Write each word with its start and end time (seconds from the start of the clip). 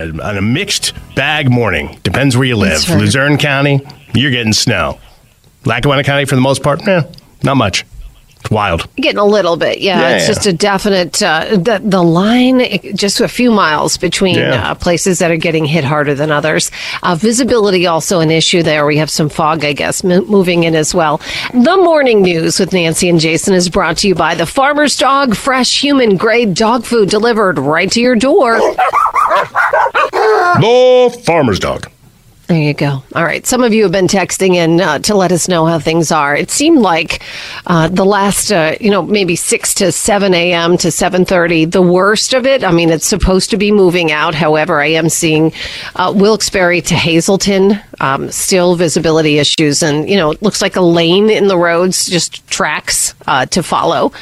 On 0.00 0.36
a 0.36 0.42
mixed 0.42 0.92
bag 1.14 1.48
morning, 1.52 2.00
depends 2.02 2.36
where 2.36 2.44
you 2.44 2.56
live. 2.56 2.88
Right. 2.88 2.98
Luzerne 2.98 3.38
County, 3.38 3.80
you're 4.12 4.32
getting 4.32 4.52
snow. 4.52 4.98
Lackawanna 5.64 6.02
County, 6.02 6.24
for 6.24 6.34
the 6.34 6.40
most 6.40 6.64
part, 6.64 6.84
eh, 6.88 7.04
not 7.44 7.56
much. 7.56 7.84
Wild. 8.50 8.86
Getting 8.96 9.18
a 9.18 9.24
little 9.24 9.56
bit, 9.56 9.78
yeah. 9.80 10.00
Yeah, 10.00 10.16
it's 10.16 10.24
yeah. 10.28 10.34
just 10.34 10.46
a 10.46 10.52
definite. 10.52 11.22
Uh, 11.22 11.56
the 11.56 11.80
the 11.82 12.02
line, 12.02 12.60
it- 12.60 12.94
just 12.96 13.20
a 13.20 13.28
few 13.28 13.50
miles 13.50 13.96
between 13.96 14.36
Yeah. 14.36 14.70
uh, 14.70 14.74
places 14.74 15.18
that 15.18 15.30
are 15.30 15.36
getting 15.36 15.64
hit 15.64 15.82
harder 15.84 16.14
than 16.14 16.30
others. 16.30 16.70
Uh, 17.02 17.14
visibility 17.16 17.86
also 17.86 18.20
an 18.20 18.30
issue 18.30 18.62
there. 18.62 18.84
We 18.86 18.98
have 18.98 19.10
some 19.10 19.28
fog, 19.28 19.64
I 19.64 19.72
guess, 19.72 20.04
m- 20.04 20.26
moving 20.26 20.64
in 20.64 20.74
as 20.74 20.94
well. 20.94 21.20
The 21.52 21.76
morning 21.76 22.22
news 22.22 22.60
with 22.60 22.72
Nancy 22.72 23.08
and 23.08 23.18
Jason 23.18 23.54
is 23.54 23.68
brought 23.68 23.96
to 23.98 24.08
you 24.08 24.14
by 24.14 24.34
the 24.34 24.46
Farmer's 24.46 24.96
Dog, 24.96 25.34
fresh 25.34 25.82
human 25.82 26.16
grade 26.16 26.54
dog 26.54 26.84
food 26.84 27.08
delivered 27.10 27.58
right 27.58 27.90
to 27.92 28.00
your 28.00 28.14
door. 28.16 28.58
The 30.60 31.22
farmer's 31.24 31.58
dog. 31.58 31.90
There 32.46 32.60
you 32.60 32.74
go. 32.74 33.02
All 33.14 33.24
right. 33.24 33.46
Some 33.46 33.64
of 33.64 33.72
you 33.72 33.84
have 33.84 33.92
been 33.92 34.06
texting 34.06 34.54
in 34.54 34.78
uh, 34.78 34.98
to 34.98 35.14
let 35.14 35.32
us 35.32 35.48
know 35.48 35.64
how 35.64 35.78
things 35.78 36.12
are. 36.12 36.36
It 36.36 36.50
seemed 36.50 36.78
like 36.80 37.22
uh, 37.66 37.88
the 37.88 38.04
last, 38.04 38.52
uh, 38.52 38.76
you 38.82 38.90
know, 38.90 39.00
maybe 39.00 39.34
six 39.34 39.72
to 39.74 39.90
seven 39.90 40.34
a.m. 40.34 40.76
to 40.76 40.90
seven 40.90 41.24
thirty, 41.24 41.64
the 41.64 41.80
worst 41.80 42.34
of 42.34 42.44
it. 42.44 42.62
I 42.62 42.70
mean, 42.70 42.90
it's 42.90 43.06
supposed 43.06 43.48
to 43.50 43.56
be 43.56 43.72
moving 43.72 44.12
out. 44.12 44.34
However, 44.34 44.78
I 44.78 44.88
am 44.88 45.08
seeing 45.08 45.54
uh, 45.96 46.12
Wilkes-Barre 46.14 46.82
to 46.82 46.94
Hazleton 46.94 47.80
um, 48.00 48.30
still 48.30 48.76
visibility 48.76 49.38
issues, 49.38 49.82
and 49.82 50.06
you 50.06 50.16
know, 50.16 50.30
it 50.32 50.42
looks 50.42 50.60
like 50.60 50.76
a 50.76 50.82
lane 50.82 51.30
in 51.30 51.48
the 51.48 51.56
roads, 51.56 52.04
just 52.04 52.46
tracks 52.48 53.14
uh, 53.26 53.46
to 53.46 53.62
follow. 53.62 54.12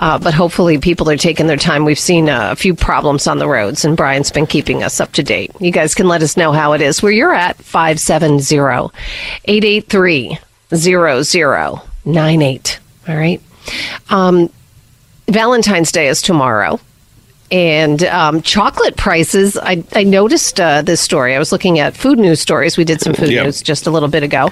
Uh, 0.00 0.18
but 0.18 0.34
hopefully, 0.34 0.78
people 0.78 1.08
are 1.08 1.16
taking 1.16 1.46
their 1.46 1.56
time. 1.56 1.84
We've 1.84 1.96
seen 1.96 2.28
a 2.28 2.56
few 2.56 2.74
problems 2.74 3.28
on 3.28 3.38
the 3.38 3.46
roads, 3.46 3.84
and 3.84 3.96
Brian's 3.96 4.32
been 4.32 4.48
keeping 4.48 4.82
us 4.82 5.00
up 5.00 5.12
to 5.12 5.22
date. 5.22 5.52
You 5.60 5.70
guys 5.70 5.94
can 5.94 6.08
let 6.08 6.22
us 6.22 6.36
know 6.36 6.50
how 6.50 6.72
it 6.72 6.80
is 6.80 7.02
where 7.04 7.12
you're 7.12 7.34
at 7.34 7.56
570 7.68 8.90
883 9.44 10.38
0098. 12.04 12.78
All 13.08 13.16
right. 13.16 13.40
Um, 14.10 14.50
Valentine's 15.28 15.92
Day 15.92 16.08
is 16.08 16.22
tomorrow. 16.22 16.80
And 17.50 18.04
um, 18.04 18.42
chocolate 18.42 18.96
prices, 18.98 19.56
I, 19.56 19.82
I 19.94 20.04
noticed 20.04 20.60
uh, 20.60 20.82
this 20.82 21.00
story. 21.00 21.34
I 21.34 21.38
was 21.38 21.50
looking 21.50 21.78
at 21.78 21.96
food 21.96 22.18
news 22.18 22.40
stories. 22.40 22.76
We 22.76 22.84
did 22.84 23.00
some 23.00 23.14
food 23.14 23.30
Yeah. 23.30 23.44
news 23.44 23.62
just 23.62 23.86
a 23.86 23.90
little 23.90 24.10
bit 24.10 24.22
ago. 24.22 24.50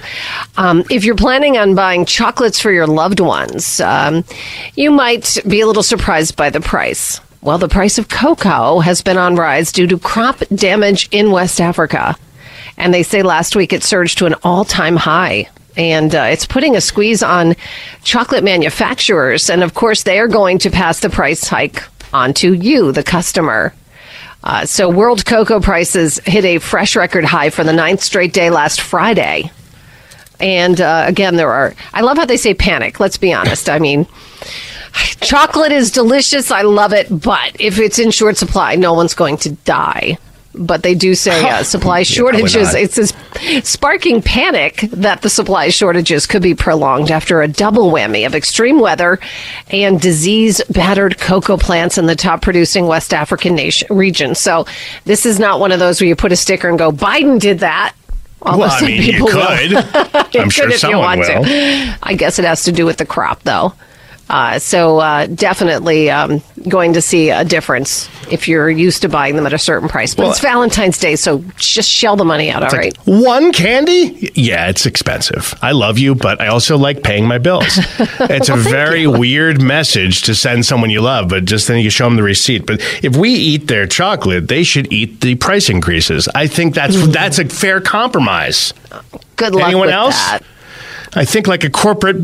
Um, 0.56 0.82
if 0.90 1.04
you're 1.04 1.14
planning 1.14 1.58
on 1.58 1.74
buying 1.74 2.06
chocolates 2.06 2.58
for 2.58 2.72
your 2.72 2.86
loved 2.86 3.20
ones, 3.20 3.80
um, 3.80 4.24
you 4.76 4.90
might 4.90 5.36
be 5.46 5.60
a 5.60 5.66
little 5.66 5.82
surprised 5.82 6.36
by 6.36 6.48
the 6.48 6.60
price. 6.62 7.20
Well, 7.42 7.58
the 7.58 7.68
price 7.68 7.98
of 7.98 8.08
cocoa 8.08 8.78
has 8.80 9.02
been 9.02 9.18
on 9.18 9.36
rise 9.36 9.72
due 9.72 9.86
to 9.88 9.98
crop 9.98 10.38
damage 10.54 11.06
in 11.12 11.30
West 11.30 11.60
Africa. 11.60 12.16
And 12.76 12.92
they 12.92 13.02
say 13.02 13.22
last 13.22 13.56
week 13.56 13.72
it 13.72 13.82
surged 13.82 14.18
to 14.18 14.26
an 14.26 14.34
all 14.42 14.64
time 14.64 14.96
high. 14.96 15.48
And 15.76 16.14
uh, 16.14 16.28
it's 16.30 16.46
putting 16.46 16.76
a 16.76 16.80
squeeze 16.80 17.22
on 17.22 17.54
chocolate 18.02 18.44
manufacturers. 18.44 19.50
And 19.50 19.62
of 19.62 19.74
course, 19.74 20.04
they 20.04 20.18
are 20.18 20.28
going 20.28 20.58
to 20.58 20.70
pass 20.70 21.00
the 21.00 21.10
price 21.10 21.46
hike 21.46 21.82
onto 22.12 22.52
you, 22.52 22.92
the 22.92 23.02
customer. 23.02 23.74
Uh, 24.42 24.64
so, 24.64 24.88
world 24.88 25.26
cocoa 25.26 25.60
prices 25.60 26.18
hit 26.24 26.44
a 26.44 26.58
fresh 26.58 26.96
record 26.96 27.24
high 27.24 27.50
for 27.50 27.64
the 27.64 27.72
ninth 27.72 28.00
straight 28.02 28.32
day 28.32 28.48
last 28.48 28.80
Friday. 28.80 29.50
And 30.38 30.80
uh, 30.80 31.04
again, 31.06 31.36
there 31.36 31.50
are, 31.50 31.74
I 31.92 32.02
love 32.02 32.16
how 32.16 32.26
they 32.26 32.36
say 32.36 32.54
panic. 32.54 33.00
Let's 33.00 33.16
be 33.16 33.32
honest. 33.32 33.68
I 33.68 33.78
mean, 33.78 34.06
chocolate 35.20 35.72
is 35.72 35.90
delicious. 35.90 36.50
I 36.50 36.62
love 36.62 36.92
it. 36.92 37.08
But 37.10 37.56
if 37.58 37.78
it's 37.78 37.98
in 37.98 38.10
short 38.10 38.36
supply, 38.36 38.76
no 38.76 38.92
one's 38.92 39.14
going 39.14 39.38
to 39.38 39.52
die. 39.52 40.18
But 40.58 40.82
they 40.82 40.94
do 40.94 41.14
say 41.14 41.48
uh, 41.48 41.62
supply 41.64 42.02
shortages. 42.02 42.72
not. 42.72 42.74
It 42.74 42.92
says 42.92 43.12
sparking 43.62 44.22
panic 44.22 44.80
that 44.92 45.22
the 45.22 45.28
supply 45.30 45.68
shortages 45.68 46.26
could 46.26 46.42
be 46.42 46.54
prolonged 46.54 47.10
after 47.10 47.42
a 47.42 47.48
double 47.48 47.90
whammy 47.92 48.26
of 48.26 48.34
extreme 48.34 48.80
weather 48.80 49.18
and 49.70 50.00
disease 50.00 50.62
battered 50.70 51.18
cocoa 51.18 51.56
plants 51.56 51.98
in 51.98 52.06
the 52.06 52.16
top 52.16 52.40
producing 52.42 52.86
West 52.86 53.12
African 53.12 53.54
nation 53.54 53.94
region. 53.94 54.34
So 54.34 54.66
this 55.04 55.26
is 55.26 55.38
not 55.38 55.60
one 55.60 55.72
of 55.72 55.78
those 55.78 56.00
where 56.00 56.08
you 56.08 56.16
put 56.16 56.32
a 56.32 56.36
sticker 56.36 56.68
and 56.68 56.78
go, 56.78 56.90
Biden 56.90 57.38
did 57.38 57.58
that. 57.60 57.94
Although 58.42 58.58
Well, 58.60 58.70
I 58.72 58.86
mean, 58.86 59.02
you 59.02 59.12
people 59.12 59.26
will. 59.26 59.46
could. 59.56 60.36
I'm 60.40 60.50
sure 60.50 60.66
if 60.66 60.72
you 60.74 60.78
someone 60.78 61.00
want 61.00 61.20
will. 61.20 61.44
to. 61.44 61.98
I 62.02 62.14
guess 62.14 62.38
it 62.38 62.44
has 62.44 62.64
to 62.64 62.72
do 62.72 62.86
with 62.86 62.96
the 62.98 63.06
crop, 63.06 63.42
though. 63.42 63.72
Uh, 64.28 64.58
so 64.58 64.98
uh, 64.98 65.26
definitely 65.26 66.10
um, 66.10 66.42
going 66.68 66.92
to 66.94 67.00
see 67.00 67.30
a 67.30 67.44
difference 67.44 68.08
if 68.30 68.48
you're 68.48 68.68
used 68.68 69.02
to 69.02 69.08
buying 69.08 69.36
them 69.36 69.46
at 69.46 69.52
a 69.52 69.58
certain 69.58 69.88
price. 69.88 70.14
But 70.16 70.22
Well, 70.24 70.30
it's 70.32 70.40
Valentine's 70.40 70.98
Day, 70.98 71.14
so 71.14 71.44
just 71.56 71.88
shell 71.88 72.16
the 72.16 72.24
money 72.24 72.50
out. 72.50 72.64
All 72.64 72.70
right. 72.76 72.96
Like 73.06 73.22
one 73.24 73.52
candy? 73.52 74.32
Yeah, 74.34 74.68
it's 74.68 74.84
expensive. 74.84 75.54
I 75.62 75.70
love 75.72 75.96
you, 75.98 76.16
but 76.16 76.40
I 76.40 76.48
also 76.48 76.76
like 76.76 77.02
paying 77.04 77.26
my 77.26 77.38
bills. 77.38 77.78
It's 78.28 78.48
a 78.48 78.56
very 78.56 79.06
weird 79.06 79.62
message 79.62 80.22
to 80.22 80.34
send 80.34 80.66
someone 80.66 80.90
you 80.90 81.00
love, 81.00 81.28
but 81.28 81.44
just 81.44 81.68
then 81.68 81.78
you 81.78 81.90
show 81.90 82.04
them 82.06 82.16
the 82.16 82.22
receipt. 82.24 82.66
But 82.66 82.80
if 83.04 83.16
we 83.16 83.30
eat 83.30 83.68
their 83.68 83.86
chocolate, 83.86 84.48
they 84.48 84.64
should 84.64 84.92
eat 84.92 85.20
the 85.20 85.36
price 85.36 85.68
increases. 85.70 86.28
I 86.34 86.46
think 86.48 86.74
that's 86.74 86.96
Mm-hmm. 86.96 87.12
that's 87.12 87.38
a 87.38 87.44
fair 87.44 87.80
compromise. 87.80 88.72
Good 89.36 89.54
luck 89.54 89.66
Anyone 89.66 89.90
else? 89.90 90.14
that. 90.16 90.42
I 91.16 91.24
think 91.24 91.46
like 91.46 91.64
a 91.64 91.70
corporate. 91.70 92.16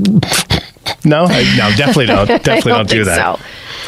No, 1.04 1.24
I, 1.24 1.42
no, 1.56 1.70
definitely 1.76 2.06
don't. 2.06 2.26
Definitely 2.44 2.72
I 2.72 2.76
don't, 2.76 2.88
do 2.88 3.04
that. 3.04 3.38
So. 3.38 3.44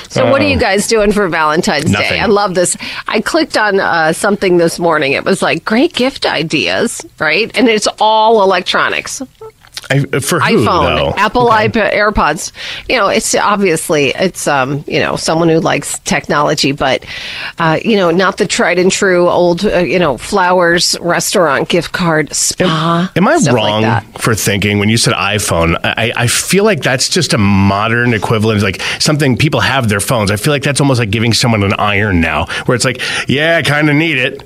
So 0.09 0.31
what 0.31 0.41
are 0.43 0.49
you 0.49 0.59
guys 0.59 0.87
doing 0.87 1.11
for 1.11 1.27
Valentine's 1.29 1.91
Day? 1.91 2.21
I 2.21 2.27
love 2.27 2.55
this. 2.55 2.77
I 3.09 3.21
clicked 3.21 3.57
on 3.57 3.81
uh, 3.81 4.13
something 4.13 4.59
this 4.59 4.79
morning. 4.79 5.13
It 5.13 5.25
was 5.25 5.43
like 5.43 5.65
great 5.65 5.93
gift 5.93 6.25
ideas, 6.25 7.05
right? 7.19 7.51
And 7.57 7.69
it's 7.69 7.89
all 8.01 8.43
electronics. 8.43 9.23
I, 9.91 10.01
for 10.21 10.41
who 10.41 10.65
iPhone, 10.65 10.97
though? 10.97 11.15
Apple 11.17 11.49
iPad, 11.49 11.93
AirPods. 11.93 12.53
You 12.89 12.97
know, 12.97 13.09
it's 13.09 13.35
obviously 13.35 14.09
it's 14.09 14.47
um, 14.47 14.85
you 14.87 15.01
know, 15.01 15.17
someone 15.17 15.49
who 15.49 15.61
likes 15.61 15.99
technology, 16.01 16.73
but 16.73 17.05
uh, 17.59 17.79
you 17.85 17.97
know, 17.97 18.11
not 18.11 18.39
the 18.39 18.47
tried 18.47 18.79
and 18.79 18.91
true 18.91 19.29
old 19.29 19.65
uh, 19.65 19.79
you 19.79 19.99
know, 19.99 20.17
flowers, 20.17 20.97
restaurant, 21.01 21.69
gift 21.69 21.93
card, 21.93 22.33
spa. 22.35 23.11
Am 23.17 23.29
I 23.29 23.39
stuff 23.39 23.55
like 23.55 23.63
wrong 23.63 23.83
that. 23.83 24.21
for 24.21 24.35
thinking 24.35 24.79
when 24.79 24.89
you 24.89 24.97
said 24.97 25.15
iPhone? 25.15 25.79
I, 25.85 26.13
I 26.17 26.27
feel 26.27 26.65
like 26.65 26.83
that's 26.83 27.09
just 27.09 27.35
a 27.35 27.39
modern 27.39 28.15
equivalent, 28.15 28.63
like 28.63 28.81
something 28.99 29.37
people 29.37 29.61
have 29.61 29.89
their 29.89 30.01
phones. 30.01 30.31
I 30.31 30.37
feel 30.37 30.53
like 30.53 30.63
that's 30.63 30.81
almost 30.81 30.99
like 30.99 31.11
giving 31.11 31.33
someone 31.33 31.63
an 31.63 31.75
iron 31.75 32.21
now, 32.21 32.47
where 32.67 32.75
it's 32.75 32.85
like, 32.85 33.01
yeah, 33.29 33.57
I 33.57 33.63
kind 33.63 33.89
of 33.89 33.97
need 33.97 34.19
it. 34.19 34.43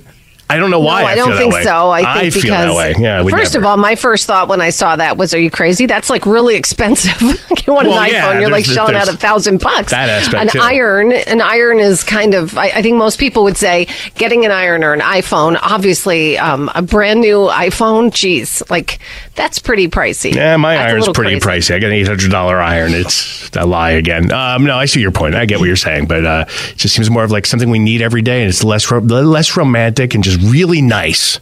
I 0.51 0.57
don't 0.57 0.71
know 0.71 0.81
why. 0.81 1.03
no, 1.03 1.07
I, 1.09 1.15
don't 1.15 1.29
feel 1.29 1.35
that 1.37 1.41
think 1.41 1.55
way. 1.55 1.63
so. 1.65 1.91
I 1.91 2.21
think 2.21 2.33
feel 2.35 2.43
because 2.43 2.67
that 2.67 2.75
way. 2.75 2.95
Yeah, 2.99 3.21
I 3.23 3.31
first 3.31 3.53
never. 3.55 3.65
of 3.65 3.69
all, 3.71 3.77
my 3.77 3.97
first 3.97 4.27
thought 4.27 4.49
when 4.49 4.61
I 4.61 4.71
saw 4.71 4.97
that 4.97 5.17
was, 5.19 5.35
"Are 5.35 5.39
you 5.41 5.51
crazy? 5.51 5.87
That's 5.87 6.09
like 6.09 6.25
really 6.27 6.57
expensive. 6.57 7.21
you 7.67 7.73
want 7.75 7.89
Well, 7.89 7.99
an 8.01 8.11
yeah, 8.11 8.33
iPhone? 8.33 8.41
You're 8.41 8.51
like 8.51 8.65
shelling 8.65 8.95
out 8.95 9.09
a 9.09 9.17
thousand 9.17 9.61
bucks. 9.61 9.91
that 9.91 10.09
aspect, 10.09 10.43
An 10.43 10.49
too. 10.49 10.61
iron, 10.61 11.13
an 11.13 11.41
iron 11.43 11.81
is 11.81 12.03
kind 12.03 12.35
of. 12.35 12.57
I, 12.57 12.69
I 12.71 12.83
think 12.83 12.97
most 12.97 13.19
people 13.19 13.45
would 13.45 13.57
say 13.59 13.89
getting 14.15 14.45
an 14.47 14.51
iron 14.51 14.85
or 14.85 14.93
an 14.95 15.01
iPhone. 15.01 15.59
Obviously, 15.61 16.39
um, 16.39 16.71
a 16.75 16.81
brand 16.83 17.21
new 17.21 17.49
iPhone. 17.49 18.11
Geez, 18.13 18.63
like 18.71 18.99
that's 19.35 19.59
pretty 19.59 19.89
pricey. 19.89 20.35
Yeah, 20.35 20.57
my 20.57 20.75
That's 20.77 20.93
iron's 20.93 21.09
pretty 21.11 21.39
crazy. 21.41 21.73
pricey. 21.73 21.77
I 21.77 21.79
got 21.79 21.89
an 21.89 21.93
eight 21.93 22.07
hundred 22.09 22.31
dollar 22.31 22.59
iron. 22.59 22.93
It's 22.95 23.51
a 23.55 23.67
lie 23.67 23.91
again. 23.91 24.33
Um, 24.33 24.65
no, 24.65 24.79
I 24.79 24.87
see 24.87 25.01
your 25.01 25.13
point. 25.13 25.35
I 25.35 25.45
get 25.45 25.59
what 25.61 25.67
you're 25.67 25.77
saying, 25.77 26.07
but 26.07 26.25
uh, 26.25 26.45
it 26.49 26.77
just 26.77 26.95
seems 26.95 27.11
more 27.11 27.23
of 27.25 27.31
like 27.31 27.45
something 27.45 27.69
we 27.71 27.79
need 27.79 28.01
every 28.03 28.23
day, 28.23 28.41
and 28.41 28.49
it's 28.49 28.65
less 28.65 28.91
ro- 28.91 29.01
less 29.01 29.57
romantic 29.57 30.15
and 30.15 30.25
just 30.25 30.38
really 30.43 30.83
nice. 30.83 31.41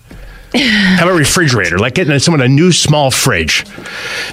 How 0.54 1.04
about 1.04 1.19
refrigerator? 1.19 1.78
Like 1.78 1.94
getting 1.94 2.19
someone 2.19 2.40
a 2.40 2.48
new 2.48 2.72
small 2.72 3.10
fridge. 3.10 3.64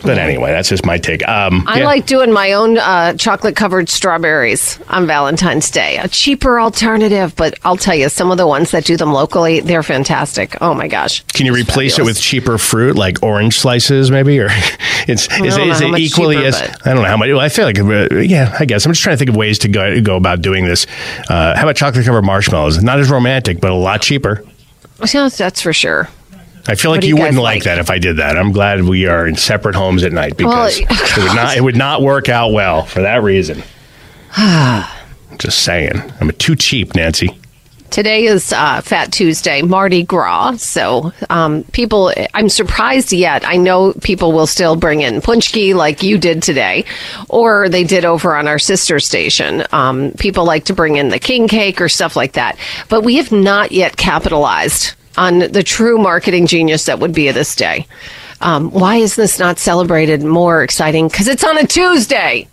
But 0.04 0.18
anyway, 0.18 0.52
that's 0.52 0.70
just 0.70 0.86
my 0.86 0.98
take. 0.98 1.28
Um, 1.28 1.64
I 1.68 1.80
yeah. 1.80 1.86
like 1.86 2.06
doing 2.06 2.32
my 2.32 2.54
own 2.54 2.78
uh, 2.78 3.14
chocolate 3.14 3.56
covered 3.56 3.90
strawberries 3.90 4.80
on 4.90 5.08
Valentine's 5.08 5.70
Day. 5.70 5.98
A 5.98 6.08
cheaper 6.08 6.60
alternative, 6.60 7.36
but 7.36 7.56
I'll 7.64 7.78
tell 7.78 7.96
you, 7.96 8.10
some 8.10 8.32
of 8.32 8.38
the 8.38 8.48
ones 8.48 8.72
that 8.72 8.86
do 8.86 8.96
them 8.96 9.12
locally, 9.12 9.60
they're 9.60 9.84
fantastic. 9.84 10.56
Oh 10.62 10.74
my 10.74 10.88
gosh. 10.88 11.24
Can 11.34 11.46
you 11.46 11.54
replace 11.54 12.00
it 12.00 12.06
with 12.06 12.20
cheaper 12.20 12.58
fruit, 12.58 12.96
like 12.96 13.22
orange 13.24 13.58
slices, 13.58 14.12
maybe? 14.12 14.40
Or 14.44 14.48
it's 15.08 15.28
is, 15.40 15.58
it, 15.58 15.68
is 15.68 15.82
it 15.82 15.98
equally 16.00 16.36
cheaper, 16.36 16.48
as 16.48 16.62
I 16.86 16.94
don't 16.94 17.04
know 17.04 17.08
how 17.08 17.18
much. 17.18 17.30
Well, 17.30 17.40
I 17.40 17.50
feel 17.50 17.66
like 17.66 17.80
uh, 17.80 18.16
yeah, 18.16 18.56
I 18.60 18.66
guess 18.66 18.86
I'm 18.86 18.92
just 18.92 19.02
trying 19.02 19.14
to 19.14 19.18
think 19.18 19.30
of 19.30 19.36
ways 19.36 19.60
to 19.60 19.68
go 19.70 20.02
go 20.02 20.18
about 20.18 20.42
doing 20.42 20.66
this. 20.66 20.86
Uh, 21.30 21.56
how 21.56 21.64
about 21.64 21.76
chocolate 21.76 22.06
covered 22.06 22.24
marshmallows? 22.24 22.84
Not 22.84 23.00
as 23.00 23.10
romantic, 23.10 23.62
but 23.62 23.72
a 23.72 23.76
lot 23.76 24.02
cheaper. 24.02 24.44
Yeah, 25.12 25.30
that's 25.30 25.62
for 25.62 25.74
sure. 25.74 26.10
I 26.68 26.76
feel 26.76 26.92
like 26.92 27.04
you, 27.04 27.10
you 27.10 27.18
wouldn't 27.18 27.36
like 27.36 27.58
like? 27.58 27.64
that 27.64 27.80
if 27.80 27.90
I 27.90 27.98
did 28.00 28.18
that. 28.18 28.38
I'm 28.38 28.52
glad 28.54 28.84
we 28.84 29.06
are 29.06 29.28
in 29.28 29.36
separate 29.36 29.76
homes 29.76 30.04
at 30.04 30.14
night 30.14 30.38
because 30.38 30.80
Well, 30.80 30.88
it 30.92 31.18
would 31.18 31.36
not 31.36 31.58
it 31.58 31.62
would 31.62 31.76
not 31.76 32.02
work 32.02 32.30
out 32.30 32.54
well 32.54 32.86
for 32.86 33.02
that 33.02 33.22
reason. 33.22 33.64
Just 35.40 35.64
saying, 35.64 36.02
I'm 36.22 36.32
too 36.32 36.56
cheap, 36.56 36.96
Nancy. 36.96 37.38
Today 37.94 38.24
is 38.24 38.52
uh, 38.52 38.82
Fat 38.82 39.12
Tuesday, 39.12 39.62
Mardi 39.62 40.02
Gras. 40.02 40.56
So, 40.64 41.14
um, 41.30 41.64
people, 41.74 42.12
I'm 42.34 42.50
surprised 42.50 43.14
yet. 43.14 43.48
I 43.48 43.58
know 43.58 43.94
people 43.94 44.32
will 44.32 44.48
still 44.48 44.76
bring 44.76 45.02
in 45.02 45.22
punchki 45.22 45.76
like 45.76 46.02
you 46.02 46.18
did 46.18 46.42
today, 46.42 46.86
or 47.30 47.70
they 47.70 47.84
did 47.84 48.04
over 48.04 48.36
on 48.36 48.48
our 48.48 48.58
sister 48.58 49.00
station. 49.00 49.64
Um, 49.72 50.12
people 50.18 50.44
like 50.44 50.66
to 50.66 50.74
bring 50.74 50.96
in 50.96 51.10
the 51.10 51.20
king 51.20 51.48
cake 51.48 51.80
or 51.80 51.88
stuff 51.88 52.16
like 52.16 52.32
that. 52.32 52.58
But 52.90 53.04
we 53.04 53.18
have 53.18 53.32
not 53.32 53.72
yet 53.72 53.96
capitalized 53.96 54.96
on 55.16 55.38
the 55.38 55.62
true 55.62 56.00
marketing 56.00 56.48
genius 56.48 56.86
that 56.86 56.98
would 56.98 57.14
be 57.14 57.30
this 57.30 57.56
day. 57.56 57.86
Um, 58.42 58.72
why 58.72 58.96
is 58.96 59.16
this 59.16 59.38
not 59.38 59.60
celebrated 59.60 60.24
more 60.24 60.64
exciting? 60.64 61.10
Because 61.10 61.28
it's 61.28 61.44
on 61.44 61.60
a 61.60 61.68
Tuesday. 61.68 62.48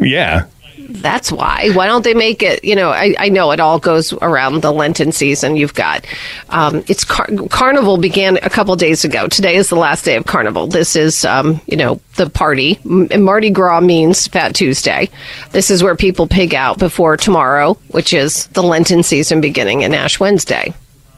Yeah, 0.00 0.46
That's 0.76 1.30
why. 1.30 1.70
Why 1.70 1.86
don't 1.86 2.02
they 2.02 2.14
make 2.14 2.42
it? 2.42 2.64
You 2.64 2.74
know, 2.74 2.90
I, 2.90 3.14
I 3.18 3.28
know 3.28 3.50
it 3.52 3.60
all 3.60 3.78
goes 3.78 4.12
around 4.12 4.62
the 4.62 4.72
Lenten 4.72 5.12
season. 5.12 5.56
You've 5.56 5.74
got 5.74 6.04
um, 6.50 6.84
it's 6.88 7.04
car- 7.04 7.28
Carnival 7.48 7.96
began 7.96 8.38
a 8.38 8.50
couple 8.50 8.74
days 8.76 9.04
ago. 9.04 9.28
Today 9.28 9.56
is 9.56 9.68
the 9.68 9.76
last 9.76 10.04
day 10.04 10.16
of 10.16 10.26
Carnival. 10.26 10.66
This 10.66 10.96
is 10.96 11.24
um, 11.24 11.60
you 11.66 11.76
know 11.76 12.00
the 12.16 12.28
party. 12.28 12.78
M- 12.84 13.22
Mardi 13.22 13.50
Gras 13.50 13.80
means 13.80 14.26
Fat 14.26 14.54
Tuesday. 14.54 15.08
This 15.52 15.70
is 15.70 15.82
where 15.82 15.96
people 15.96 16.26
pig 16.26 16.54
out 16.54 16.78
before 16.78 17.16
tomorrow, 17.16 17.74
which 17.88 18.12
is 18.12 18.46
the 18.48 18.62
Lenten 18.62 19.02
season 19.02 19.40
beginning, 19.40 19.84
and 19.84 19.94
Ash 19.94 20.18
Wednesday, 20.18 20.74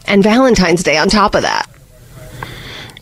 and 0.07 0.23
Valentine's 0.23 0.83
Day 0.83 0.99
on 0.99 1.09
top 1.09 1.35
of 1.35 1.43
that. 1.43 1.67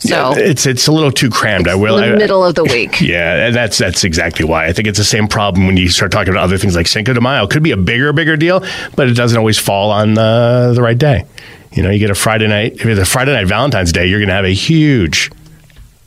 So 0.09 0.33
it's 0.37 0.67
it's 0.67 0.87
a 0.87 0.93
little 0.93 1.11
too 1.11 1.31
crammed. 1.31 1.67
I 1.69 1.75
will. 1.75 1.97
the 1.97 2.13
I- 2.13 2.17
middle 2.17 2.45
of 2.45 2.55
the 2.55 2.65
week. 2.65 3.01
Yeah, 3.01 3.47
and 3.47 3.55
that's 3.57 3.79
that's 3.79 4.05
exactly 4.05 4.45
why. 4.45 4.67
I 4.67 4.73
think 4.73 4.89
it's 4.89 4.99
the 4.99 5.05
same 5.05 5.29
problem 5.29 5.67
when 5.67 5.77
you 5.77 5.89
start 5.89 6.13
talking 6.13 6.33
about 6.33 6.45
other 6.45 6.59
things 6.59 6.77
like 6.77 6.87
Cinco 6.87 7.13
de 7.13 7.21
Mayo. 7.21 7.45
It 7.45 7.51
could 7.51 7.63
be 7.63 7.71
a 7.73 7.77
bigger, 7.77 8.13
bigger 8.13 8.37
deal, 8.37 8.63
but 8.97 9.09
it 9.09 9.15
doesn't 9.15 9.37
always 9.39 9.59
fall 9.59 9.91
on 9.91 10.17
uh, 10.19 10.73
the 10.73 10.83
right 10.83 10.97
day. 10.99 11.25
You 11.73 11.83
know, 11.83 11.91
you 11.91 11.99
get 11.99 12.11
a 12.11 12.15
Friday 12.15 12.47
night. 12.47 12.75
If 12.75 12.87
it's 12.87 13.01
a 13.01 13.05
Friday 13.05 13.33
night 13.33 13.47
Valentine's 13.47 13.93
Day, 13.93 14.07
you're 14.07 14.21
going 14.21 14.29
to 14.29 14.35
have 14.35 14.45
a 14.45 14.55
huge, 14.55 15.31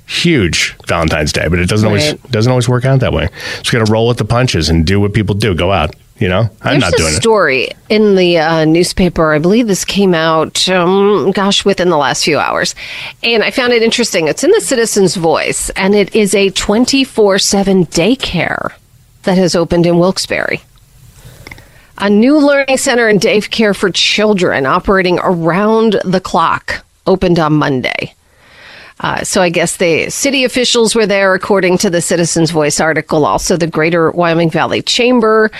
huge 0.07 0.75
Valentine's 0.87 1.31
Day, 1.33 1.47
but 1.49 1.59
it 1.59 1.67
doesn't 1.67 1.85
always 1.87 2.13
doesn't 2.31 2.49
always 2.49 2.69
work 2.69 2.85
out 2.85 2.99
that 3.01 3.13
way. 3.13 3.27
So 3.63 3.71
you 3.73 3.79
got 3.79 3.85
to 3.85 3.91
roll 3.91 4.07
with 4.07 4.17
the 4.17 4.25
punches 4.25 4.69
and 4.69 4.85
do 4.85 4.99
what 4.99 5.13
people 5.13 5.35
do. 5.35 5.53
Go 5.55 5.71
out. 5.71 5.95
You 6.19 6.29
know, 6.29 6.49
I'm 6.61 6.79
There's 6.79 6.91
not 6.91 6.93
doing 6.97 7.13
it. 7.13 7.21
story 7.21 7.69
in 7.89 8.15
the 8.15 8.39
uh, 8.39 8.65
newspaper. 8.65 9.33
I 9.33 9.37
believe 9.39 9.67
this 9.67 9.85
came 9.85 10.15
out, 10.15 10.67
um, 10.67 11.31
gosh, 11.31 11.63
within 11.63 11.89
the 11.89 11.97
last 11.97 12.23
few 12.23 12.39
hours. 12.39 12.73
And 13.21 13.43
I 13.43 13.51
found 13.51 13.71
it 13.71 13.83
interesting. 13.83 14.27
It's 14.27 14.43
in 14.43 14.49
the 14.49 14.61
Citizen's 14.61 15.15
Voice, 15.15 15.69
and 15.71 15.93
it 15.93 16.15
is 16.15 16.33
a 16.33 16.49
24 16.49 17.37
7 17.37 17.85
daycare 17.85 18.73
that 19.23 19.37
has 19.37 19.55
opened 19.55 19.85
in 19.85 19.99
Wilkes-Barre. 19.99 20.59
A 21.99 22.09
new 22.09 22.39
learning 22.39 22.77
center 22.77 23.07
and 23.07 23.19
daycare 23.19 23.75
for 23.75 23.91
children 23.91 24.65
operating 24.65 25.19
around 25.19 25.99
the 26.03 26.21
clock 26.21 26.83
opened 27.05 27.37
on 27.37 27.53
Monday. 27.53 28.15
Uh, 28.99 29.23
so 29.23 29.41
I 29.41 29.49
guess 29.49 29.77
the 29.77 30.09
city 30.09 30.43
officials 30.43 30.95
were 30.95 31.05
there, 31.05 31.33
according 31.33 31.77
to 31.79 31.89
the 31.89 32.01
Citizens 32.01 32.51
Voice 32.51 32.79
article. 32.79 33.25
Also, 33.25 33.55
the 33.55 33.67
Greater 33.67 34.09
Wyoming 34.11 34.49
Valley 34.49 34.81
Chamber, 34.81 35.51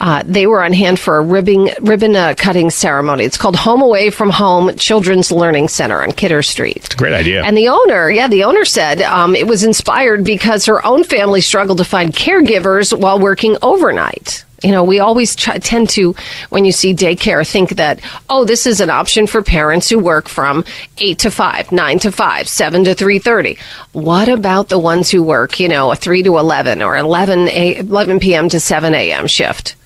uh, 0.00 0.22
they 0.24 0.46
were 0.46 0.62
on 0.62 0.72
hand 0.72 1.00
for 1.00 1.16
a 1.16 1.22
ribbon 1.22 1.70
ribbon 1.80 2.14
uh, 2.14 2.34
cutting 2.36 2.70
ceremony. 2.70 3.24
It's 3.24 3.36
called 3.36 3.56
Home 3.56 3.82
Away 3.82 4.10
from 4.10 4.30
Home 4.30 4.76
Children's 4.76 5.32
Learning 5.32 5.68
Center 5.68 6.02
on 6.02 6.12
Kidder 6.12 6.42
Street. 6.42 6.76
It's 6.76 6.94
a 6.94 6.98
Great 6.98 7.14
idea. 7.14 7.42
And 7.42 7.56
the 7.56 7.68
owner, 7.68 8.10
yeah, 8.10 8.28
the 8.28 8.44
owner 8.44 8.64
said 8.64 9.02
um, 9.02 9.34
it 9.34 9.46
was 9.46 9.64
inspired 9.64 10.24
because 10.24 10.66
her 10.66 10.84
own 10.86 11.02
family 11.04 11.40
struggled 11.40 11.78
to 11.78 11.84
find 11.84 12.12
caregivers 12.12 12.96
while 12.96 13.18
working 13.18 13.56
overnight. 13.62 14.44
You 14.64 14.70
know, 14.70 14.82
we 14.82 14.98
always 14.98 15.36
try, 15.36 15.58
tend 15.58 15.90
to, 15.90 16.14
when 16.48 16.64
you 16.64 16.72
see 16.72 16.94
daycare, 16.94 17.46
think 17.46 17.76
that, 17.76 18.00
oh, 18.30 18.46
this 18.46 18.66
is 18.66 18.80
an 18.80 18.88
option 18.88 19.26
for 19.26 19.42
parents 19.42 19.90
who 19.90 19.98
work 19.98 20.26
from 20.26 20.64
8 20.96 21.18
to 21.18 21.30
5, 21.30 21.70
9 21.70 21.98
to 21.98 22.10
5, 22.10 22.48
7 22.48 22.84
to 22.84 22.94
3.30. 22.94 23.58
What 23.92 24.30
about 24.30 24.70
the 24.70 24.78
ones 24.78 25.10
who 25.10 25.22
work, 25.22 25.60
you 25.60 25.68
know, 25.68 25.92
a 25.92 25.96
3 25.96 26.22
to 26.22 26.38
11 26.38 26.80
or 26.80 26.96
11, 26.96 27.48
a, 27.48 27.76
11 27.76 28.20
p.m. 28.20 28.48
to 28.48 28.58
7 28.58 28.94
a.m. 28.94 29.26
shift? 29.26 29.76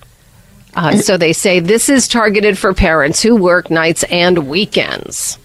Uh, 0.75 0.95
so 0.95 1.17
they 1.17 1.33
say 1.33 1.59
this 1.59 1.89
is 1.89 2.07
targeted 2.07 2.57
for 2.57 2.73
parents 2.73 3.21
who 3.21 3.35
work 3.35 3.69
nights 3.69 4.03
and 4.03 4.47
weekends. 4.47 5.37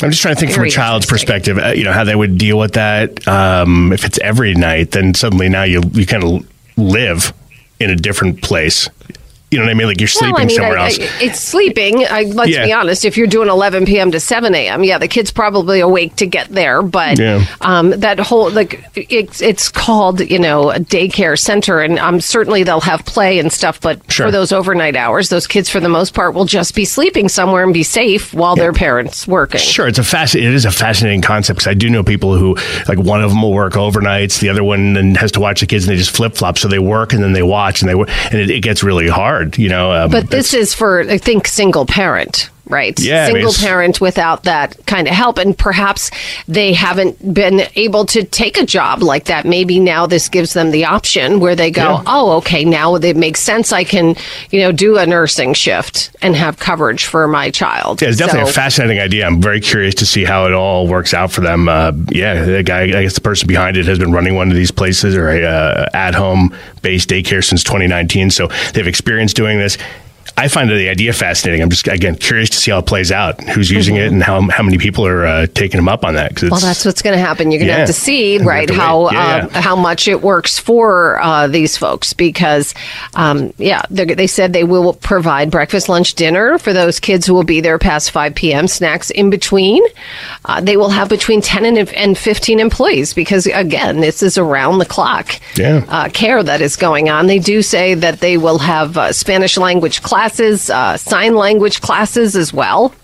I'm 0.00 0.10
just 0.10 0.22
trying 0.22 0.36
to 0.36 0.40
think 0.40 0.52
from 0.52 0.64
a 0.64 0.70
child's 0.70 1.04
perspective, 1.04 1.58
uh, 1.58 1.74
you 1.76 1.84
know, 1.84 1.92
how 1.92 2.04
they 2.04 2.16
would 2.16 2.38
deal 2.38 2.58
with 2.58 2.72
that. 2.72 3.28
Um, 3.28 3.92
if 3.92 4.06
it's 4.06 4.18
every 4.20 4.54
night, 4.54 4.92
then 4.92 5.12
suddenly 5.12 5.50
now 5.50 5.64
you 5.64 5.82
you 5.92 6.06
kind 6.06 6.24
of 6.24 6.48
live 6.78 7.34
in 7.80 7.90
a 7.90 7.96
different 7.96 8.42
place. 8.42 8.88
You 9.52 9.58
know 9.58 9.64
what 9.66 9.70
I 9.70 9.74
mean? 9.74 9.86
Like 9.86 10.00
you're 10.00 10.08
sleeping 10.08 10.32
Well, 10.32 10.42
I 10.42 10.46
mean, 10.46 10.56
somewhere 10.56 10.78
I- 10.78 10.84
else. 10.86 10.98
I- 10.98 11.24
it's 11.24 11.38
sleeping. 11.40 12.06
I, 12.06 12.22
let's 12.22 12.50
Yeah. 12.50 12.64
be 12.64 12.72
honest. 12.72 13.04
If 13.04 13.16
you're 13.18 13.26
doing 13.26 13.48
11 13.48 13.84
p.m. 13.84 14.10
to 14.12 14.18
7 14.18 14.54
a.m., 14.54 14.82
yeah, 14.82 14.96
the 14.98 15.08
kid's 15.08 15.30
probably 15.30 15.80
awake 15.80 16.16
to 16.16 16.26
get 16.26 16.48
there. 16.48 16.80
But 16.82 17.18
Yeah. 17.18 17.44
um, 17.60 17.90
that 17.90 18.18
whole 18.18 18.50
like 18.50 18.82
it's 18.96 19.40
it's 19.42 19.68
called 19.70 20.20
you 20.20 20.38
know 20.38 20.70
a 20.70 20.78
daycare 20.80 21.38
center, 21.38 21.80
and 21.80 21.98
um, 21.98 22.20
certainly 22.20 22.62
they'll 22.62 22.80
have 22.80 23.04
play 23.04 23.38
and 23.38 23.52
stuff. 23.52 23.80
But 23.80 24.00
Sure. 24.10 24.26
for 24.26 24.30
those 24.32 24.52
overnight 24.52 24.96
hours, 24.96 25.28
those 25.28 25.46
kids 25.46 25.68
for 25.68 25.80
the 25.80 25.88
most 25.88 26.14
part 26.14 26.34
will 26.34 26.46
just 26.46 26.74
be 26.74 26.84
sleeping 26.86 27.28
somewhere 27.28 27.62
and 27.62 27.74
be 27.74 27.82
safe 27.82 28.32
while 28.32 28.56
their 28.56 28.72
parents 28.72 29.28
working. 29.28 29.60
Sure, 29.60 29.86
it's 29.86 29.98
a 29.98 30.02
fasc- 30.02 30.34
It 30.36 30.44
is 30.44 30.64
a 30.64 30.70
fascinating 30.70 31.20
concept 31.20 31.58
because 31.58 31.70
I 31.70 31.74
do 31.74 31.90
know 31.90 32.02
people 32.02 32.36
who, 32.38 32.56
like, 32.88 32.98
one 32.98 33.22
of 33.22 33.30
them 33.30 33.42
will 33.42 33.52
work 33.52 33.74
overnights, 33.74 34.40
the 34.40 34.48
other 34.48 34.64
one 34.64 34.94
then 34.94 35.14
has 35.16 35.30
to 35.32 35.40
watch 35.40 35.60
the 35.60 35.66
kids, 35.66 35.84
and 35.86 35.92
they 35.92 35.98
just 35.98 36.14
flip 36.16 36.36
flop. 36.36 36.56
So 36.58 36.68
they 36.68 36.78
work 36.78 37.12
and 37.12 37.22
then 37.22 37.32
they 37.32 37.42
watch, 37.42 37.82
and 37.82 37.88
they 37.90 37.94
work, 37.94 38.08
and 38.30 38.40
it, 38.40 38.50
it 38.50 38.60
gets 38.60 38.82
really 38.82 39.08
hard, 39.08 39.41
you 39.56 39.68
know. 39.68 39.92
Um, 39.92 40.10
But 40.10 40.30
this 40.30 40.54
is 40.54 40.74
for, 40.74 41.00
I 41.00 41.18
think, 41.18 41.46
single 41.46 41.86
parent, 41.86 42.50
right? 42.72 42.98
Yeah, 42.98 43.26
I 43.26 43.32
mean, 43.32 43.48
Single 43.48 43.68
parent 43.68 44.00
without 44.00 44.44
that 44.44 44.84
kind 44.86 45.06
of 45.06 45.14
help. 45.14 45.38
And 45.38 45.56
perhaps 45.56 46.10
they 46.48 46.72
haven't 46.72 47.34
been 47.34 47.62
able 47.76 48.06
to 48.06 48.24
take 48.24 48.56
a 48.58 48.66
job 48.66 49.02
like 49.02 49.24
that. 49.26 49.44
Maybe 49.44 49.78
now 49.78 50.06
this 50.06 50.28
gives 50.28 50.54
them 50.54 50.70
the 50.70 50.86
option 50.86 51.38
where 51.38 51.54
they 51.54 51.70
go, 51.70 51.82
Yeah. 51.82 52.02
oh, 52.06 52.32
okay, 52.38 52.64
now 52.64 52.94
it 52.96 53.16
makes 53.16 53.40
sense. 53.40 53.72
I 53.72 53.84
can, 53.84 54.16
you 54.50 54.60
know, 54.60 54.72
do 54.72 54.96
a 54.98 55.06
nursing 55.06 55.54
shift 55.54 56.10
and 56.22 56.34
have 56.34 56.58
coverage 56.58 57.04
for 57.04 57.28
my 57.28 57.50
child. 57.50 58.02
Yeah, 58.02 58.08
it's 58.08 58.18
definitely 58.18 58.50
a 58.50 58.52
fascinating 58.52 58.98
idea. 58.98 59.26
I'm 59.26 59.40
very 59.40 59.60
curious 59.60 59.94
to 59.96 60.06
see 60.06 60.24
how 60.24 60.46
it 60.46 60.52
all 60.52 60.88
works 60.88 61.14
out 61.14 61.30
for 61.30 61.42
them. 61.42 61.68
Uh, 61.68 61.92
yeah, 62.10 62.44
the 62.44 62.62
guy, 62.62 62.82
I 62.82 63.02
guess 63.02 63.14
the 63.14 63.20
person 63.20 63.46
behind 63.46 63.76
it 63.76 63.86
has 63.86 63.98
been 63.98 64.12
running 64.12 64.34
one 64.34 64.48
of 64.50 64.56
these 64.56 64.70
places 64.70 65.14
or 65.16 65.28
a 65.28 65.42
uh, 65.44 65.86
at 65.94 66.14
home 66.14 66.54
based 66.82 67.08
daycare 67.08 67.44
since 67.44 67.62
2019. 67.62 68.30
So 68.30 68.46
they 68.72 68.80
have 68.80 68.86
experience 68.88 69.32
doing 69.34 69.58
this. 69.58 69.76
I 70.36 70.48
find 70.48 70.68
the 70.70 70.88
idea 70.88 71.12
fascinating. 71.12 71.62
I'm 71.62 71.70
just 71.70 71.86
again 71.88 72.16
curious 72.16 72.48
to 72.50 72.56
see 72.56 72.70
how 72.70 72.78
it 72.78 72.86
plays 72.86 73.12
out, 73.12 73.40
who's 73.44 73.70
using 73.70 73.96
it, 73.96 74.10
and 74.12 74.22
how 74.22 74.40
how 74.50 74.62
many 74.62 74.78
people 74.78 75.06
are 75.06 75.24
uh, 75.26 75.46
taking 75.54 75.78
them 75.78 75.88
up 75.88 76.04
on 76.04 76.14
that. 76.14 76.34
'cause 76.34 76.50
Well, 76.50 76.60
that's 76.60 76.84
what's 76.84 77.02
going 77.02 77.16
to 77.16 77.22
happen. 77.24 77.50
You're 77.50 77.58
going 77.58 77.68
to 77.68 77.72
Yeah. 77.72 77.78
have 77.78 77.86
to 77.88 77.92
see, 77.92 78.38
right, 78.38 78.66
to 78.68 78.74
how. 78.74 79.10
Yeah, 79.12 79.48
uh, 79.52 79.60
how 79.60 79.76
much 79.76 80.08
it 80.08 80.22
works 80.22 80.58
for 80.58 81.20
uh, 81.22 81.46
these 81.48 81.76
folks 81.76 82.12
because, 82.12 82.74
um, 83.14 83.52
yeah, 83.58 83.82
they 83.90 84.04
they 84.06 84.26
said 84.26 84.52
they 84.52 84.64
will 84.64 84.94
provide 84.94 85.50
breakfast, 85.50 85.88
lunch, 85.88 86.14
dinner 86.14 86.58
for 86.58 86.72
those 86.72 86.98
kids 87.00 87.26
who 87.26 87.34
will 87.34 87.44
be 87.44 87.60
there 87.60 87.78
past 87.78 88.10
5 88.10 88.34
p.m. 88.34 88.68
Snacks 88.68 89.10
in 89.10 89.28
between. 89.30 89.82
Uh, 90.44 90.60
they 90.60 90.76
will 90.76 90.90
have 90.90 91.08
between 91.08 91.40
10 91.42 91.64
and, 91.64 91.78
and 91.94 92.16
15 92.18 92.58
employees 92.60 93.12
because, 93.14 93.46
again, 93.46 94.00
this 94.00 94.22
is 94.22 94.38
around 94.38 94.78
the 94.78 94.86
clock 94.86 95.38
Yeah. 95.56 95.84
uh, 95.88 96.08
care 96.08 96.42
that 96.42 96.60
is 96.60 96.76
going 96.76 97.08
on. 97.10 97.26
They 97.26 97.38
do 97.38 97.62
say 97.62 97.94
that 97.94 98.20
they 98.20 98.36
will 98.38 98.58
have 98.58 98.96
uh, 98.96 99.12
Spanish 99.12 99.56
language 99.56 100.02
classes, 100.02 100.11
uh, 100.16 100.96
sign 100.96 101.34
language 101.34 101.80
classes 101.80 102.36
as 102.36 102.52
well. 102.52 102.94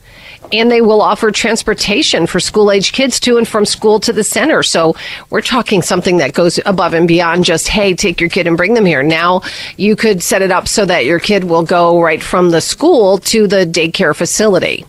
And 0.50 0.70
they 0.70 0.80
will 0.80 1.02
offer 1.02 1.30
transportation 1.30 2.26
for 2.26 2.40
school 2.40 2.70
age 2.70 2.92
kids 2.92 3.20
to 3.20 3.36
and 3.36 3.46
from 3.46 3.66
school 3.66 4.00
to 4.00 4.14
the 4.14 4.24
center. 4.24 4.62
So 4.62 4.94
we're 5.28 5.42
talking 5.42 5.82
something 5.82 6.18
that 6.18 6.32
goes 6.32 6.58
above 6.64 6.94
and 6.94 7.06
beyond 7.06 7.44
just, 7.44 7.68
hey, 7.68 7.92
take 7.94 8.18
your 8.20 8.30
kid 8.30 8.46
and 8.46 8.56
bring 8.56 8.72
them 8.72 8.86
here. 8.86 9.02
Now 9.02 9.42
you 9.76 9.94
could 9.94 10.22
set 10.22 10.40
it 10.40 10.50
up 10.50 10.66
so 10.66 10.86
that 10.86 11.04
your 11.04 11.18
kid 11.18 11.44
will 11.44 11.64
go 11.64 12.00
right 12.00 12.22
from 12.22 12.50
the 12.50 12.62
school 12.62 13.18
to 13.18 13.46
the 13.46 13.66
daycare 13.66 14.16
facility. 14.16 14.86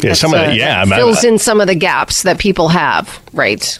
yeah, 0.00 0.12
some 0.14 0.34
of 0.34 0.40
the, 0.46 0.56
yeah, 0.56 0.84
that 0.84 0.92
I'm- 0.92 0.98
fills 0.98 1.22
in 1.22 1.38
some 1.38 1.60
of 1.60 1.66
the 1.68 1.74
gaps 1.76 2.22
that 2.24 2.38
people 2.38 2.68
have, 2.68 3.20
right? 3.32 3.78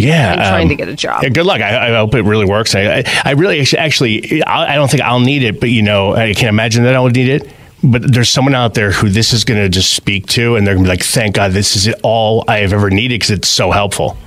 Yeah, 0.00 0.32
and 0.32 0.40
trying 0.40 0.62
um, 0.64 0.68
to 0.70 0.74
get 0.76 0.88
a 0.88 0.94
job. 0.94 1.22
Yeah, 1.22 1.28
good 1.28 1.46
luck. 1.46 1.60
I, 1.60 1.90
I 1.90 1.96
hope 1.96 2.14
it 2.14 2.22
really 2.22 2.46
works. 2.46 2.74
I, 2.74 2.98
I, 2.98 3.04
I 3.24 3.30
really 3.32 3.60
actually, 3.60 3.78
actually, 3.78 4.42
I 4.44 4.72
I 4.72 4.74
don't 4.76 4.90
think 4.90 5.02
I'll 5.02 5.20
need 5.20 5.42
it, 5.42 5.60
but 5.60 5.70
you 5.70 5.82
know, 5.82 6.14
I 6.14 6.34
can't 6.34 6.48
imagine 6.48 6.84
that 6.84 6.94
I'll 6.94 7.08
need 7.08 7.28
it. 7.28 7.52
But 7.82 8.12
there's 8.12 8.28
someone 8.28 8.54
out 8.54 8.74
there 8.74 8.90
who 8.90 9.08
this 9.08 9.32
is 9.32 9.44
going 9.44 9.58
to 9.60 9.68
just 9.68 9.94
speak 9.94 10.26
to, 10.28 10.56
and 10.56 10.66
they're 10.66 10.74
going 10.74 10.84
to 10.84 10.88
be 10.90 10.96
like, 10.96 11.02
"Thank 11.02 11.36
God, 11.36 11.52
this 11.52 11.76
is 11.76 11.94
all 12.02 12.44
I 12.46 12.58
have 12.58 12.72
ever 12.72 12.90
needed 12.90 13.20
because 13.20 13.30
it's 13.30 13.48
so 13.48 13.70
helpful." 13.70 14.18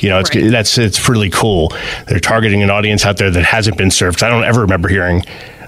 You 0.00 0.08
know, 0.08 0.18
it's 0.18 0.34
Right. 0.34 0.50
that's 0.50 0.76
it's 0.78 1.08
really 1.08 1.30
cool. 1.30 1.72
They're 2.08 2.18
targeting 2.18 2.62
an 2.62 2.70
audience 2.70 3.06
out 3.06 3.16
there 3.18 3.30
that 3.30 3.44
hasn't 3.44 3.78
been 3.78 3.90
served. 3.90 4.22
I 4.22 4.28
don't 4.28 4.44
ever 4.44 4.62
remember 4.62 4.88
hearing 4.88 5.22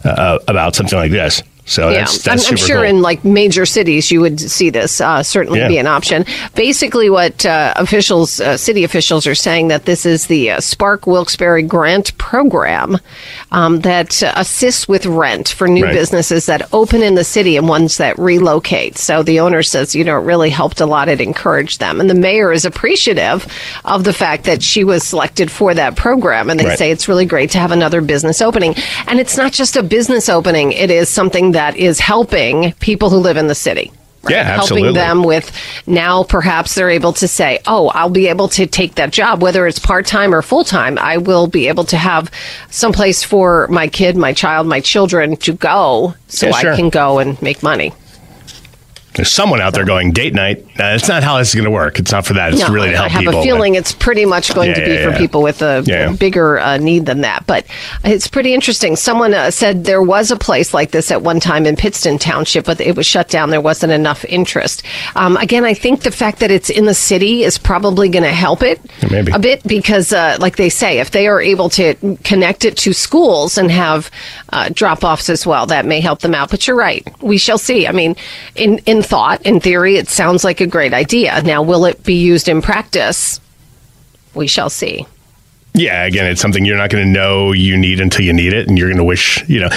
uh, 0.04 0.38
about 0.48 0.74
something 0.74 0.98
like 0.98 1.12
this. 1.12 1.42
So 1.68 1.90
Yeah, 1.90 1.98
that's, 1.98 2.22
that's 2.22 2.46
I'm, 2.48 2.52
I'm 2.52 2.56
sure 2.56 2.76
cool. 2.78 2.84
in 2.86 3.02
like 3.02 3.24
major 3.24 3.66
cities 3.66 4.10
you 4.10 4.20
would 4.22 4.40
see 4.40 4.70
this 4.70 5.00
uh, 5.02 5.22
certainly 5.22 5.60
Yeah. 5.60 5.68
be 5.68 5.76
an 5.78 5.86
option. 5.86 6.24
Basically, 6.54 7.10
what 7.10 7.44
uh, 7.44 7.74
officials, 7.76 8.40
uh, 8.40 8.56
city 8.56 8.84
officials, 8.84 9.26
are 9.26 9.34
saying 9.34 9.68
that 9.68 9.84
this 9.84 10.06
is 10.06 10.28
the 10.28 10.50
uh, 10.52 10.60
Spark 10.60 11.06
Wilkes-Barre 11.06 11.62
grant 11.62 12.16
program 12.16 12.96
um, 13.52 13.80
that 13.80 14.22
uh, 14.22 14.32
assists 14.36 14.88
with 14.88 15.04
rent 15.04 15.48
for 15.50 15.68
new 15.68 15.84
Right. 15.84 15.92
businesses 15.92 16.46
that 16.46 16.68
open 16.72 17.02
in 17.02 17.14
the 17.16 17.22
city 17.24 17.56
and 17.58 17.68
ones 17.68 17.98
that 17.98 18.18
relocate. 18.18 18.96
So 18.96 19.22
the 19.22 19.40
owner 19.40 19.62
says, 19.62 19.94
you 19.94 20.04
know, 20.04 20.16
it 20.18 20.24
really 20.24 20.50
helped 20.50 20.80
a 20.80 20.86
lot. 20.86 21.08
It 21.10 21.20
encouraged 21.20 21.80
them, 21.80 22.00
and 22.00 22.08
the 22.08 22.14
mayor 22.14 22.50
is 22.50 22.64
appreciative 22.64 23.46
of 23.84 24.04
the 24.04 24.12
fact 24.14 24.44
that 24.44 24.62
she 24.62 24.84
was 24.84 25.04
selected 25.04 25.50
for 25.50 25.74
that 25.74 25.96
program. 25.96 26.48
And 26.48 26.58
they 26.58 26.64
Right. 26.64 26.78
say 26.78 26.90
it's 26.90 27.08
really 27.08 27.26
great 27.26 27.50
to 27.50 27.58
have 27.58 27.72
another 27.72 28.00
business 28.00 28.40
opening. 28.40 28.74
And 29.06 29.20
it's 29.20 29.36
not 29.36 29.52
just 29.52 29.76
a 29.76 29.82
business 29.82 30.28
opening; 30.30 30.72
it 30.72 30.90
is 30.90 31.08
something 31.10 31.52
that 31.52 31.57
is 31.76 32.00
helping 32.00 32.72
people 32.74 33.10
who 33.10 33.18
live 33.18 33.36
in 33.36 33.46
the 33.48 33.54
city. 33.54 33.92
Yeah, 34.28 34.38
absolutely. 34.38 34.88
helping 34.88 34.94
them 34.94 35.22
with 35.22 35.52
now 35.86 36.24
perhaps 36.24 36.74
they're 36.74 36.90
able 36.90 37.12
to 37.14 37.28
say, 37.28 37.60
"Oh, 37.66 37.88
I'll 37.88 38.10
be 38.10 38.26
able 38.26 38.48
to 38.48 38.66
take 38.66 38.96
that 38.96 39.10
job 39.10 39.42
whether 39.42 39.66
it's 39.66 39.78
part-time 39.78 40.34
or 40.34 40.42
full-time. 40.42 40.98
I 40.98 41.18
will 41.18 41.46
be 41.46 41.68
able 41.68 41.84
to 41.84 41.96
have 41.96 42.30
someplace 42.68 43.22
for 43.22 43.68
my 43.68 43.86
kid, 43.86 44.16
my 44.16 44.32
child, 44.32 44.66
my 44.66 44.80
children 44.80 45.36
to 45.36 45.52
go 45.54 46.14
so 46.26 46.48
Yeah, 46.48 46.52
sure. 46.58 46.72
I 46.72 46.76
can 46.76 46.90
go 46.90 47.18
and 47.18 47.40
make 47.40 47.62
money." 47.62 47.92
There's 49.18 49.32
someone 49.32 49.60
out 49.60 49.74
there 49.74 49.84
going 49.84 50.12
date 50.12 50.32
night. 50.32 50.58
Uh, 50.74 50.94
that's 50.94 51.08
not 51.08 51.24
how 51.24 51.38
this 51.38 51.48
is 51.48 51.54
going 51.56 51.64
to 51.64 51.72
work. 51.72 51.98
It's 51.98 52.12
not 52.12 52.24
for 52.24 52.34
that. 52.34 52.52
It's 52.52 52.62
No, 52.62 52.72
really 52.72 52.90
to 52.90 52.96
help 52.96 53.08
people. 53.08 53.18
I 53.18 53.22
have 53.24 53.32
people. 53.32 53.34
a 53.34 53.36
but- 53.38 53.44
feeling 53.44 53.74
it's 53.74 53.90
pretty 53.92 54.24
much 54.26 54.54
going 54.54 54.68
Yeah, 54.68 54.74
to 54.76 54.84
be 54.84 54.92
yeah, 54.92 55.04
for 55.06 55.10
yeah. 55.10 55.18
people 55.18 55.42
with 55.42 55.60
a 55.60 56.14
bigger 56.20 56.60
uh, 56.60 56.76
need 56.76 57.06
than 57.06 57.22
that. 57.22 57.44
But 57.48 57.66
it's 58.04 58.28
pretty 58.28 58.54
interesting. 58.54 58.94
Someone 58.94 59.34
uh, 59.34 59.50
said 59.50 59.82
there 59.84 60.02
was 60.04 60.30
a 60.30 60.36
place 60.36 60.72
like 60.72 60.92
this 60.92 61.10
at 61.10 61.22
one 61.22 61.40
time 61.40 61.66
in 61.66 61.74
Pittston 61.74 62.16
Township, 62.18 62.64
but 62.64 62.80
it 62.80 62.94
was 62.94 63.06
shut 63.06 63.28
down. 63.28 63.50
There 63.50 63.60
wasn't 63.60 63.90
enough 63.92 64.24
interest. 64.26 64.84
Um, 65.16 65.36
again, 65.36 65.64
I 65.64 65.74
think 65.74 66.02
the 66.02 66.12
fact 66.12 66.38
that 66.38 66.52
it's 66.52 66.70
in 66.70 66.84
the 66.84 66.94
city 66.94 67.42
is 67.42 67.58
probably 67.58 68.08
going 68.08 68.22
to 68.22 68.30
help 68.32 68.62
it 68.62 68.80
Maybe. 69.10 69.32
a 69.32 69.40
bit 69.40 69.64
because, 69.64 70.12
uh, 70.12 70.36
like 70.38 70.54
they 70.58 70.68
say, 70.68 71.00
if 71.00 71.10
they 71.10 71.26
are 71.26 71.40
able 71.40 71.70
to 71.70 71.94
connect 72.22 72.64
it 72.64 72.76
to 72.76 72.92
schools 72.92 73.58
and 73.58 73.68
have 73.72 74.12
uh, 74.52 74.68
drop 74.72 75.02
offs 75.02 75.28
as 75.28 75.44
well, 75.44 75.66
that 75.66 75.86
may 75.86 76.00
help 76.00 76.20
them 76.20 76.36
out. 76.36 76.50
But 76.50 76.68
you're 76.68 76.76
right. 76.76 77.04
We 77.20 77.36
shall 77.38 77.58
see. 77.58 77.88
I 77.88 77.92
mean, 77.92 78.14
in, 78.54 78.78
in 78.86 79.02
thought, 79.08 79.42
in 79.42 79.58
theory, 79.58 79.96
it 79.96 80.08
sounds 80.08 80.44
like 80.44 80.60
a 80.60 80.66
great 80.66 80.92
idea. 80.92 81.40
Now, 81.42 81.62
will 81.62 81.86
it 81.86 82.04
be 82.04 82.14
used 82.14 82.48
in 82.48 82.60
practice? 82.60 83.40
We 84.34 84.46
shall 84.46 84.70
see. 84.70 85.06
Yeah, 85.74 86.04
again, 86.04 86.26
it's 86.26 86.40
something 86.40 86.64
you're 86.64 86.76
not 86.76 86.90
going 86.90 87.04
to 87.04 87.10
know 87.10 87.52
you 87.52 87.76
need 87.76 88.00
until 88.00 88.24
you 88.24 88.32
need 88.32 88.52
it, 88.52 88.68
and 88.68 88.76
you're 88.76 88.88
going 88.88 88.98
to 88.98 89.04
wish, 89.04 89.48
you 89.48 89.60
know, 89.60 89.68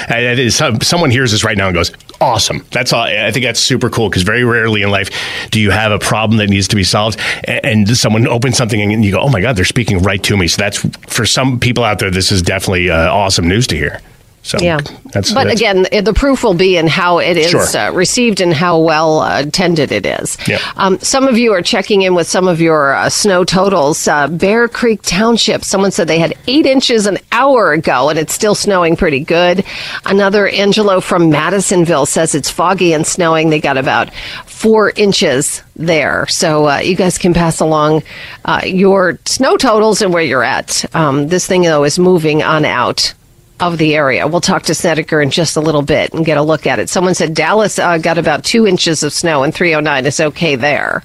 someone 0.79 1.11
hears 1.11 1.31
this 1.31 1.43
right 1.43 1.55
now 1.55 1.67
and 1.67 1.75
goes, 1.75 1.91
"Awesome!" 2.19 2.65
That's 2.71 2.91
all. 2.91 3.03
I 3.03 3.31
think 3.31 3.45
that's 3.45 3.59
super 3.59 3.89
cool 3.89 4.09
because 4.09 4.23
very 4.23 4.43
rarely 4.43 4.81
in 4.81 4.89
life 4.89 5.09
do 5.51 5.59
you 5.59 5.69
have 5.69 5.91
a 5.91 5.99
problem 5.99 6.37
that 6.39 6.49
needs 6.49 6.67
to 6.69 6.75
be 6.75 6.83
solved, 6.83 7.19
and, 7.43 7.87
and 7.87 7.97
someone 7.97 8.27
opens 8.27 8.57
something 8.57 8.81
and 8.81 9.05
you 9.05 9.11
go, 9.11 9.19
"Oh 9.19 9.29
my 9.29 9.41
god, 9.41 9.55
they're 9.55 9.65
speaking 9.65 9.99
right 9.99 10.23
to 10.23 10.35
me." 10.35 10.47
So 10.47 10.57
that's 10.57 10.79
for 11.07 11.25
some 11.25 11.59
people 11.59 11.83
out 11.83 11.99
there, 11.99 12.09
this 12.09 12.31
is 12.31 12.41
definitely 12.41 12.89
uh, 12.89 13.13
awesome 13.13 13.47
news 13.47 13.67
to 13.67 13.75
hear. 13.75 14.01
So 14.43 14.57
Yeah. 14.59 14.77
that's 15.13 15.31
but 15.31 15.43
that's- 15.43 15.55
again, 15.59 15.85
the- 15.91 16.01
the 16.01 16.13
proof 16.13 16.43
will 16.43 16.55
be 16.55 16.75
in 16.75 16.87
how 16.87 17.19
it 17.19 17.37
is 17.37 17.51
Sure. 17.51 17.61
uh, 17.77 17.91
received 17.91 18.41
and 18.41 18.53
how 18.53 18.79
well 18.79 19.19
uh, 19.19 19.41
attended 19.41 19.91
it 19.91 20.05
is. 20.05 20.35
Yeah. 20.47 20.57
Um, 20.77 20.97
some 21.01 21.27
of 21.27 21.37
you 21.37 21.53
are 21.53 21.61
checking 21.61 22.01
in 22.01 22.15
with 22.15 22.27
some 22.27 22.47
of 22.47 22.59
your 22.59 22.95
uh, 22.95 23.09
snow 23.09 23.43
totals. 23.43 24.07
Uh, 24.07 24.27
Bear 24.27 24.67
Creek 24.67 25.01
Township, 25.03 25.63
someone 25.63 25.91
said 25.91 26.07
they 26.07 26.17
had 26.17 26.33
eight 26.47 26.65
inches 26.65 27.05
an 27.05 27.19
hour 27.31 27.71
ago, 27.73 28.09
and 28.09 28.17
it's 28.17 28.33
still 28.33 28.55
snowing 28.55 28.95
pretty 28.95 29.19
good. 29.19 29.63
Another 30.05 30.47
Angelo 30.47 31.01
from 31.01 31.29
Madisonville 31.29 32.07
says 32.07 32.33
it's 32.33 32.49
foggy 32.49 32.93
and 32.93 33.05
snowing. 33.05 33.51
They 33.51 33.59
got 33.59 33.77
about 33.77 34.09
four 34.47 34.91
inches 34.95 35.61
there. 35.75 36.25
So 36.29 36.67
uh, 36.67 36.77
you 36.79 36.95
guys 36.95 37.17
can 37.19 37.33
pass 37.35 37.59
along 37.59 38.01
uh, 38.45 38.61
your 38.65 39.19
snow 39.25 39.55
totals 39.57 40.01
and 40.01 40.11
where 40.13 40.23
you're 40.23 40.43
at. 40.43 40.83
Um, 40.95 41.27
this 41.27 41.45
thing, 41.45 41.61
though, 41.61 41.83
is 41.83 41.99
moving 41.99 42.41
on 42.41 42.65
out 42.65 43.13
of 43.61 43.77
the 43.77 43.95
area. 43.95 44.27
We'll 44.27 44.41
talk 44.41 44.63
to 44.63 44.75
Snedeker 44.75 45.21
in 45.21 45.29
just 45.29 45.55
a 45.55 45.61
little 45.61 45.83
bit 45.83 46.13
and 46.13 46.25
get 46.25 46.37
a 46.37 46.41
look 46.41 46.65
at 46.65 46.79
it. 46.79 46.89
Someone 46.89 47.13
said 47.13 47.33
Dallas 47.33 47.77
uh, 47.77 47.99
got 47.99 48.17
about 48.17 48.43
two 48.43 48.65
inches 48.65 49.03
of 49.03 49.13
snow 49.13 49.43
and 49.43 49.53
309 49.53 50.05
is 50.05 50.19
okay 50.19 50.55
there. 50.55 51.03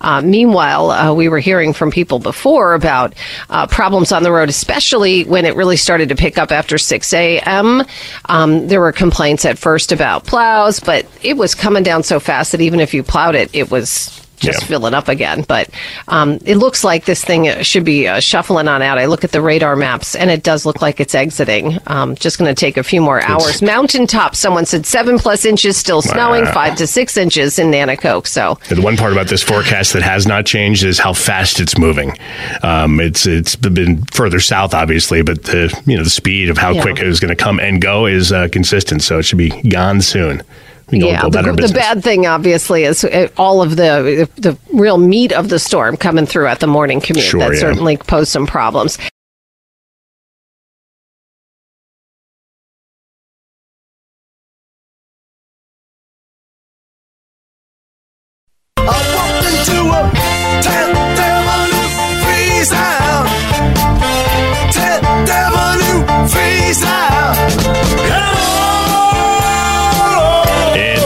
Uh, 0.00 0.20
meanwhile, 0.20 0.90
uh, 0.90 1.14
we 1.14 1.28
were 1.28 1.38
hearing 1.38 1.72
from 1.72 1.92
people 1.92 2.18
before 2.18 2.74
about 2.74 3.14
uh, 3.50 3.68
problems 3.68 4.10
on 4.10 4.24
the 4.24 4.32
road, 4.32 4.48
especially 4.48 5.22
when 5.24 5.44
it 5.44 5.54
really 5.54 5.76
started 5.76 6.08
to 6.08 6.16
pick 6.16 6.38
up 6.38 6.50
after 6.50 6.76
6 6.76 7.12
a.m. 7.12 7.82
Um, 8.24 8.66
there 8.66 8.80
were 8.80 8.90
complaints 8.90 9.44
at 9.44 9.58
first 9.58 9.92
about 9.92 10.26
plows, 10.26 10.80
but 10.80 11.06
it 11.22 11.36
was 11.36 11.54
coming 11.54 11.84
down 11.84 12.02
so 12.02 12.18
fast 12.18 12.50
that 12.50 12.60
even 12.60 12.80
if 12.80 12.92
you 12.92 13.04
plowed 13.04 13.36
it, 13.36 13.48
it 13.54 13.70
was 13.70 14.18
just 14.42 14.60
Yeah. 14.62 14.66
filling 14.68 14.94
up 14.94 15.08
again. 15.08 15.44
But 15.48 15.70
um, 16.08 16.38
it 16.44 16.56
looks 16.56 16.84
like 16.84 17.04
this 17.06 17.24
thing 17.24 17.48
uh, 17.48 17.62
should 17.62 17.84
be 17.84 18.06
uh, 18.08 18.20
shuffling 18.20 18.68
on 18.68 18.82
out. 18.82 18.98
I 18.98 19.06
look 19.06 19.24
at 19.24 19.32
the 19.32 19.40
radar 19.40 19.76
maps, 19.76 20.14
and 20.14 20.30
it 20.30 20.42
does 20.42 20.66
look 20.66 20.82
like 20.82 21.00
it's 21.00 21.14
exiting. 21.14 21.78
Um, 21.86 22.14
just 22.16 22.38
going 22.38 22.54
to 22.54 22.58
take 22.58 22.76
a 22.76 22.82
few 22.82 23.00
more 23.00 23.22
hours. 23.22 23.62
Mountaintop, 23.62 24.34
someone 24.36 24.66
said 24.66 24.84
seven 24.84 25.18
plus 25.18 25.44
inches 25.44 25.76
still 25.76 26.02
snowing, 26.02 26.44
Wow. 26.44 26.52
five 26.52 26.76
to 26.76 26.86
six 26.86 27.16
inches 27.16 27.58
in 27.58 27.70
Nanticoke. 27.70 28.26
So 28.26 28.58
The 28.68 28.80
one 28.82 28.96
part 28.96 29.12
about 29.12 29.28
this 29.28 29.42
forecast 29.42 29.92
that 29.94 30.02
has 30.02 30.26
not 30.26 30.44
changed 30.46 30.84
is 30.84 30.98
how 30.98 31.12
fast 31.12 31.60
it's 31.60 31.78
moving. 31.78 32.16
Um, 32.62 33.00
it's 33.00 33.26
it's 33.26 33.56
been 33.56 34.02
further 34.12 34.40
south, 34.40 34.74
obviously, 34.74 35.22
but 35.22 35.44
the 35.44 35.72
you 35.86 35.96
know 35.96 36.04
the 36.04 36.10
speed 36.10 36.50
of 36.50 36.58
how 36.58 36.72
Yeah. 36.72 36.82
quick 36.82 36.98
it 36.98 37.06
is 37.06 37.20
going 37.20 37.34
to 37.34 37.42
come 37.42 37.60
and 37.60 37.80
go 37.80 38.06
is 38.06 38.32
uh, 38.32 38.48
consistent. 38.50 39.02
So 39.02 39.18
it 39.18 39.22
should 39.24 39.38
be 39.38 39.50
gone 39.68 40.00
soon. 40.02 40.42
We 40.92 40.98
can 40.98 41.08
go- 41.08 41.12
yeah, 41.12 41.22
the, 41.42 41.52
the 41.52 41.72
bad 41.74 42.04
thing 42.04 42.26
obviously 42.26 42.84
is 42.84 43.02
uh, 43.02 43.28
all 43.38 43.62
of 43.62 43.76
the 43.76 44.28
the 44.36 44.58
real 44.74 44.98
meat 44.98 45.32
of 45.32 45.48
the 45.48 45.58
storm 45.58 45.96
coming 45.96 46.26
through 46.26 46.46
at 46.46 46.60
the 46.60 46.66
morning 46.66 47.00
commute. 47.00 47.24
Sure, 47.24 47.40
that 47.40 47.54
yeah. 47.54 47.58
certainly 47.60 47.96
posed 47.96 48.30
some 48.30 48.46
problems. 48.46 48.98
I 58.76 58.84
walked 58.84 59.46
into 59.48 59.80
a 59.88 60.62
Ted 60.62 60.92
Devil 61.16 62.22
freeze 62.22 62.70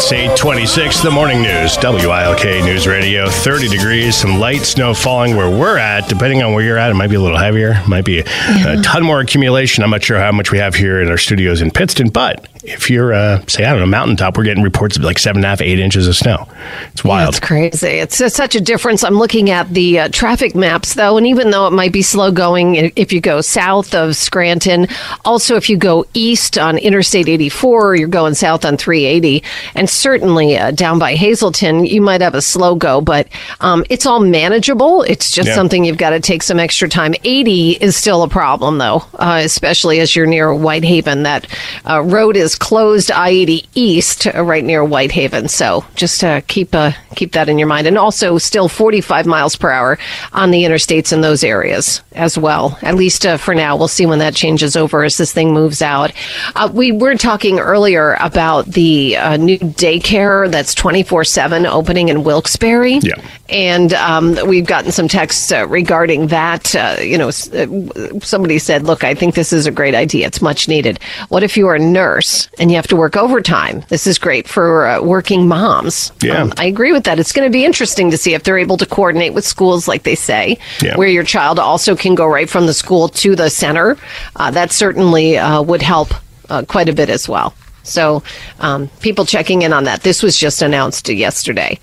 It's 0.06 0.12
826, 0.12 1.02
the 1.02 1.10
morning 1.10 1.42
news, 1.42 1.76
WILK 1.78 2.44
News 2.64 2.86
Radio. 2.86 3.28
30 3.28 3.66
degrees, 3.66 4.16
some 4.16 4.38
light 4.38 4.60
snow 4.60 4.94
falling 4.94 5.34
where 5.34 5.50
we're 5.50 5.78
at. 5.78 6.08
Depending 6.08 6.44
on 6.44 6.52
where 6.52 6.62
you're 6.62 6.78
at, 6.78 6.92
it 6.92 6.94
might 6.94 7.10
be 7.10 7.16
a 7.16 7.20
little 7.20 7.36
heavier, 7.36 7.82
might 7.88 8.04
be 8.04 8.20
a, 8.20 8.24
a 8.68 8.80
ton 8.84 9.02
more 9.02 9.18
accumulation. 9.18 9.82
I'm 9.82 9.90
not 9.90 10.04
sure 10.04 10.20
how 10.20 10.30
much 10.30 10.52
we 10.52 10.58
have 10.58 10.76
here 10.76 11.00
in 11.00 11.10
our 11.10 11.18
studios 11.18 11.60
in 11.60 11.72
Pittston, 11.72 12.10
but 12.10 12.46
if 12.66 12.90
you're, 12.90 13.12
uh, 13.12 13.44
say, 13.46 13.64
I 13.64 13.70
don't 13.70 13.80
know, 13.80 13.86
mountaintop, 13.86 14.36
we're 14.36 14.44
getting 14.44 14.62
reports 14.62 14.96
of 14.96 15.04
like 15.04 15.18
seven 15.18 15.38
and 15.38 15.44
a 15.44 15.48
half, 15.48 15.60
eight 15.60 15.78
inches 15.78 16.08
of 16.08 16.16
snow. 16.16 16.48
It's 16.92 17.04
wild. 17.04 17.30
It's 17.36 17.40
crazy. 17.46 17.86
It's 17.86 18.20
uh, 18.20 18.28
such 18.28 18.54
a 18.54 18.60
difference. 18.60 19.04
I'm 19.04 19.14
looking 19.14 19.50
at 19.50 19.68
the 19.72 20.00
uh, 20.00 20.08
traffic 20.08 20.54
maps, 20.54 20.94
though, 20.94 21.16
and 21.16 21.26
even 21.26 21.50
though 21.50 21.66
it 21.66 21.72
might 21.72 21.92
be 21.92 22.02
slow 22.02 22.30
going 22.32 22.74
if 22.96 23.12
you 23.12 23.20
go 23.20 23.40
south 23.40 23.94
of 23.94 24.16
Scranton, 24.16 24.88
also 25.24 25.56
if 25.56 25.70
you 25.70 25.76
go 25.76 26.04
east 26.14 26.58
on 26.58 26.76
Interstate 26.78 27.28
84, 27.28 27.96
you're 27.96 28.08
going 28.08 28.34
south 28.34 28.64
on 28.64 28.76
380, 28.76 29.44
and 29.74 29.88
certainly 29.88 30.58
uh, 30.58 30.72
down 30.72 30.98
by 30.98 31.14
Hazleton, 31.14 31.86
you 31.86 32.00
might 32.00 32.20
have 32.20 32.34
a 32.34 32.42
slow 32.42 32.74
go, 32.74 33.00
but 33.00 33.28
um, 33.60 33.84
it's 33.90 34.06
all 34.06 34.20
manageable. 34.20 35.02
It's 35.02 35.30
just 35.30 35.48
Yeah. 35.48 35.54
something 35.54 35.84
you've 35.84 35.98
got 35.98 36.10
to 36.10 36.20
take 36.20 36.42
some 36.42 36.58
extra 36.58 36.88
time. 36.88 37.14
80 37.22 37.72
is 37.80 37.96
still 37.96 38.22
a 38.24 38.28
problem, 38.28 38.78
though, 38.78 39.04
uh, 39.14 39.40
especially 39.44 40.00
as 40.00 40.16
you're 40.16 40.26
near 40.26 40.52
White 40.52 40.84
Haven. 40.84 41.22
That 41.22 41.46
uh, 41.88 42.02
road 42.02 42.36
is 42.36 42.55
closed, 42.58 43.10
I 43.10 43.36
80 43.36 43.68
east, 43.74 44.26
uh, 44.26 44.42
right 44.42 44.64
near 44.64 44.82
White 44.84 45.12
Haven. 45.12 45.48
So 45.48 45.84
just 45.94 46.24
uh, 46.24 46.40
keep 46.46 46.74
uh, 46.74 46.92
keep 47.14 47.32
that 47.32 47.48
in 47.48 47.58
your 47.58 47.68
mind. 47.68 47.86
And 47.86 47.98
also, 47.98 48.38
still 48.38 48.68
45 48.68 49.26
miles 49.26 49.56
per 49.56 49.70
hour 49.70 49.98
on 50.32 50.50
the 50.50 50.64
interstates 50.64 51.12
in 51.12 51.20
those 51.20 51.44
areas 51.44 52.02
as 52.12 52.38
well. 52.38 52.78
At 52.82 52.94
least 52.94 53.26
uh, 53.26 53.36
for 53.36 53.54
now. 53.54 53.76
We'll 53.76 53.88
see 53.88 54.06
when 54.06 54.20
that 54.20 54.34
changes 54.34 54.76
over 54.76 55.04
as 55.04 55.18
this 55.18 55.32
thing 55.32 55.52
moves 55.52 55.82
out. 55.82 56.12
Uh, 56.54 56.70
we 56.72 56.92
were 56.92 57.14
talking 57.16 57.58
earlier 57.58 58.14
about 58.20 58.66
the 58.66 59.16
uh, 59.16 59.36
new 59.36 59.58
daycare 59.58 60.50
that's 60.50 60.74
24 60.74 61.24
7 61.24 61.66
opening 61.66 62.08
in 62.08 62.24
Wilkes-Barre. 62.24 63.00
Yeah. 63.02 63.20
And 63.48 63.92
um, 63.94 64.36
we've 64.46 64.66
gotten 64.66 64.92
some 64.92 65.08
texts 65.08 65.52
uh, 65.52 65.66
regarding 65.68 66.28
that. 66.28 66.74
Uh, 66.74 66.96
you 67.00 67.18
know, 67.18 67.30
somebody 67.30 68.58
said, 68.58 68.84
look, 68.84 69.04
I 69.04 69.14
think 69.14 69.34
this 69.34 69.52
is 69.52 69.66
a 69.66 69.70
great 69.70 69.94
idea. 69.94 70.26
It's 70.26 70.42
much 70.42 70.68
needed. 70.68 70.98
What 71.28 71.42
if 71.42 71.56
you 71.56 71.68
are 71.68 71.76
a 71.76 71.78
nurse 71.78 72.45
and 72.58 72.70
you 72.70 72.76
have 72.76 72.86
to 72.88 72.96
work 72.96 73.16
overtime? 73.16 73.82
This 73.88 74.06
is 74.06 74.18
great 74.18 74.48
for 74.48 74.86
uh, 74.86 75.02
working 75.02 75.46
moms. 75.48 76.10
Um, 76.10 76.16
Yeah. 76.22 76.50
I 76.56 76.66
agree 76.66 76.92
with 76.92 77.04
that. 77.04 77.18
It's 77.18 77.32
going 77.32 77.46
to 77.46 77.52
be 77.52 77.64
interesting 77.64 78.10
to 78.10 78.16
see 78.16 78.34
if 78.34 78.42
they're 78.44 78.58
able 78.58 78.76
to 78.78 78.86
coordinate 78.86 79.34
with 79.34 79.44
schools, 79.46 79.86
like 79.88 80.02
they 80.04 80.14
say, 80.14 80.58
Yeah. 80.82 80.96
where 80.96 81.08
your 81.08 81.24
child 81.24 81.58
also 81.58 81.94
can 81.96 82.14
go 82.14 82.26
right 82.26 82.48
from 82.48 82.66
the 82.66 82.74
school 82.74 83.08
to 83.08 83.36
the 83.36 83.50
center. 83.50 83.96
Uh, 84.36 84.50
that 84.50 84.72
certainly 84.72 85.36
uh, 85.38 85.62
would 85.62 85.82
help 85.82 86.14
uh, 86.48 86.62
quite 86.66 86.88
a 86.88 86.92
bit 86.92 87.08
as 87.10 87.28
well. 87.28 87.54
So, 87.82 88.22
um, 88.58 88.88
people 89.00 89.24
checking 89.24 89.62
in 89.62 89.72
on 89.72 89.84
that. 89.84 90.02
This 90.02 90.20
was 90.20 90.36
just 90.36 90.60
announced 90.60 91.08
yesterday. 91.08 91.78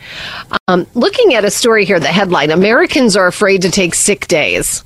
Um, 0.68 0.86
looking 0.96 1.34
at 1.34 1.46
a 1.46 1.52
story 1.52 1.86
here, 1.86 1.98
the 1.98 2.08
headline 2.08 2.52
Americans 2.52 3.16
are 3.16 3.28
afraid 3.28 3.62
to 3.62 3.72
take 3.72 3.96
sick 3.96 4.28
days. 4.28 4.84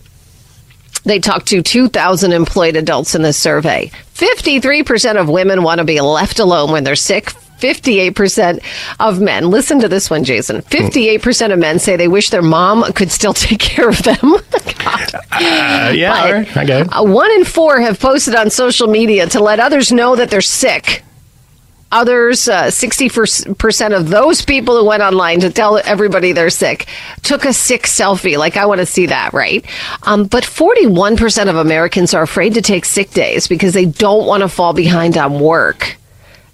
They 1.07 1.19
talked 1.19 1.47
to 1.47 1.61
2,000 1.63 2.33
employed 2.33 2.75
adults 2.75 3.15
in 3.15 3.21
this 3.21 3.37
survey. 3.37 3.91
53% 4.15 5.15
of 5.19 5.29
women 5.29 5.63
want 5.63 5.79
to 5.79 5.85
be 5.85 6.01
left 6.01 6.39
alone 6.39 6.71
when 6.71 6.83
they're 6.83 6.97
sick. 6.97 7.31
58% 7.59 8.61
of 8.99 9.19
men, 9.21 9.49
listen 9.49 9.79
to 9.79 9.87
this 9.87 10.09
one, 10.09 10.23
Jason. 10.25 10.61
58% 10.63 11.53
of 11.53 11.59
men 11.59 11.79
say 11.79 11.95
they 11.95 12.09
wish 12.09 12.29
their 12.29 12.41
mom 12.41 12.83
could 12.91 13.09
still 13.09 13.33
take 13.47 13.59
care 13.59 13.89
of 13.89 14.03
them. 14.03 14.17
Uh, 15.39 15.91
yeah, 15.93 16.23
But, 16.23 16.31
right, 16.33 16.57
I 16.57 16.65
get 16.65 16.81
it. 16.83 16.87
Uh, 16.91 17.03
one 17.03 17.29
in 17.31 17.43
four 17.45 17.79
have 17.81 17.99
posted 17.99 18.33
on 18.35 18.49
social 18.49 18.87
media 18.87 19.27
to 19.27 19.39
let 19.43 19.59
others 19.59 19.91
know 19.91 20.15
that 20.15 20.29
they're 20.29 20.41
sick. 20.41 21.03
Others, 21.91 22.49
uh, 22.49 22.63
60% 22.65 23.97
of 23.97 24.09
those 24.09 24.41
people 24.41 24.77
who 24.77 24.85
went 24.85 25.01
online 25.01 25.39
to 25.39 25.49
tell 25.49 25.77
everybody 25.77 26.33
they're 26.33 26.49
sick 26.49 26.85
took 27.23 27.45
a 27.45 27.53
sick 27.53 27.83
selfie. 27.83 28.37
Like, 28.37 28.57
I 28.57 28.65
want 28.65 28.79
to 28.79 28.85
see 28.85 29.05
that, 29.05 29.33
right? 29.33 29.65
Um, 30.03 30.25
but 30.25 30.43
41% 30.43 31.49
of 31.49 31.55
Americans 31.55 32.13
are 32.13 32.23
afraid 32.23 32.55
to 32.55 32.61
take 32.61 32.83
sick 32.83 33.11
days 33.11 33.47
because 33.47 33.73
they 33.73 33.85
don't 33.85 34.27
want 34.27 34.41
to 34.41 34.49
fall 34.49 34.73
behind 34.73 35.17
on 35.17 35.39
work. 35.39 35.95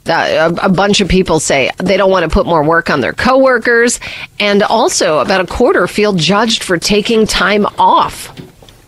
That, 0.04 0.52
a, 0.52 0.66
a 0.66 0.70
bunch 0.70 1.02
of 1.02 1.08
people 1.08 1.40
say 1.40 1.72
they 1.78 1.98
don't 1.98 2.12
want 2.12 2.30
to 2.30 2.30
put 2.30 2.46
more 2.46 2.64
work 2.64 2.90
on 2.92 3.02
their 3.02 3.14
coworkers. 3.14 4.00
And 4.40 4.62
also, 4.62 5.20
about 5.20 5.42
a 5.42 5.48
quarter 5.48 5.88
feel 5.88 6.14
judged 6.14 6.64
for 6.64 6.78
taking 6.78 7.26
time 7.26 7.66
off. 7.80 8.30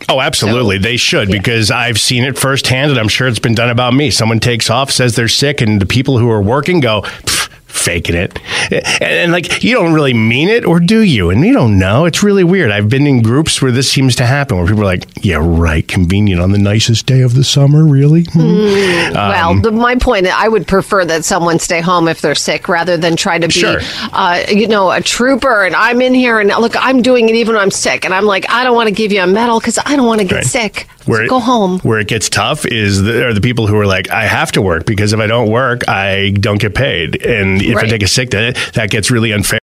Oh, 0.08 0.22
absolutely. 0.22 0.78
They 0.78 0.98
should 0.98 1.30
because 1.32 1.72
I've 1.72 2.00
seen 2.00 2.24
it 2.26 2.38
firsthand 2.38 2.92
and 2.92 3.00
I'm 3.00 3.08
sure 3.08 3.28
it's 3.28 3.40
been 3.40 3.56
done 3.56 3.70
about 3.70 3.94
me. 3.94 4.12
Someone 4.12 4.40
takes 4.40 4.70
off, 4.70 4.92
says 4.92 5.16
they're 5.16 5.28
sick, 5.28 5.62
and 5.62 5.82
the 5.82 5.86
people 5.88 6.18
who 6.20 6.30
are 6.30 6.42
working 6.42 6.80
go, 6.80 7.02
"Pff, 7.02 7.50
faking 7.76 8.16
it. 8.16 8.40
And, 8.72 9.04
and, 9.04 9.32
like, 9.32 9.64
you 9.64 9.76
don't 9.76 9.94
really 9.94 10.14
mean 10.14 10.50
it, 10.50 10.66
or 10.66 10.80
do 10.80 11.02
you? 11.02 11.30
And 11.30 11.46
you 11.46 11.54
don't 11.54 11.78
know. 11.78 12.06
It's 12.06 12.24
really 12.24 12.44
weird. 12.44 12.72
I've 12.72 12.90
been 12.90 13.06
in 13.06 13.22
groups 13.22 13.62
where 13.62 13.72
this 13.72 13.92
seems 13.92 14.16
to 14.16 14.26
happen, 14.26 14.58
where 14.58 14.66
people 14.66 14.82
are 14.82 14.86
like, 14.86 15.06
yeah, 15.24 15.38
right, 15.42 15.88
convenient 15.88 16.42
on 16.42 16.52
the 16.52 16.58
nicest 16.58 17.06
day 17.06 17.22
of 17.22 17.36
the 17.36 17.44
summer, 17.44 17.86
really? 17.86 18.24
Hmm. 18.24 19.14
well, 19.14 19.60
the, 19.62 19.72
my 19.72 19.96
point, 19.96 20.26
I 20.28 20.48
would 20.48 20.68
prefer 20.68 21.06
that 21.06 21.26
someone 21.26 21.60
stay 21.60 21.82
home 21.82 22.08
if 22.08 22.22
they're 22.22 22.36
sick 22.36 22.68
rather 22.68 22.98
than 22.98 23.16
try 23.16 23.38
to 23.38 23.48
be, 23.48 23.52
Sure. 23.54 23.80
uh, 24.14 24.44
you 24.50 24.68
know, 24.68 24.90
a 24.92 25.02
trooper. 25.02 25.64
And 25.66 25.76
I'm 25.76 26.02
in 26.02 26.14
here 26.14 26.40
and 26.40 26.50
look, 26.50 26.74
I'm 26.78 27.02
doing 27.02 27.30
it 27.30 27.36
even 27.36 27.56
when 27.56 27.62
I'm 27.62 27.72
sick. 27.72 28.06
And 28.06 28.14
I'm 28.14 28.26
like, 28.26 28.50
I 28.50 28.64
don't 28.64 28.76
want 28.76 28.88
to 28.90 28.96
give 28.96 29.12
you 29.12 29.22
a 29.22 29.28
medal 29.28 29.60
because 29.60 29.78
I 29.86 29.96
don't 29.96 30.08
want 30.08 30.22
to 30.22 30.26
get 30.28 30.36
Right. 30.36 30.46
sick. 30.46 30.88
Where 31.06 31.20
So 31.20 31.24
it- 31.26 31.30
go 31.30 31.40
home. 31.40 31.80
Where 31.80 32.00
it 32.00 32.08
gets 32.08 32.30
tough 32.30 32.66
is 32.66 33.02
the, 33.04 33.28
are 33.28 33.34
the 33.34 33.42
people 33.42 33.68
who 33.68 33.78
are 33.78 33.86
like, 33.88 34.10
I 34.10 34.24
have 34.26 34.52
to 34.54 34.62
work 34.62 34.86
because 34.86 35.14
if 35.14 35.20
I 35.20 35.28
don't 35.28 35.50
work, 35.50 35.88
I 35.88 36.32
don't 36.32 36.60
get 36.60 36.74
paid. 36.76 37.22
And 37.24 37.62
if 37.62 37.76
I 37.78 37.86
take 37.88 38.04
a 38.04 38.08
sick 38.08 38.30
day, 38.30 38.54
that 38.74 38.90
gets 38.90 39.12
really 39.12 39.32
unfair. 39.32 39.60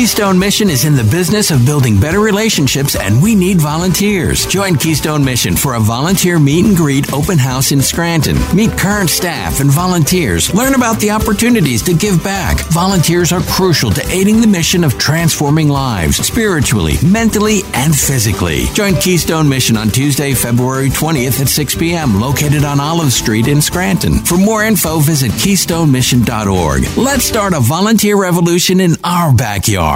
Keystone 0.00 0.38
Mission 0.38 0.70
is 0.70 0.86
in 0.86 0.96
the 0.96 1.04
business 1.04 1.50
of 1.50 1.66
building 1.66 2.00
better 2.00 2.20
relationships 2.20 2.96
and 2.96 3.22
we 3.22 3.34
need 3.34 3.60
volunteers. 3.60 4.46
Join 4.46 4.74
Keystone 4.76 5.22
Mission 5.22 5.54
for 5.54 5.74
a 5.74 5.78
volunteer 5.78 6.38
meet 6.38 6.64
and 6.64 6.74
greet 6.74 7.12
open 7.12 7.36
house 7.36 7.70
in 7.70 7.82
Scranton. 7.82 8.38
Meet 8.56 8.78
current 8.78 9.10
staff 9.10 9.60
and 9.60 9.70
volunteers. 9.70 10.54
Learn 10.54 10.72
about 10.72 11.00
the 11.00 11.10
opportunities 11.10 11.82
to 11.82 11.92
give 11.92 12.24
back. 12.24 12.60
Volunteers 12.70 13.30
are 13.30 13.42
crucial 13.42 13.90
to 13.90 14.08
aiding 14.08 14.40
the 14.40 14.46
mission 14.46 14.84
of 14.84 14.96
transforming 14.96 15.68
lives 15.68 16.16
spiritually, 16.16 16.94
mentally, 17.04 17.60
and 17.74 17.94
physically. 17.94 18.64
Join 18.72 18.94
Keystone 18.94 19.50
Mission 19.50 19.76
on 19.76 19.90
Tuesday, 19.90 20.32
February 20.32 20.88
20th 20.88 21.42
at 21.42 21.48
6 21.48 21.74
p.m. 21.74 22.18
located 22.18 22.64
on 22.64 22.80
Olive 22.80 23.12
Street 23.12 23.48
in 23.48 23.60
Scranton. 23.60 24.14
For 24.20 24.38
more 24.38 24.64
info, 24.64 25.00
visit 25.00 25.30
KeystoneMission.org. 25.32 26.96
Let's 26.96 27.24
start 27.24 27.52
a 27.52 27.60
volunteer 27.60 28.18
revolution 28.18 28.80
in 28.80 28.94
our 29.04 29.34
backyard. 29.34 29.89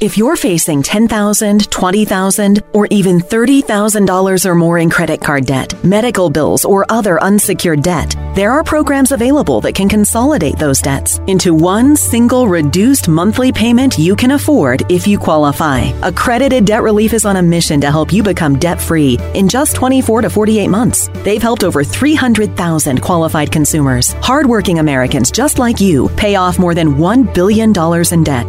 If 0.00 0.16
you're 0.16 0.36
facing 0.36 0.80
$10,000, 0.80 1.08
$20,000, 1.08 2.62
or 2.72 2.86
even 2.92 3.18
$30,000 3.18 4.46
or 4.46 4.54
more 4.54 4.78
in 4.78 4.88
credit 4.88 5.20
card 5.20 5.44
debt, 5.44 5.74
medical 5.82 6.30
bills, 6.30 6.64
or 6.64 6.86
other 6.88 7.20
unsecured 7.20 7.82
debt, 7.82 8.14
there 8.36 8.52
are 8.52 8.62
programs 8.62 9.10
available 9.10 9.60
that 9.62 9.74
can 9.74 9.88
consolidate 9.88 10.56
those 10.56 10.80
debts 10.80 11.18
into 11.26 11.52
one 11.52 11.96
single 11.96 12.46
reduced 12.46 13.08
monthly 13.08 13.50
payment 13.50 13.98
you 13.98 14.14
can 14.14 14.30
afford 14.30 14.84
if 14.88 15.08
you 15.08 15.18
qualify. 15.18 15.80
Accredited 16.02 16.64
Debt 16.64 16.84
Relief 16.84 17.12
is 17.12 17.24
on 17.24 17.38
a 17.38 17.42
mission 17.42 17.80
to 17.80 17.90
help 17.90 18.12
you 18.12 18.22
become 18.22 18.56
debt 18.56 18.80
free 18.80 19.18
in 19.34 19.48
just 19.48 19.74
24 19.74 20.22
to 20.22 20.30
48 20.30 20.68
months. 20.68 21.08
They've 21.24 21.42
helped 21.42 21.64
over 21.64 21.82
300,000 21.82 23.02
qualified 23.02 23.50
consumers, 23.50 24.12
hardworking 24.22 24.78
Americans 24.78 25.32
just 25.32 25.58
like 25.58 25.80
you, 25.80 26.08
pay 26.10 26.36
off 26.36 26.60
more 26.60 26.72
than 26.72 26.94
$1 26.94 27.34
billion 27.34 27.72
in 28.12 28.22
debt. 28.22 28.48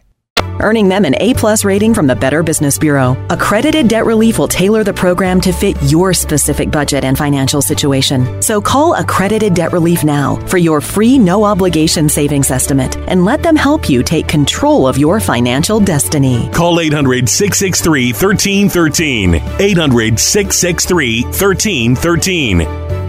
Earning 0.61 0.87
them 0.87 1.05
an 1.05 1.15
A-plus 1.19 1.65
rating 1.65 1.93
from 1.93 2.07
the 2.07 2.15
Better 2.15 2.43
Business 2.43 2.77
Bureau. 2.77 3.17
Accredited 3.29 3.87
Debt 3.87 4.05
Relief 4.05 4.39
will 4.39 4.47
tailor 4.47 4.83
the 4.83 4.93
program 4.93 5.41
to 5.41 5.51
fit 5.51 5.75
your 5.83 6.13
specific 6.13 6.71
budget 6.71 7.03
and 7.03 7.17
financial 7.17 7.61
situation. 7.61 8.41
So 8.41 8.61
call 8.61 8.95
Accredited 8.95 9.53
Debt 9.53 9.73
Relief 9.73 10.03
now 10.03 10.37
for 10.47 10.57
your 10.57 10.81
free 10.81 11.17
no 11.17 11.43
obligation 11.43 12.07
savings 12.09 12.51
estimate 12.51 12.95
and 13.07 13.25
let 13.25 13.43
them 13.43 13.55
help 13.55 13.89
you 13.89 14.03
take 14.03 14.27
control 14.27 14.87
of 14.87 14.97
your 14.97 15.19
financial 15.19 15.79
destiny. 15.79 16.49
Call 16.53 16.79
800 16.79 17.29
663 17.29 18.13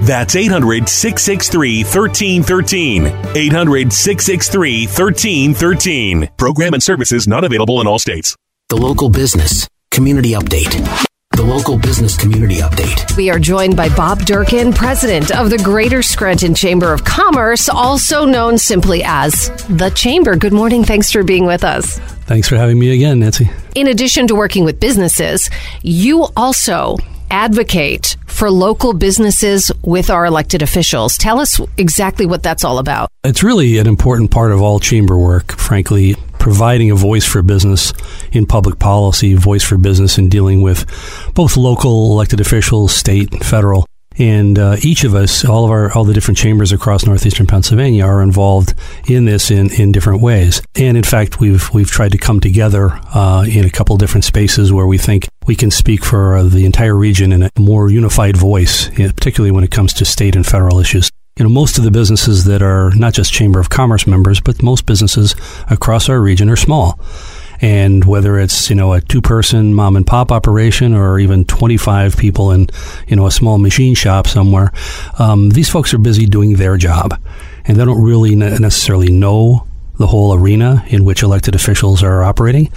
1313. 0.02 0.42
800 0.42 0.88
663 0.88 1.84
1313. 1.84 3.04
That's 3.04 3.36
800 3.36 3.92
663 3.92 3.92
1313. 3.92 3.92
800 3.92 3.92
663 3.92 4.86
1313. 4.86 6.28
Program 6.36 6.74
and 6.74 6.82
services 6.82 7.28
not 7.28 7.44
available 7.44 7.80
in 7.80 7.86
all 7.86 7.98
states. 7.98 8.36
The 8.68 8.76
local 8.76 9.08
business 9.08 9.68
community 9.90 10.32
update. 10.32 11.06
The 11.32 11.42
local 11.42 11.78
business 11.78 12.16
community 12.16 12.56
update. 12.56 13.16
We 13.16 13.30
are 13.30 13.38
joined 13.38 13.76
by 13.76 13.88
Bob 13.90 14.20
Durkin, 14.20 14.72
president 14.72 15.30
of 15.34 15.50
the 15.50 15.58
Greater 15.58 16.02
Scranton 16.02 16.54
Chamber 16.54 16.92
of 16.92 17.04
Commerce, 17.04 17.68
also 17.68 18.26
known 18.26 18.58
simply 18.58 19.02
as 19.04 19.50
the 19.68 19.90
Chamber. 19.90 20.36
Good 20.36 20.52
morning. 20.52 20.84
Thanks 20.84 21.10
for 21.10 21.22
being 21.22 21.46
with 21.46 21.64
us. 21.64 21.98
Thanks 22.26 22.48
for 22.48 22.56
having 22.56 22.78
me 22.78 22.92
again, 22.92 23.20
Nancy. 23.20 23.50
In 23.74 23.86
addition 23.86 24.26
to 24.26 24.34
working 24.34 24.64
with 24.64 24.80
businesses, 24.80 25.48
you 25.82 26.26
also 26.36 26.96
advocate 27.32 28.16
for 28.26 28.50
local 28.50 28.92
businesses 28.92 29.72
with 29.82 30.10
our 30.10 30.26
elected 30.26 30.62
officials. 30.62 31.16
Tell 31.16 31.40
us 31.40 31.60
exactly 31.78 32.26
what 32.26 32.42
that's 32.42 32.62
all 32.62 32.78
about. 32.78 33.08
It's 33.24 33.42
really 33.42 33.78
an 33.78 33.86
important 33.86 34.30
part 34.30 34.52
of 34.52 34.60
all 34.60 34.78
chamber 34.78 35.18
work, 35.18 35.52
frankly, 35.52 36.14
providing 36.38 36.90
a 36.90 36.94
voice 36.94 37.24
for 37.24 37.40
business 37.40 37.92
in 38.32 38.44
public 38.46 38.78
policy, 38.78 39.34
voice 39.34 39.64
for 39.64 39.78
business 39.78 40.18
in 40.18 40.28
dealing 40.28 40.60
with 40.60 40.84
both 41.34 41.56
local 41.56 42.12
elected 42.12 42.40
officials, 42.40 42.94
state, 42.94 43.32
and 43.32 43.44
federal. 43.44 43.86
And 44.18 44.58
uh, 44.58 44.76
each 44.82 45.04
of 45.04 45.14
us, 45.14 45.44
all 45.44 45.64
of 45.64 45.70
our, 45.70 45.92
all 45.92 46.04
the 46.04 46.14
different 46.14 46.38
chambers 46.38 46.72
across 46.72 47.06
northeastern 47.06 47.46
Pennsylvania, 47.46 48.04
are 48.04 48.22
involved 48.22 48.74
in 49.06 49.24
this 49.24 49.50
in, 49.50 49.72
in 49.72 49.92
different 49.92 50.22
ways. 50.22 50.62
And 50.74 50.96
in 50.96 51.02
fact, 51.02 51.40
we've 51.40 51.72
we've 51.72 51.90
tried 51.90 52.12
to 52.12 52.18
come 52.18 52.40
together 52.40 52.98
uh, 53.14 53.44
in 53.48 53.64
a 53.64 53.70
couple 53.70 53.96
different 53.96 54.24
spaces 54.24 54.72
where 54.72 54.86
we 54.86 54.98
think 54.98 55.28
we 55.46 55.56
can 55.56 55.70
speak 55.70 56.04
for 56.04 56.36
uh, 56.36 56.42
the 56.44 56.64
entire 56.64 56.96
region 56.96 57.32
in 57.32 57.42
a 57.42 57.50
more 57.58 57.90
unified 57.90 58.36
voice, 58.36 58.88
particularly 58.90 59.50
when 59.50 59.64
it 59.64 59.70
comes 59.70 59.92
to 59.94 60.04
state 60.04 60.36
and 60.36 60.46
federal 60.46 60.78
issues. 60.78 61.10
You 61.38 61.44
know, 61.44 61.50
most 61.50 61.78
of 61.78 61.84
the 61.84 61.90
businesses 61.90 62.44
that 62.44 62.60
are 62.60 62.90
not 62.94 63.14
just 63.14 63.32
Chamber 63.32 63.58
of 63.58 63.70
Commerce 63.70 64.06
members, 64.06 64.38
but 64.38 64.62
most 64.62 64.84
businesses 64.84 65.34
across 65.70 66.10
our 66.10 66.20
region 66.20 66.50
are 66.50 66.56
small 66.56 67.00
and 67.62 68.04
whether 68.04 68.38
it's 68.38 68.68
you 68.68 68.76
know 68.76 68.92
a 68.92 69.00
two 69.00 69.22
person 69.22 69.72
mom 69.72 69.96
and 69.96 70.06
pop 70.06 70.30
operation 70.30 70.94
or 70.94 71.18
even 71.18 71.44
25 71.44 72.16
people 72.16 72.50
in 72.50 72.66
you 73.06 73.16
know 73.16 73.26
a 73.26 73.30
small 73.30 73.56
machine 73.56 73.94
shop 73.94 74.26
somewhere 74.26 74.72
um, 75.18 75.50
these 75.50 75.68
folks 75.68 75.94
are 75.94 75.98
busy 75.98 76.26
doing 76.26 76.54
their 76.54 76.76
job. 76.76 77.20
And 77.64 77.76
they 77.76 77.84
don't 77.84 78.02
really 78.02 78.34
necessarily 78.34 79.12
know 79.12 79.66
the 79.98 80.06
whole 80.06 80.34
arena 80.34 80.84
in 80.88 81.04
which 81.04 81.22
elected 81.22 81.54
officials 81.54 82.02
are 82.02 82.24
operating. 82.24 82.72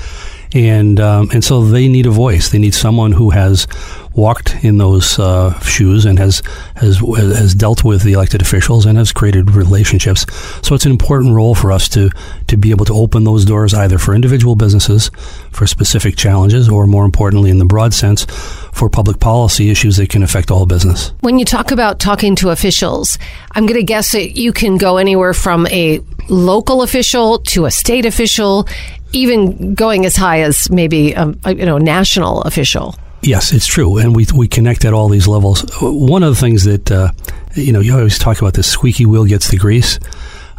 And 0.54 1.00
um, 1.00 1.30
and 1.34 1.43
so 1.43 1.65
they 1.65 1.88
need 1.88 2.06
a 2.06 2.12
voice. 2.12 2.50
They 2.50 2.60
need 2.60 2.76
someone 2.76 3.12
who 3.12 3.32
has 3.32 3.67
walked 4.15 4.63
in 4.63 4.78
those 4.78 5.19
uh, 5.19 5.58
shoes 5.60 6.06
and 6.06 6.17
has 6.17 6.41
has 6.75 6.99
has 6.99 7.54
dealt 7.54 7.84
with 7.84 8.04
the 8.04 8.13
elected 8.13 8.41
officials 8.41 8.86
and 8.86 8.97
has 8.97 9.12
created 9.12 9.51
relationships. 9.51 10.25
So 10.65 10.75
it's 10.75 10.86
an 10.86 10.91
important 10.91 11.34
role 11.34 11.56
for 11.56 11.71
us 11.71 11.89
to 11.89 12.10
to 12.47 12.58
be 12.58 12.71
able 12.71 12.86
to 12.86 12.93
open 12.93 13.23
those 13.23 13.45
doors 13.45 13.73
either 13.73 13.97
for 13.97 14.15
individual 14.15 14.56
businesses 14.56 15.12
for 15.51 15.67
specific 15.67 16.15
challenges, 16.15 16.69
or 16.69 16.88
more 16.88 17.06
importantly, 17.06 17.49
in 17.49 17.60
the 17.60 17.65
broad 17.65 17.93
sense, 17.93 18.25
for 18.73 18.89
public 18.89 19.19
policy 19.19 19.69
issues 19.69 19.97
that 19.97 20.10
can 20.10 20.23
affect 20.23 20.51
all 20.51 20.65
business. 20.65 21.12
When 21.21 21.39
you 21.39 21.45
talk 21.45 21.71
about 21.71 21.99
talking 21.99 22.36
to 22.38 22.49
officials, 22.49 23.17
I'm 23.51 23.65
going 23.65 23.80
to 23.80 23.86
guess 23.86 24.12
that 24.12 24.38
you 24.38 24.54
can 24.54 24.78
go 24.78 24.97
anywhere 24.97 25.34
from 25.34 25.67
a 25.67 26.01
local 26.30 26.82
official 26.82 27.39
to 27.39 27.65
a 27.65 27.71
state 27.71 28.06
official, 28.06 28.67
even 29.13 29.75
going 29.75 30.06
as 30.06 30.15
high 30.15 30.41
as 30.41 30.69
maybe 30.69 31.13
a 31.13 31.34
you 31.47 31.65
know 31.65 31.78
national 31.78 32.41
official. 32.43 32.95
Yes, 33.26 33.54
it's 33.54 33.66
true, 33.66 33.98
and 33.98 34.16
we 34.16 34.28
we 34.36 34.48
connect 34.48 34.86
at 34.86 34.94
all 34.94 35.10
these 35.10 35.28
levels. 35.28 35.66
One 35.82 36.22
of 36.22 36.30
the 36.30 36.40
things 36.40 36.64
that 36.66 36.92
uh, 36.92 37.12
you 37.56 37.74
know 37.74 37.80
you 37.80 37.98
always 37.98 38.20
talk 38.20 38.40
about 38.40 38.54
this 38.54 38.68
squeaky 38.68 39.08
wheel 39.08 39.26
gets 39.26 39.50
the 39.50 39.58
grease. 39.58 40.00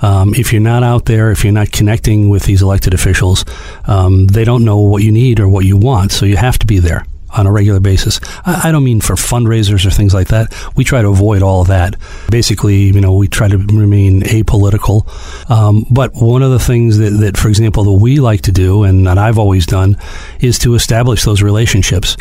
Um, 0.03 0.35
if 0.35 0.53
you're 0.53 0.61
not 0.61 0.83
out 0.83 1.05
there, 1.05 1.31
if 1.31 1.45
you're 1.45 1.53
not 1.53 1.71
connecting 1.71 2.29
with 2.29 2.43
these 2.43 2.63
elected 2.63 2.93
officials, 2.93 3.45
um, 3.85 4.27
they 4.27 4.45
don't 4.45 4.65
know 4.65 4.79
what 4.79 5.05
you 5.05 5.13
need 5.13 5.39
or 5.39 5.49
what 5.49 5.65
you 5.65 5.77
want. 5.77 6.11
So 6.11 6.27
you 6.27 6.37
have 6.37 6.59
to 6.59 6.67
be 6.67 6.81
there 6.81 7.07
on 7.31 7.47
a 7.47 7.53
regular 7.53 7.81
basis. 7.81 8.21
I, 8.45 8.69
I 8.69 8.73
don't 8.73 8.85
mean 8.85 9.01
for 9.01 9.15
fundraisers 9.15 9.87
or 9.87 9.91
things 9.91 10.15
like 10.15 10.29
that. 10.29 10.55
We 10.77 10.85
try 10.85 11.03
to 11.03 11.09
avoid 11.09 11.43
all 11.43 11.63
of 11.63 11.69
that. 11.69 11.97
Basically, 12.31 12.85
you 12.85 13.01
know, 13.01 13.15
we 13.15 13.29
try 13.29 13.49
to 13.49 13.59
remain 13.59 14.23
apolitical. 14.23 15.07
Um, 15.51 15.87
but 15.91 16.13
one 16.15 16.43
of 16.43 16.51
the 16.51 16.59
things 16.59 16.99
that, 16.99 17.11
that, 17.11 17.37
for 17.37 17.49
example, 17.49 17.85
that 17.85 17.93
we 17.93 18.21
like 18.21 18.43
to 18.43 18.53
do 18.53 18.85
and 18.85 19.07
that 19.07 19.19
I've 19.19 19.39
always 19.39 19.67
done 19.67 19.97
is 20.41 20.59
to 20.61 20.75
establish 20.75 21.25
those 21.25 21.43
relationships. 21.43 22.17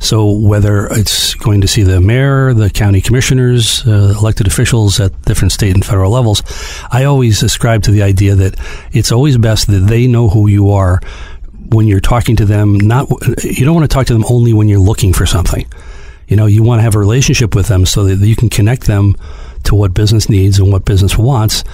So 0.00 0.30
whether 0.30 0.86
it's 0.86 1.34
going 1.34 1.60
to 1.60 1.68
see 1.68 1.82
the 1.82 2.00
mayor, 2.00 2.54
the 2.54 2.70
county 2.70 3.00
commissioners, 3.00 3.86
uh, 3.86 4.14
elected 4.18 4.46
officials 4.46 5.00
at 5.00 5.20
different 5.22 5.52
state 5.52 5.74
and 5.74 5.84
federal 5.84 6.10
levels, 6.10 6.42
I 6.90 7.04
always 7.04 7.42
ascribe 7.42 7.82
to 7.84 7.90
the 7.90 8.02
idea 8.02 8.34
that 8.36 8.56
it's 8.92 9.10
always 9.10 9.36
best 9.36 9.66
that 9.68 9.80
they 9.80 10.06
know 10.06 10.28
who 10.28 10.46
you 10.48 10.70
are 10.70 11.00
when 11.70 11.86
you're 11.86 12.00
talking 12.00 12.36
to 12.36 12.44
them, 12.44 12.76
not 12.78 13.08
you 13.44 13.64
don't 13.64 13.74
want 13.74 13.88
to 13.88 13.94
talk 13.94 14.06
to 14.06 14.12
them 14.12 14.24
only 14.30 14.52
when 14.52 14.68
you're 14.68 14.78
looking 14.78 15.12
for 15.12 15.26
something. 15.26 15.66
You 16.28 16.36
know, 16.36 16.46
you 16.46 16.62
want 16.62 16.78
to 16.78 16.82
have 16.82 16.94
a 16.94 16.98
relationship 16.98 17.54
with 17.54 17.68
them 17.68 17.86
so 17.86 18.04
that 18.04 18.26
you 18.26 18.36
can 18.36 18.48
connect 18.48 18.82
them 18.86 19.16
to 19.64 19.74
what 19.74 19.94
business 19.94 20.28
needs 20.28 20.58
and 20.58 20.72
what 20.72 20.84
business 20.84 21.16
wants, 21.16 21.64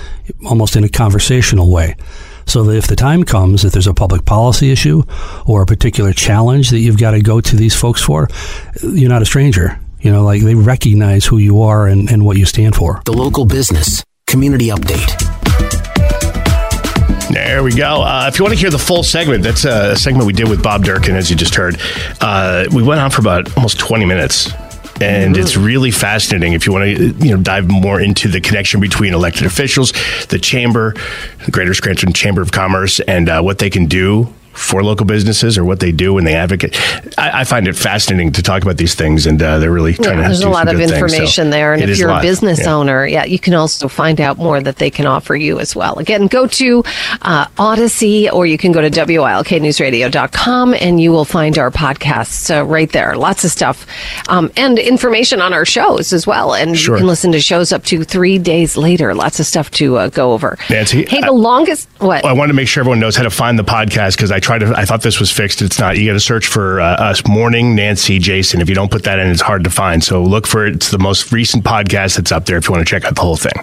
almost 0.47 0.77
in 0.77 0.85
a 0.85 0.89
conversational 0.89 1.71
way. 1.71 1.97
So 2.47 2.63
that 2.65 2.77
if 2.77 2.87
the 2.87 2.97
time 2.97 3.25
comes 3.25 3.63
that 3.63 3.73
there's 3.73 3.87
a 3.87 3.95
public 3.95 4.25
policy 4.25 4.71
issue 4.71 5.03
or 5.47 5.63
a 5.63 5.67
particular 5.67 6.13
challenge 6.13 6.71
that 6.71 6.79
you've 6.79 6.99
got 6.99 7.13
to 7.13 7.21
go 7.21 7.41
to 7.41 7.57
these 7.57 7.75
folks 7.75 8.01
for, 8.01 8.29
you're 8.83 9.09
not 9.09 9.23
a 9.23 9.27
stranger. 9.27 9.79
You 10.01 10.13
know, 10.13 10.23
like 10.23 10.43
they 10.43 10.55
recognize 10.55 11.25
who 11.25 11.39
you 11.39 11.63
are 11.63 11.87
and, 11.87 12.11
and 12.11 12.25
what 12.25 12.37
you 12.37 12.45
stand 12.45 12.75
for. 12.75 13.01
The 13.07 13.13
local 13.13 13.47
business 13.47 14.05
community 14.27 14.69
update. 14.69 15.21
There 17.31 17.63
we 17.63 17.75
go. 17.75 18.03
Uh, 18.03 18.27
if 18.29 18.39
you 18.39 18.45
want 18.45 18.55
to 18.55 18.61
hear 18.61 18.71
the 18.71 18.79
full 18.79 19.03
segment, 19.03 19.43
that's 19.43 19.65
a 19.65 19.97
segment 19.97 20.27
we 20.27 20.33
did 20.33 20.49
with 20.49 20.63
Bob 20.63 20.85
Durkin, 20.85 21.17
as 21.17 21.31
you 21.31 21.37
just 21.37 21.55
heard. 21.55 21.81
Uh, 22.21 22.65
we 22.73 22.83
went 22.83 23.01
on 23.01 23.11
for 23.11 23.21
about 23.21 23.57
almost 23.57 23.79
20 23.79 24.05
minutes. 24.05 24.53
And 25.01 25.37
it's 25.37 25.57
really 25.57 25.91
fascinating 25.91 26.53
if 26.53 26.67
you 26.67 26.73
want 26.73 26.85
to, 26.85 27.07
you 27.25 27.37
know, 27.37 27.43
dive 27.43 27.71
more 27.71 28.01
into 28.01 28.29
the 28.29 28.41
connection 28.41 28.81
between 28.81 29.13
elected 29.13 29.47
officials, 29.47 29.93
the 30.29 30.39
chamber, 30.39 30.95
the 31.45 31.51
Greater 31.51 31.75
Scranton 31.75 32.13
Chamber 32.13 32.43
of 32.43 32.53
Commerce, 32.53 33.01
and 33.01 33.29
uh, 33.29 33.43
what 33.43 33.59
they 33.59 33.71
can 33.71 33.87
do 33.87 34.34
for 34.55 34.83
local 34.83 35.05
businesses 35.07 35.59
or 35.59 35.65
what 35.65 35.81
they 35.81 35.93
do 35.93 36.15
when 36.15 36.25
they 36.25 36.35
advocate. 36.35 36.75
I, 37.19 37.41
I 37.41 37.45
find 37.45 37.69
it 37.69 37.77
fascinating 37.77 38.33
to 38.33 38.43
talk 38.43 38.63
about 38.63 38.77
these 38.77 38.95
things, 38.95 39.27
and 39.27 39.43
uh, 39.43 39.59
they're 39.59 39.71
really 39.73 39.95
trying 39.95 40.19
Yeah, 40.19 40.23
to. 40.23 40.29
there's 40.29 40.41
do 40.41 40.49
a 40.49 40.51
lot 40.51 40.69
of 40.69 40.77
things, 40.77 40.91
so 40.91 40.97
information 40.97 41.51
there, 41.51 41.73
and 41.75 41.83
if 41.83 41.99
you're 41.99 42.09
a 42.09 42.13
lot. 42.15 42.23
business 42.23 42.61
Yeah. 42.61 42.73
owner, 42.75 43.07
yeah, 43.07 43.25
you 43.25 43.39
can 43.39 43.55
also 43.55 43.89
find 43.89 44.21
out 44.21 44.39
more 44.39 44.61
that 44.61 44.77
they 44.77 44.91
can 44.91 45.07
offer 45.07 45.35
you 45.37 45.59
as 45.61 45.75
well. 45.77 45.99
Again, 45.99 46.27
go 46.29 46.47
to 46.47 46.83
uh, 47.23 47.47
Odyssey, 47.59 48.31
or 48.31 48.47
you 48.47 48.57
can 48.59 48.73
go 48.73 48.81
to 48.81 48.91
wilknewsradio.com, 48.91 50.75
and 50.75 51.01
you 51.01 51.11
will 51.13 51.25
find 51.25 51.59
our 51.59 51.71
podcasts 51.71 52.55
uh, 52.55 52.65
right 52.65 52.91
there. 52.93 53.17
Lots 53.17 53.45
of 53.45 53.51
stuff 53.51 53.87
um, 54.29 54.51
and 54.57 54.79
information 54.79 55.41
on 55.41 55.53
our 55.53 55.65
shows 55.65 56.13
as 56.13 56.27
well, 56.27 56.55
and 56.55 56.77
Sure. 56.79 56.95
you 56.97 57.01
can 57.01 57.07
listen 57.07 57.33
to 57.33 57.41
shows 57.41 57.73
up 57.73 57.85
to 57.85 58.05
three 58.05 58.39
days 58.39 58.77
later. 58.77 59.15
Lots 59.15 59.41
of 59.41 59.47
stuff 59.47 59.71
to 59.73 59.97
uh, 59.97 60.09
go 60.09 60.33
over. 60.33 60.59
Nancy, 60.71 61.05
hey, 61.07 61.19
I- 61.23 61.27
the 61.27 61.33
longest 61.33 61.89
what? 61.99 62.25
I 62.25 62.33
wanted 62.33 62.49
to 62.49 62.55
make 62.55 62.69
sure 62.69 62.83
everyone 62.83 63.01
knows 63.01 63.17
how 63.17 63.23
to 63.23 63.31
find 63.31 63.59
the 63.59 63.65
podcast 63.65 64.17
because 64.17 64.31
I 64.31 64.41
tried 64.45 64.59
to. 64.59 64.75
I 64.77 64.85
thought 64.85 65.03
this 65.03 65.19
was 65.19 65.31
fixed. 65.31 65.63
It's 65.63 65.79
not. 65.79 65.97
You 65.97 66.07
got 66.07 66.13
to 66.13 66.21
search 66.21 66.47
for 66.47 66.81
uh, 66.81 66.97
us, 66.97 67.27
Morning 67.27 67.75
Nancy 67.75 68.19
Jason. 68.19 68.61
If 68.61 68.69
you 68.69 68.75
don't 68.75 68.91
put 68.91 69.05
that 69.05 69.19
in, 69.19 69.29
it's 69.29 69.41
hard 69.41 69.65
to 69.65 69.71
find. 69.71 70.05
So 70.05 70.23
look 70.23 70.47
for 70.47 70.67
it. 70.67 70.77
It's 70.77 70.91
the 70.91 70.99
most 70.99 71.33
recent 71.33 71.65
podcast 71.65 72.17
that's 72.17 72.31
up 72.31 72.47
there. 72.47 72.59
If 72.59 72.69
you 72.69 72.73
want 72.73 72.87
to 72.87 72.91
check 72.91 73.05
out 73.05 73.15
the 73.15 73.23
whole 73.23 73.37
thing. 73.37 73.55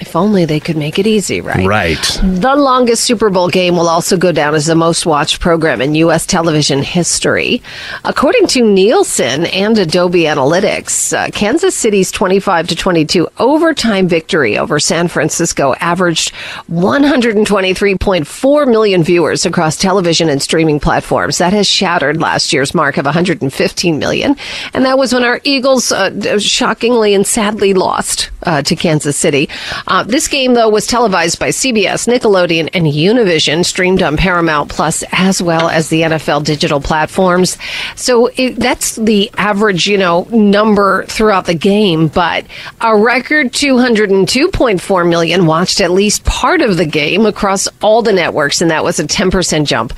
If 0.00 0.14
only 0.14 0.44
they 0.44 0.60
could 0.60 0.76
make 0.76 0.98
it 0.98 1.06
easy, 1.06 1.40
right? 1.40 1.66
Right. 1.66 2.20
The 2.22 2.54
longest 2.54 3.04
Super 3.04 3.30
Bowl 3.30 3.48
game 3.48 3.76
will 3.76 3.88
also 3.88 4.16
go 4.16 4.30
down 4.30 4.54
as 4.54 4.66
the 4.66 4.74
most 4.74 5.06
watched 5.06 5.40
program 5.40 5.80
in 5.80 5.94
U.S. 5.96 6.26
television 6.26 6.82
history. 6.82 7.62
According 8.04 8.46
to 8.48 8.62
Nielsen 8.62 9.46
and 9.46 9.78
Adobe 9.78 10.22
Analytics, 10.24 11.16
uh, 11.16 11.30
Kansas 11.30 11.74
City's 11.74 12.12
25 12.12 12.68
to 12.68 12.76
22 12.76 13.28
overtime 13.38 14.06
victory 14.06 14.58
over 14.58 14.78
San 14.78 15.08
Francisco 15.08 15.74
averaged 15.80 16.32
123.4 16.70 18.68
million 18.68 19.02
viewers 19.02 19.46
across 19.46 19.76
television 19.76 20.28
and 20.28 20.42
streaming 20.42 20.78
platforms. 20.80 21.38
That 21.38 21.52
has 21.52 21.66
shattered 21.66 22.20
last 22.20 22.52
year's 22.52 22.74
mark 22.74 22.98
of 22.98 23.04
115 23.06 23.98
million. 23.98 24.36
And 24.74 24.84
that 24.84 24.98
was 24.98 25.12
when 25.14 25.24
our 25.24 25.40
Eagles 25.44 25.90
uh, 25.92 26.38
shockingly 26.38 27.14
and 27.14 27.26
sadly 27.26 27.72
lost 27.74 28.30
uh, 28.42 28.62
to 28.62 28.76
Kansas 28.76 29.16
City. 29.16 29.48
Uh, 29.86 30.02
this 30.02 30.28
game, 30.28 30.54
though, 30.54 30.68
was 30.68 30.86
televised 30.86 31.38
by 31.38 31.48
CBS, 31.48 32.08
Nickelodeon, 32.08 32.68
and 32.74 32.86
Univision, 32.86 33.64
streamed 33.64 34.02
on 34.02 34.16
Paramount 34.16 34.70
Plus 34.70 35.04
as 35.12 35.40
well 35.40 35.68
as 35.68 35.88
the 35.88 36.02
NFL 36.02 36.44
digital 36.44 36.80
platforms. 36.80 37.56
So 37.94 38.26
it, 38.36 38.56
that's 38.56 38.96
the 38.96 39.30
average, 39.36 39.86
you 39.86 39.98
know, 39.98 40.24
number 40.30 41.04
throughout 41.04 41.46
the 41.46 41.54
game. 41.54 42.08
But 42.08 42.46
a 42.80 42.96
record 42.96 43.52
202.4 43.52 45.08
million 45.08 45.46
watched 45.46 45.80
at 45.80 45.90
least 45.90 46.24
part 46.24 46.62
of 46.62 46.76
the 46.76 46.86
game 46.86 47.26
across 47.26 47.68
all 47.80 48.02
the 48.02 48.12
networks, 48.12 48.60
and 48.60 48.70
that 48.70 48.84
was 48.84 48.98
a 48.98 49.04
10% 49.04 49.66
jump 49.66 49.92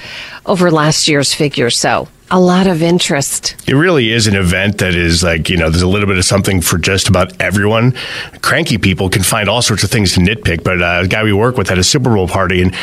over 0.46 0.70
last 0.70 1.09
year's 1.09 1.33
figure. 1.33 1.70
So 1.70 2.09
a 2.30 2.38
lot 2.38 2.66
of 2.66 2.82
interest. 2.82 3.56
It 3.66 3.74
really 3.74 4.12
is 4.12 4.26
an 4.26 4.36
event 4.36 4.78
that 4.78 4.94
is 4.94 5.22
like, 5.22 5.48
you 5.48 5.56
know, 5.56 5.70
there's 5.70 5.82
a 5.82 5.88
little 5.88 6.06
bit 6.06 6.18
of 6.18 6.24
something 6.24 6.60
for 6.60 6.76
just 6.78 7.08
about 7.08 7.32
everyone. 7.40 7.94
Cranky 8.42 8.76
people 8.78 9.08
can 9.08 9.22
find 9.22 9.48
all 9.48 9.62
sorts 9.62 9.82
of 9.84 9.90
things 9.90 10.12
to 10.14 10.20
nitpick, 10.20 10.62
but 10.62 10.82
uh, 10.82 11.00
a 11.04 11.08
guy 11.08 11.22
we 11.24 11.32
work 11.32 11.56
with 11.56 11.68
had 11.68 11.78
a 11.78 11.84
Super 11.84 12.14
Bowl 12.14 12.28
party 12.28 12.60
and 12.62 12.74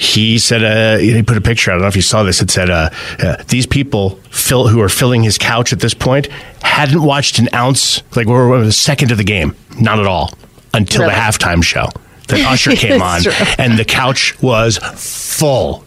he 0.00 0.38
said, 0.38 0.64
uh, 0.64 0.98
he 0.98 1.22
put 1.22 1.36
a 1.36 1.40
picture, 1.40 1.70
I 1.70 1.74
don't 1.74 1.82
know 1.82 1.88
if 1.88 1.96
you 1.96 2.02
saw 2.02 2.22
this, 2.22 2.40
it 2.42 2.50
said, 2.50 2.70
uh, 2.70 2.90
uh, 3.20 3.36
these 3.48 3.66
people 3.66 4.16
fill, 4.30 4.68
who 4.68 4.80
are 4.80 4.88
filling 4.88 5.22
his 5.22 5.38
couch 5.38 5.72
at 5.72 5.80
this 5.80 5.94
point 5.94 6.26
hadn't 6.62 7.02
watched 7.02 7.38
an 7.38 7.48
ounce, 7.54 8.02
like 8.16 8.26
we're 8.26 8.52
a 8.62 8.72
second 8.72 9.10
of 9.12 9.18
the 9.18 9.24
game. 9.24 9.54
Not 9.80 9.98
at 10.00 10.06
all 10.06 10.32
until 10.74 11.02
Really? 11.02 11.14
the 11.14 11.20
halftime 11.20 11.62
show. 11.62 11.86
That 12.28 12.40
Usher 12.52 12.72
came 12.72 13.00
on 13.00 13.22
true. 13.22 13.32
and 13.58 13.78
the 13.78 13.84
couch 13.84 14.40
was 14.42 14.78
full. 14.96 15.84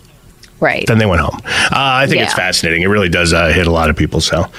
Right. 0.62 0.86
Then 0.88 1.00
they 1.00 1.06
went 1.08 1.22
home. 1.22 1.42
Uh, 1.46 1.70
I 1.72 2.08
think 2.08 2.22
it's 2.22 2.34
fascinating. 2.36 2.84
It 2.84 2.88
really 2.88 3.10
does 3.10 3.34
uh, 3.34 3.48
hit 3.48 3.66
a 3.68 3.72
lot 3.72 3.90
of 3.90 3.98
people. 3.98 4.22
So, 4.22 4.44
um, 4.44 4.50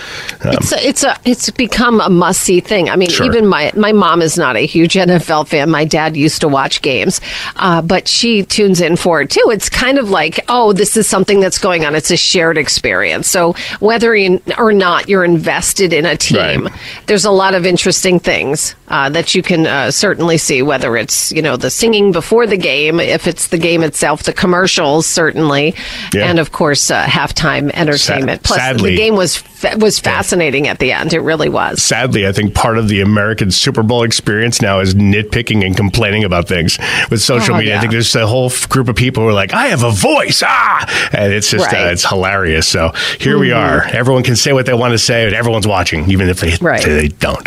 It's 0.42 0.72
a, 0.72 0.86
it's 0.88 1.04
a 1.04 1.16
it's 1.24 1.50
become 1.50 2.00
a 2.00 2.10
must 2.10 2.40
see 2.40 2.60
thing. 2.60 2.90
I 2.90 2.96
mean, 2.96 3.08
Sure. 3.08 3.24
even 3.26 3.46
my 3.46 3.70
my 3.76 3.92
mom 3.92 4.20
is 4.20 4.36
not 4.36 4.56
a 4.56 4.66
huge 4.66 4.94
NFL 4.94 5.46
fan. 5.46 5.70
My 5.70 5.84
dad 5.84 6.16
used 6.16 6.40
to 6.40 6.48
watch 6.48 6.82
games, 6.82 7.20
uh, 7.56 7.80
but 7.82 8.08
she 8.08 8.42
tunes 8.44 8.80
in 8.80 8.96
for 8.96 9.22
it 9.22 9.30
too. 9.30 9.44
It's 9.52 9.68
kind 9.70 9.96
of 9.98 10.10
like, 10.10 10.44
oh, 10.48 10.72
this 10.72 10.96
is 10.96 11.06
something 11.08 11.38
that's 11.40 11.58
going 11.58 11.84
on. 11.86 11.94
It's 11.94 12.10
a 12.10 12.16
shared 12.16 12.58
experience. 12.58 13.28
So 13.28 13.54
whether 13.80 14.14
you, 14.16 14.42
or 14.58 14.72
not 14.72 15.08
you're 15.08 15.24
invested 15.24 15.92
in 15.92 16.04
a 16.04 16.16
team, 16.16 16.64
Right. 16.64 16.72
there's 17.06 17.24
a 17.24 17.30
lot 17.30 17.54
of 17.54 17.64
interesting 17.64 18.18
things 18.18 18.74
uh, 18.88 19.08
that 19.10 19.34
you 19.36 19.42
can 19.42 19.66
uh, 19.66 19.90
certainly 19.92 20.36
see. 20.36 20.62
Whether 20.62 20.96
it's 20.96 21.30
you 21.30 21.42
know 21.42 21.56
the 21.56 21.70
singing 21.70 22.10
before 22.10 22.46
the 22.48 22.56
game, 22.56 22.98
if 22.98 23.28
it's 23.28 23.46
the 23.48 23.58
game 23.58 23.82
itself, 23.84 24.24
the 24.24 24.32
commercials 24.32 25.06
certainly, 25.06 25.74
Yeah. 26.12 26.26
and 26.26 26.38
of 26.38 26.52
course 26.52 26.90
uh, 26.90 27.04
halftime 27.04 27.70
entertainment. 27.72 28.42
Plus, 28.42 28.58
sadly- 28.58 28.90
the 28.90 28.96
game 28.96 29.16
was 29.16 29.36
fa- 29.36 29.76
was 29.78 29.98
fascinating 29.98 30.68
at 30.68 30.78
the 30.78 30.92
end. 30.92 31.12
It 31.12 31.20
really 31.20 31.48
was. 31.48 31.82
sadly, 31.82 32.26
I 32.26 32.32
think 32.32 32.54
part 32.54 32.78
of 32.78 32.88
the 32.88 33.00
American 33.00 33.50
Super 33.50 33.82
Bowl 33.82 34.02
experience 34.02 34.60
now 34.60 34.80
is 34.80 34.94
nitpicking 34.94 35.64
and 35.64 35.76
complaining 35.76 36.24
about 36.24 36.48
things 36.48 36.78
with 37.10 37.20
social 37.22 37.54
Oh, 37.54 37.58
media. 37.58 37.76
I 37.76 37.80
think 37.80 37.92
there's 37.92 38.14
a 38.16 38.26
whole 38.26 38.46
f- 38.46 38.68
group 38.68 38.88
of 38.88 38.96
people 38.96 39.22
who 39.22 39.28
are 39.28 39.32
like, 39.32 39.52
"I 39.54 39.68
have 39.68 39.82
a 39.84 39.90
voice," 39.90 40.42
ah, 40.44 41.08
and 41.12 41.32
it's 41.32 41.50
just 41.50 41.66
Right. 41.66 41.74
Mm-hmm. 41.76 41.88
uh, 41.88 41.92
it's 41.92 42.08
hilarious. 42.08 42.66
So 42.68 42.92
here 43.20 43.38
we 43.38 43.52
are. 43.52 43.84
Everyone 43.84 44.22
can 44.22 44.36
say 44.36 44.52
what 44.52 44.66
they 44.66 44.74
want 44.74 44.92
to 44.92 44.98
say, 44.98 45.24
and 45.26 45.34
everyone's 45.34 45.66
watching, 45.66 46.10
even 46.10 46.28
if 46.28 46.40
they 46.40 46.56
Right. 46.60 46.82
they 46.84 47.08
don't. 47.08 47.46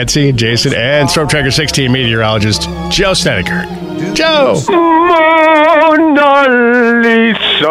Nancy, 0.00 0.32
Jason, 0.32 0.72
and 0.72 1.10
Storm 1.10 1.28
Tracker 1.28 1.50
16 1.50 1.92
meteorologist 1.92 2.62
Joe 2.88 3.12
Snedeker. 3.12 3.64
Joe! 4.14 4.58
Mona 4.66 6.48
Lisa. 7.02 7.66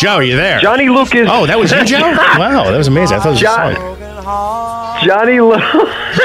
Joe, 0.00 0.14
are 0.16 0.22
you 0.24 0.34
there? 0.34 0.58
Johnny 0.58 0.88
Lucas. 0.88 1.28
Oh, 1.30 1.46
that 1.46 1.56
was 1.56 1.70
you, 1.70 1.84
Joe? 1.84 2.00
wow, 2.00 2.64
that 2.72 2.76
was 2.76 2.88
amazing. 2.88 3.18
I 3.18 3.20
thought 3.20 3.28
it 3.28 3.32
was 3.34 3.40
John- 3.40 3.72
a 3.72 3.76
song. 4.24 4.98
Johnny 5.06 5.38
Lu- 5.38 5.60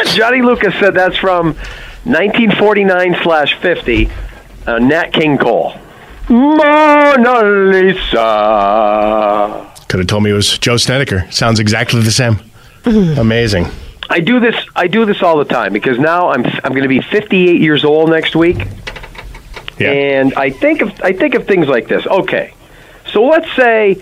Johnny 0.16 0.42
Lucas 0.42 0.74
said 0.80 0.96
that's 0.96 1.16
from 1.18 1.54
1949 2.06 3.18
slash 3.22 3.54
50. 3.62 4.10
Uh, 4.66 4.80
Nat 4.80 5.14
King 5.14 5.38
Cole. 5.38 5.76
Mona 6.28 7.44
Lisa. 7.70 8.18
Could 9.88 10.00
have 10.00 10.08
told 10.08 10.24
me 10.24 10.32
it 10.32 10.34
was 10.34 10.58
Joe 10.58 10.78
Snedeker. 10.78 11.30
Sounds 11.32 11.60
exactly 11.60 12.02
the 12.02 12.12
same. 12.12 12.40
Amazing. 12.86 13.68
I 14.10 14.20
do 14.22 14.40
this. 14.40 14.56
I 14.76 14.88
do 14.88 15.06
this 15.06 15.22
all 15.22 15.38
the 15.38 15.46
time 15.46 15.74
because 15.74 16.00
now 16.00 16.30
I'm 16.30 16.46
I'm 16.46 16.72
going 16.72 16.84
to 16.84 16.88
be 16.90 17.02
58 17.02 17.60
years 17.62 17.84
old 17.84 18.10
next 18.10 18.36
week, 18.36 18.58
Yeah. 19.78 19.92
and 19.92 20.34
I 20.36 20.50
think 20.50 20.82
of 20.82 20.92
I 21.02 21.12
think 21.14 21.36
of 21.36 21.46
things 21.46 21.68
like 21.68 21.88
this. 21.88 22.06
Okay, 22.08 22.54
so 23.12 23.24
let's 23.26 23.54
say 23.56 24.02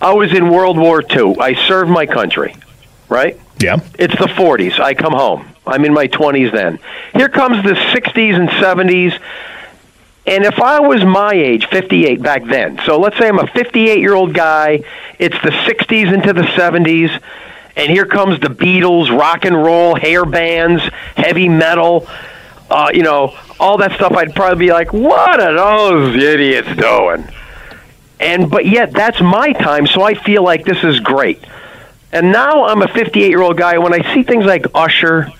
I 0.00 0.12
was 0.14 0.32
in 0.32 0.50
World 0.50 0.78
War 0.78 1.02
II. 1.02 1.36
I 1.40 1.54
served 1.66 1.90
my 1.90 2.06
country, 2.06 2.54
right? 3.08 3.38
Yeah. 3.58 3.78
It's 3.98 4.16
the 4.18 4.26
40s. 4.26 4.78
I 4.78 4.94
come 4.94 5.12
home. 5.12 5.46
I'm 5.66 5.84
in 5.84 5.92
my 5.92 6.08
20s 6.08 6.50
then. 6.52 6.78
Here 7.12 7.28
comes 7.28 7.62
the 7.62 7.74
60s 7.74 8.34
and 8.34 8.48
70s. 8.48 9.20
And 10.26 10.44
if 10.44 10.60
I 10.60 10.80
was 10.80 11.04
my 11.04 11.32
age, 11.32 11.66
58 11.66 12.22
back 12.22 12.44
then, 12.44 12.78
so 12.84 12.98
let's 12.98 13.16
say 13.18 13.28
I'm 13.28 13.38
a 13.38 13.46
58 13.46 13.98
year 13.98 14.14
old 14.14 14.34
guy, 14.34 14.82
it's 15.18 15.36
the 15.42 15.50
60s 15.50 16.12
into 16.12 16.32
the 16.32 16.42
70s, 16.42 17.22
and 17.76 17.90
here 17.90 18.04
comes 18.04 18.38
the 18.40 18.48
Beatles, 18.48 19.16
rock 19.16 19.44
and 19.44 19.56
roll, 19.56 19.94
hair 19.94 20.26
bands, 20.26 20.82
heavy 21.16 21.48
metal, 21.48 22.06
uh, 22.68 22.90
you 22.92 23.02
know, 23.02 23.34
all 23.58 23.78
that 23.78 23.92
stuff. 23.92 24.12
I'd 24.12 24.34
probably 24.34 24.66
be 24.66 24.72
like, 24.72 24.92
what 24.92 25.40
are 25.40 25.54
those 25.54 26.16
idiots 26.16 26.68
doing? 26.76 27.26
And 28.20 28.50
but 28.50 28.66
yet 28.66 28.92
that's 28.92 29.20
my 29.20 29.52
time, 29.52 29.86
so 29.86 30.02
I 30.02 30.14
feel 30.14 30.42
like 30.42 30.66
this 30.66 30.84
is 30.84 31.00
great. 31.00 31.42
And 32.12 32.32
now 32.32 32.64
I'm 32.64 32.82
a 32.82 32.88
58 32.88 33.28
year 33.28 33.40
old 33.40 33.56
guy. 33.56 33.78
When 33.78 33.94
I 33.94 34.14
see 34.14 34.22
things 34.22 34.44
like 34.44 34.66
Usher 34.74 35.32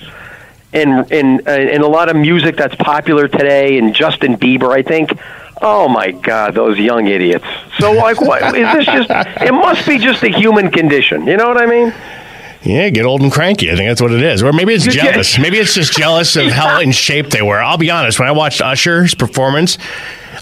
and 0.73 1.11
and 1.13 1.47
and 1.47 1.83
a 1.83 1.87
lot 1.89 2.09
of 2.09 2.17
music 2.17 2.57
that's 2.57 2.75
popular 2.77 3.29
today, 3.29 3.79
and 3.79 3.95
Justin 3.95 4.37
Bieber, 4.37 4.73
I 4.73 4.83
think, 4.83 5.19
oh 5.61 5.89
my 5.89 6.13
God, 6.13 6.55
those 6.55 6.79
young 6.79 7.07
idiots. 7.07 7.47
So 7.79 7.93
like, 7.93 8.21
what 8.21 8.43
is 8.57 8.73
this? 8.75 8.87
Just 8.87 9.11
it 9.43 9.53
must 9.53 9.87
be 9.87 9.99
just 9.99 10.23
a 10.23 10.29
human 10.29 10.71
condition. 10.71 11.27
You 11.27 11.37
know 11.37 11.49
what 11.49 11.59
I 11.59 11.67
mean? 11.67 11.95
Yeah, 12.63 12.91
get 12.91 13.07
old 13.07 13.23
and 13.23 13.33
cranky. 13.33 13.71
I 13.71 13.77
think 13.77 13.89
that's 13.89 14.03
what 14.03 14.13
it 14.13 14.23
is. 14.23 14.43
Or 14.43 14.53
maybe 14.53 14.75
it's 14.75 14.85
jealous. 14.95 15.39
Maybe 15.39 15.57
it's 15.59 15.75
just 15.75 15.97
jealous 15.97 16.37
of 16.37 16.51
how 16.51 16.81
in 16.81 16.93
shape 16.93 17.31
they 17.31 17.43
were. 17.43 17.59
I'll 17.59 17.79
be 17.79 17.91
honest. 17.91 18.19
When 18.19 18.29
I 18.29 18.33
watched 18.33 18.61
Usher's 18.61 19.15
performance, 19.15 19.79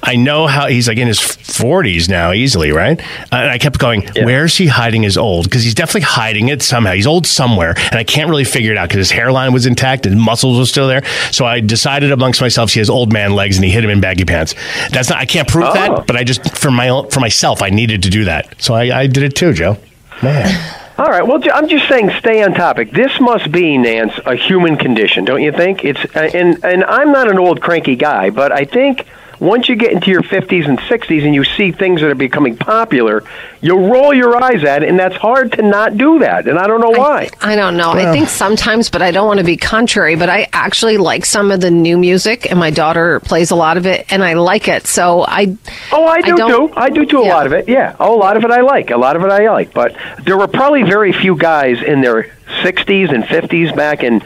I 0.02 0.16
know 0.16 0.46
how 0.46 0.68
he's 0.68 0.88
like 0.88 0.98
in 0.98 1.08
his 1.08 1.18
40s 1.18 2.08
now, 2.08 2.32
easily, 2.32 2.70
right? 2.70 3.00
And 3.32 3.50
I 3.50 3.58
kept 3.58 3.78
going, 3.78 4.06
where's 4.16 4.56
he 4.56 4.66
hiding 4.66 5.02
his 5.02 5.18
old? 5.18 5.44
Because 5.44 5.64
he's 5.64 5.74
definitely 5.74 6.02
hiding 6.02 6.48
it 6.48 6.62
somehow. 6.62 6.92
He's 6.92 7.06
old 7.06 7.26
somewhere. 7.26 7.74
And 7.76 7.94
I 7.96 8.04
can't 8.04 8.30
really 8.30 8.44
figure 8.44 8.70
it 8.72 8.78
out 8.78 8.88
because 8.88 8.98
his 8.98 9.10
hairline 9.10 9.52
was 9.52 9.66
intact, 9.66 10.04
his 10.04 10.14
muscles 10.14 10.58
were 10.58 10.66
still 10.66 10.88
there. 10.88 11.04
So 11.32 11.44
I 11.46 11.60
decided 11.60 12.12
amongst 12.12 12.40
myself, 12.40 12.72
he 12.72 12.78
has 12.80 12.88
old 12.90 13.12
man 13.12 13.32
legs 13.34 13.56
and 13.56 13.64
he 13.64 13.70
hit 13.70 13.82
him 13.84 13.90
in 13.90 14.00
baggy 14.00 14.24
pants. 14.24 14.54
That's 14.90 15.10
not, 15.10 15.18
I 15.18 15.24
can't 15.26 15.48
prove 15.48 15.66
Oh. 15.68 15.72
that, 15.74 16.06
but 16.06 16.16
I 16.16 16.24
just, 16.24 16.56
for 16.56 16.70
my 16.70 16.88
own, 16.88 17.10
for 17.10 17.20
myself, 17.20 17.60
I 17.62 17.70
needed 17.70 18.04
to 18.04 18.10
do 18.10 18.24
that. 18.26 18.54
So 18.62 18.74
I, 18.74 19.00
I 19.00 19.06
did 19.08 19.22
it 19.24 19.34
too, 19.34 19.52
Joe. 19.52 19.76
Man. 20.22 20.74
All 20.98 21.06
right. 21.10 21.24
Well, 21.24 21.40
I'm 21.54 21.68
just 21.68 21.86
saying, 21.88 22.10
stay 22.18 22.42
on 22.42 22.54
topic. 22.54 22.90
This 22.90 23.20
must 23.20 23.52
be, 23.52 23.78
Nance, 23.78 24.12
a 24.26 24.34
human 24.34 24.76
condition, 24.76 25.24
don't 25.24 25.42
you 25.42 25.52
think? 25.52 25.84
It's 25.84 26.00
uh, 26.16 26.30
and 26.34 26.64
and 26.64 26.82
I'm 26.84 27.12
not 27.12 27.30
an 27.30 27.38
old 27.38 27.60
cranky 27.60 27.94
guy, 27.94 28.30
but 28.30 28.50
I 28.50 28.64
think 28.64 29.06
once 29.40 29.68
you 29.68 29.76
get 29.76 29.92
into 29.92 30.10
your 30.10 30.22
50s 30.22 30.66
and 30.66 30.78
60s 30.78 31.24
and 31.24 31.34
you 31.34 31.44
see 31.44 31.70
things 31.72 32.00
that 32.00 32.10
are 32.10 32.14
becoming 32.14 32.56
popular, 32.56 33.22
you'll 33.60 33.88
roll 33.88 34.12
your 34.12 34.42
eyes 34.42 34.64
at 34.64 34.82
it, 34.82 34.88
and 34.88 34.98
that's 34.98 35.16
hard 35.16 35.52
to 35.52 35.62
not 35.62 35.96
do 35.96 36.18
that. 36.20 36.46
And 36.48 36.58
I 36.58 36.66
don't 36.66 36.80
know 36.80 36.90
why. 36.90 37.28
I 37.40 37.56
don't 37.56 37.76
know. 37.76 37.90
I 37.92 38.12
think 38.12 38.28
sometimes, 38.28 38.90
but 38.90 39.02
I 39.02 39.10
don't 39.10 39.26
want 39.26 39.38
to 39.38 39.44
be 39.46 39.56
contrary. 39.56 40.16
But 40.16 40.28
I 40.28 40.48
actually 40.52 40.96
like 40.96 41.24
some 41.24 41.50
of 41.50 41.60
the 41.60 41.70
new 41.70 41.96
music, 41.98 42.50
and 42.50 42.58
my 42.58 42.70
daughter 42.70 43.20
plays 43.20 43.50
a 43.50 43.56
lot 43.56 43.76
of 43.76 43.86
it, 43.86 44.06
and 44.12 44.24
I 44.24 44.34
like 44.34 44.68
it. 44.68 44.86
So 44.86 45.24
I. 45.26 45.56
Oh, 45.92 46.06
I 46.06 46.20
do 46.20 46.36
don't- 46.36 46.50
too. 46.70 46.74
I 46.76 46.90
do 46.90 47.06
too. 47.06 47.20
A 47.20 47.22
lot 47.22 47.46
of 47.46 47.52
it, 47.52 47.68
yeah. 47.68 47.94
Oh, 48.00 48.16
a 48.16 48.18
lot 48.18 48.36
of 48.36 48.44
it 48.44 48.50
I 48.50 48.60
like. 48.62 48.90
A 48.90 48.96
lot 48.96 49.16
of 49.16 49.22
it 49.24 49.30
I 49.30 49.48
like. 49.50 49.72
But 49.72 49.96
there 50.24 50.36
were 50.36 50.48
probably 50.48 50.82
very 50.82 51.12
few 51.12 51.36
guys 51.36 51.82
in 51.82 52.00
their 52.00 52.32
60s 52.62 53.12
and 53.12 53.24
50s 53.24 53.74
back 53.76 54.02
in 54.02 54.22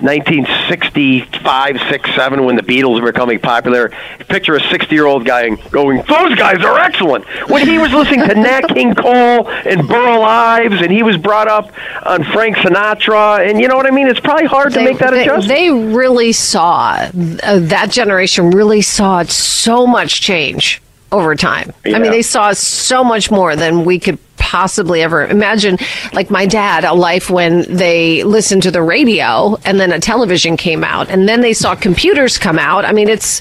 1965, 0.00 1.78
6, 1.88 2.14
7 2.14 2.44
when 2.44 2.56
the 2.56 2.62
Beatles 2.62 3.00
were 3.00 3.12
becoming 3.12 3.38
popular. 3.38 3.90
Picture 4.28 4.54
a 4.56 4.60
60 4.60 4.94
year 4.94 5.06
old 5.06 5.24
guy 5.24 5.48
going, 5.70 6.02
"Those 6.08 6.34
guys 6.34 6.64
are 6.64 6.78
excellent." 6.78 7.24
When 7.48 7.66
he 7.66 7.78
was 7.78 7.92
listening 7.92 8.28
to 8.28 8.34
Nat 8.34 8.62
King 8.68 8.94
Cole 8.94 9.48
and 9.48 9.86
Burl 9.88 10.22
Ives, 10.22 10.80
and 10.80 10.90
he 10.90 11.02
was 11.02 11.16
brought 11.16 11.48
up 11.48 11.72
on 12.04 12.24
Frank 12.24 12.56
Sinatra, 12.56 13.48
and 13.48 13.60
you 13.60 13.68
know 13.68 13.76
what 13.76 13.86
I 13.86 13.90
mean. 13.90 14.08
It's 14.08 14.20
probably 14.20 14.46
hard 14.46 14.72
to 14.74 14.82
make 14.84 14.98
that 14.98 15.10
they, 15.10 15.22
adjustment. 15.22 15.48
they 15.48 15.70
really 15.70 16.32
saw 16.32 17.08
uh, 17.42 17.58
that 17.60 17.90
generation 17.90 18.50
really 18.50 18.82
saw 18.82 19.22
so 19.22 19.86
much 19.86 20.20
change 20.20 20.80
over 21.12 21.34
time. 21.34 21.72
I 21.84 21.98
mean, 21.98 22.10
they 22.10 22.22
saw 22.22 22.52
so 22.52 23.04
much 23.04 23.30
more 23.30 23.54
than 23.56 23.84
we 23.84 23.98
could 23.98 24.18
possibly 24.36 25.02
ever 25.02 25.24
imagine. 25.26 25.78
Like 26.12 26.30
my 26.30 26.46
dad, 26.46 26.84
a 26.84 26.92
life 26.94 27.30
when 27.30 27.62
they 27.76 28.22
listened 28.24 28.64
to 28.64 28.70
the 28.70 28.82
radio 28.82 29.56
and 29.64 29.78
then 29.80 29.92
a 29.92 30.00
television 30.00 30.56
came 30.56 30.84
out 30.84 31.08
and 31.10 31.28
then 31.28 31.40
they 31.40 31.52
saw 31.54 31.74
computers 31.74 32.36
come 32.38 32.58
out. 32.58 32.84
I 32.84 32.92
mean, 32.92 33.08
it's 33.08 33.40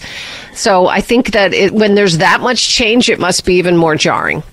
so 0.53 0.87
I 0.87 1.01
think 1.01 1.31
that 1.31 1.53
it, 1.53 1.73
when 1.73 1.95
there's 1.95 2.19
that 2.19 2.41
much 2.41 2.67
change, 2.67 3.09
it 3.09 3.19
must 3.19 3.43
be 3.45 3.55
even 3.55 3.75
more 3.75 3.95
jarring. 3.95 4.43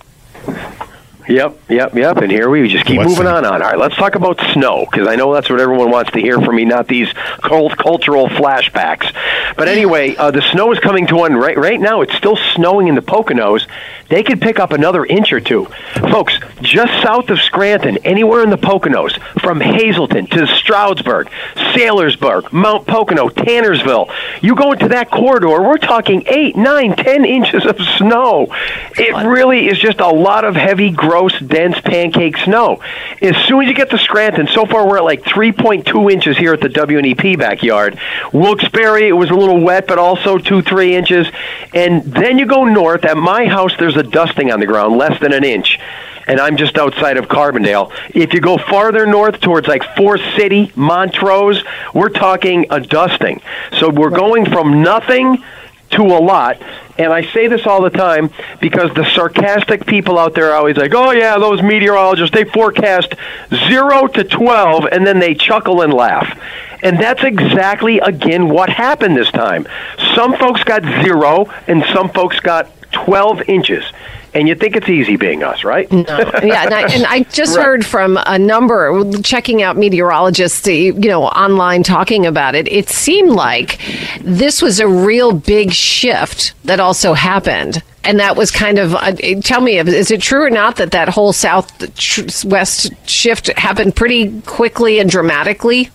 Yep, 1.29 1.61
yep, 1.69 1.95
yep. 1.95 2.17
And 2.17 2.31
here 2.33 2.51
we 2.51 2.67
just 2.69 2.85
keep 2.87 2.97
What's 2.97 3.11
moving 3.11 3.25
the- 3.27 3.31
on. 3.37 3.45
On. 3.45 3.53
All 3.63 3.69
right, 3.69 3.79
let's 3.79 3.95
talk 3.95 4.17
about 4.17 4.41
snow 4.53 4.85
because 4.91 5.07
I 5.07 5.15
know 5.15 5.33
that's 5.33 5.49
what 5.49 5.61
everyone 5.61 5.91
wants 5.91 6.11
to 6.13 6.19
hear 6.21 6.41
from 6.41 6.57
me, 6.57 6.65
not 6.65 6.89
these 6.89 7.13
cult- 7.45 7.77
cultural 7.77 8.27
flashbacks. 8.29 9.15
But 9.61 9.69
anyway, 9.69 10.17
uh, 10.17 10.31
the 10.31 10.41
snow 10.41 10.73
is 10.73 10.79
coming 10.79 11.07
to 11.09 11.25
an 11.25 11.37
right 11.37 11.55
right 11.55 11.79
now. 11.79 12.01
It's 12.01 12.15
still 12.15 12.39
snowing 12.55 12.89
in 12.89 12.95
the 12.95 13.03
Poconos. 13.03 13.67
They 14.09 14.23
could 14.23 14.41
pick 14.41 14.59
up 14.59 14.73
another 14.73 15.05
inch 15.05 15.35
or 15.35 15.41
two, 15.41 15.67
folks. 16.11 16.33
Just 16.63 17.03
south 17.03 17.29
of 17.29 17.39
Scranton, 17.41 17.99
anywhere 17.99 18.43
in 18.43 18.49
the 18.49 18.57
Poconos, 18.57 19.21
from 19.41 19.61
Hazleton 19.61 20.27
to 20.29 20.47
Stroudsburg, 20.47 21.31
Saylorsburg, 21.75 22.53
Mount 22.53 22.87
Pocono, 22.87 23.29
Tannersville. 23.29 24.11
You 24.41 24.57
go 24.57 24.73
into 24.73 24.89
that 24.89 25.11
corridor, 25.11 25.49
we're 25.49 25.77
talking 25.77 26.25
eight, 26.27 26.57
nine, 26.57 26.97
ten 26.97 27.27
inches 27.27 27.67
of 27.67 27.79
snow. 27.99 28.49
It 28.97 29.15
really 29.27 29.69
is 29.69 29.79
just 29.79 30.01
a 30.01 30.09
lot 30.09 30.45
of 30.45 30.57
heavy, 30.57 30.91
gross, 30.91 31.39
dense 31.39 31.81
pancake 31.81 32.39
snow. 32.39 32.83
As 33.23 33.37
soon 33.47 33.63
as 33.63 33.69
you 33.69 33.75
get 33.75 33.91
to 33.91 33.99
Scranton, 33.99 34.49
so 34.49 34.65
far 34.65 34.89
we're 34.89 34.99
at 34.99 35.05
like 35.05 35.23
3.2 35.23 36.11
inches 36.11 36.37
here 36.37 36.55
at 36.55 36.61
the 36.61 36.69
WNEP 36.69 37.39
backyard. 37.39 37.99
Wilkes-Barre, 38.33 39.07
it 39.07 39.13
was 39.13 39.31
a 39.31 39.35
little 39.35 39.50
wet, 39.55 39.87
but 39.87 39.99
also 39.99 40.39
two, 40.39 40.63
three 40.63 40.95
inches. 40.95 41.27
And 41.75 42.05
then 42.05 42.39
you 42.39 42.47
go 42.47 42.65
north. 42.65 43.05
At 43.05 43.17
my 43.17 43.47
house, 43.47 43.73
there's 43.79 43.97
a 43.97 44.03
dusting 44.03 44.51
on 44.51 44.61
the 44.61 44.67
ground, 44.67 44.97
less 44.97 45.19
than 45.21 45.33
an 45.33 45.45
inch. 45.45 45.79
And 46.27 46.39
I'm 46.39 46.57
just 46.57 46.79
outside 46.79 47.17
of 47.17 47.27
Carbondale. 47.27 47.93
If 48.15 48.33
you 48.35 48.41
go 48.41 48.57
farther 48.57 49.07
north 49.07 49.41
towards 49.41 49.67
like 49.67 49.83
Forest 49.97 50.25
City, 50.37 50.71
Montrose, 50.77 51.65
we're 51.93 52.11
talking 52.11 52.67
a 52.71 52.81
dusting. 52.81 53.41
So 53.79 53.89
we're 53.91 54.11
going 54.11 54.47
from 54.47 54.83
nothing 54.83 55.43
to 55.91 56.03
a 56.03 56.21
lot. 56.21 56.61
And 57.01 57.15
I 57.15 57.23
say 57.33 57.49
this 57.49 57.67
all 57.67 57.81
the 57.81 57.89
time 57.89 58.29
because 58.61 58.93
the 58.93 59.07
sarcastic 59.15 59.87
people 59.87 60.19
out 60.19 60.35
there 60.35 60.51
are 60.51 60.57
always 60.57 60.77
like, 60.77 60.93
oh, 60.95 61.13
yeah, 61.13 61.39
those 61.39 61.63
meteorologists, 61.63 62.35
they 62.35 62.45
forecast 62.45 63.15
0 63.49 64.09
to 64.09 64.23
12, 64.23 64.85
and 64.93 65.07
then 65.07 65.19
they 65.19 65.35
chuckle 65.35 65.81
and 65.81 65.95
laugh. 65.95 66.39
And 66.83 66.99
that's 66.99 67.25
exactly, 67.25 68.01
again, 68.01 68.51
what 68.51 68.69
happened 68.69 69.17
this 69.17 69.31
time. 69.31 69.67
Some 70.15 70.37
folks 70.37 70.63
got 70.63 70.83
0, 70.83 71.51
and 71.67 71.83
some 71.91 72.11
folks 72.11 72.39
got 72.41 72.71
12 72.93 73.49
inches. 73.49 73.85
And 74.33 74.47
you 74.49 74.55
think 74.55 74.77
it's 74.77 74.89
easy 74.89 75.17
being 75.17 75.43
us, 75.43 75.65
right? 75.65 75.91
No. 75.91 76.03
yeah, 76.43 76.65
and 76.65 76.75
I, 76.75 76.83
and 76.93 77.05
I 77.07 77.23
just 77.25 77.51
Right. 77.57 77.65
heard 77.65 77.87
from 77.87 78.19
a 78.27 78.39
number 78.39 79.03
checking 79.23 79.63
out 79.63 79.77
meteorologists, 79.77 80.67
you 80.67 80.93
know, 80.95 81.25
online 81.25 81.83
talking 81.83 82.27
about 82.27 82.55
it. 82.55 82.69
It 82.71 82.89
seemed 82.89 83.31
like 83.31 83.81
this 84.21 84.63
was 84.63 84.79
a 84.79 84.87
real 84.87 85.33
big 85.33 85.73
shift 85.73 86.53
that 86.65 86.79
also 86.81 87.13
happened. 87.15 87.83
And 88.05 88.19
that 88.21 88.37
was 88.37 88.51
kind 88.51 88.79
of, 88.79 88.95
uh, 88.95 89.13
tell 89.43 89.61
me, 89.61 89.79
is 89.79 90.11
it 90.11 90.23
true 90.23 90.43
or 90.45 90.49
not 90.51 90.77
that 90.77 90.93
that 90.93 91.09
whole 91.11 91.33
south 91.35 91.95
tr- 91.97 92.23
west 92.47 92.93
shift 93.07 93.49
happened 93.59 93.95
pretty 93.95 94.41
quickly 94.43 95.01
and 95.01 95.11
dramatically? 95.11 95.91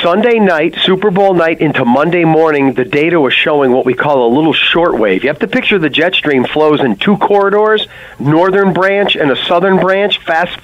Sunday 0.00 0.38
night, 0.38 0.76
Super 0.82 1.10
Bowl 1.10 1.34
night 1.34 1.60
into 1.60 1.84
Monday 1.84 2.24
morning, 2.24 2.74
the 2.74 2.84
data 2.84 3.20
was 3.20 3.34
showing 3.34 3.72
what 3.72 3.84
we 3.84 3.94
call 3.94 4.26
a 4.26 4.32
little 4.32 4.52
short 4.52 4.96
wave. 4.96 5.24
You 5.24 5.28
have 5.28 5.40
to 5.40 5.48
picture 5.48 5.78
the 5.78 5.90
jet 5.90 6.14
stream 6.14 6.44
flows 6.44 6.80
in 6.80 6.96
two 6.96 7.16
corridors, 7.16 7.88
northern 8.20 8.72
branch 8.72 9.16
and 9.16 9.30
a 9.30 9.36
southern 9.36 9.78
branch, 9.78 10.18
fast 10.24 10.60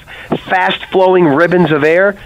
fast 0.46 0.84
flowing 0.86 1.24
ribbons 1.24 1.72
of 1.72 1.82
air. 1.82 2.16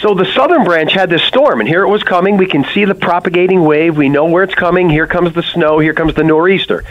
So 0.00 0.14
the 0.14 0.24
southern 0.24 0.64
branch 0.64 0.92
had 0.92 1.08
this 1.08 1.22
storm, 1.22 1.60
and 1.60 1.68
here 1.68 1.82
it 1.82 1.88
was 1.88 2.02
coming. 2.02 2.36
We 2.36 2.46
can 2.46 2.64
see 2.64 2.84
the 2.84 2.94
propagating 2.94 3.64
wave. 3.64 3.96
We 3.96 4.08
know 4.08 4.24
where 4.24 4.42
it's 4.42 4.54
coming. 4.54 4.90
Here 4.90 5.06
comes 5.06 5.34
the 5.34 5.42
snow. 5.42 5.78
Here 5.78 5.94
comes 5.94 6.14
the 6.14 6.24
nor'easter. 6.24 6.84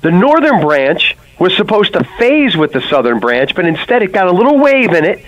The 0.00 0.10
northern 0.10 0.60
branch 0.60 1.16
was 1.38 1.56
supposed 1.56 1.92
to 1.92 2.04
phase 2.18 2.56
with 2.56 2.72
the 2.72 2.80
southern 2.80 3.20
branch, 3.20 3.54
but 3.54 3.64
instead 3.64 4.02
it 4.02 4.12
got 4.12 4.26
a 4.26 4.32
little 4.32 4.58
wave 4.58 4.92
in 4.92 5.04
it 5.04 5.24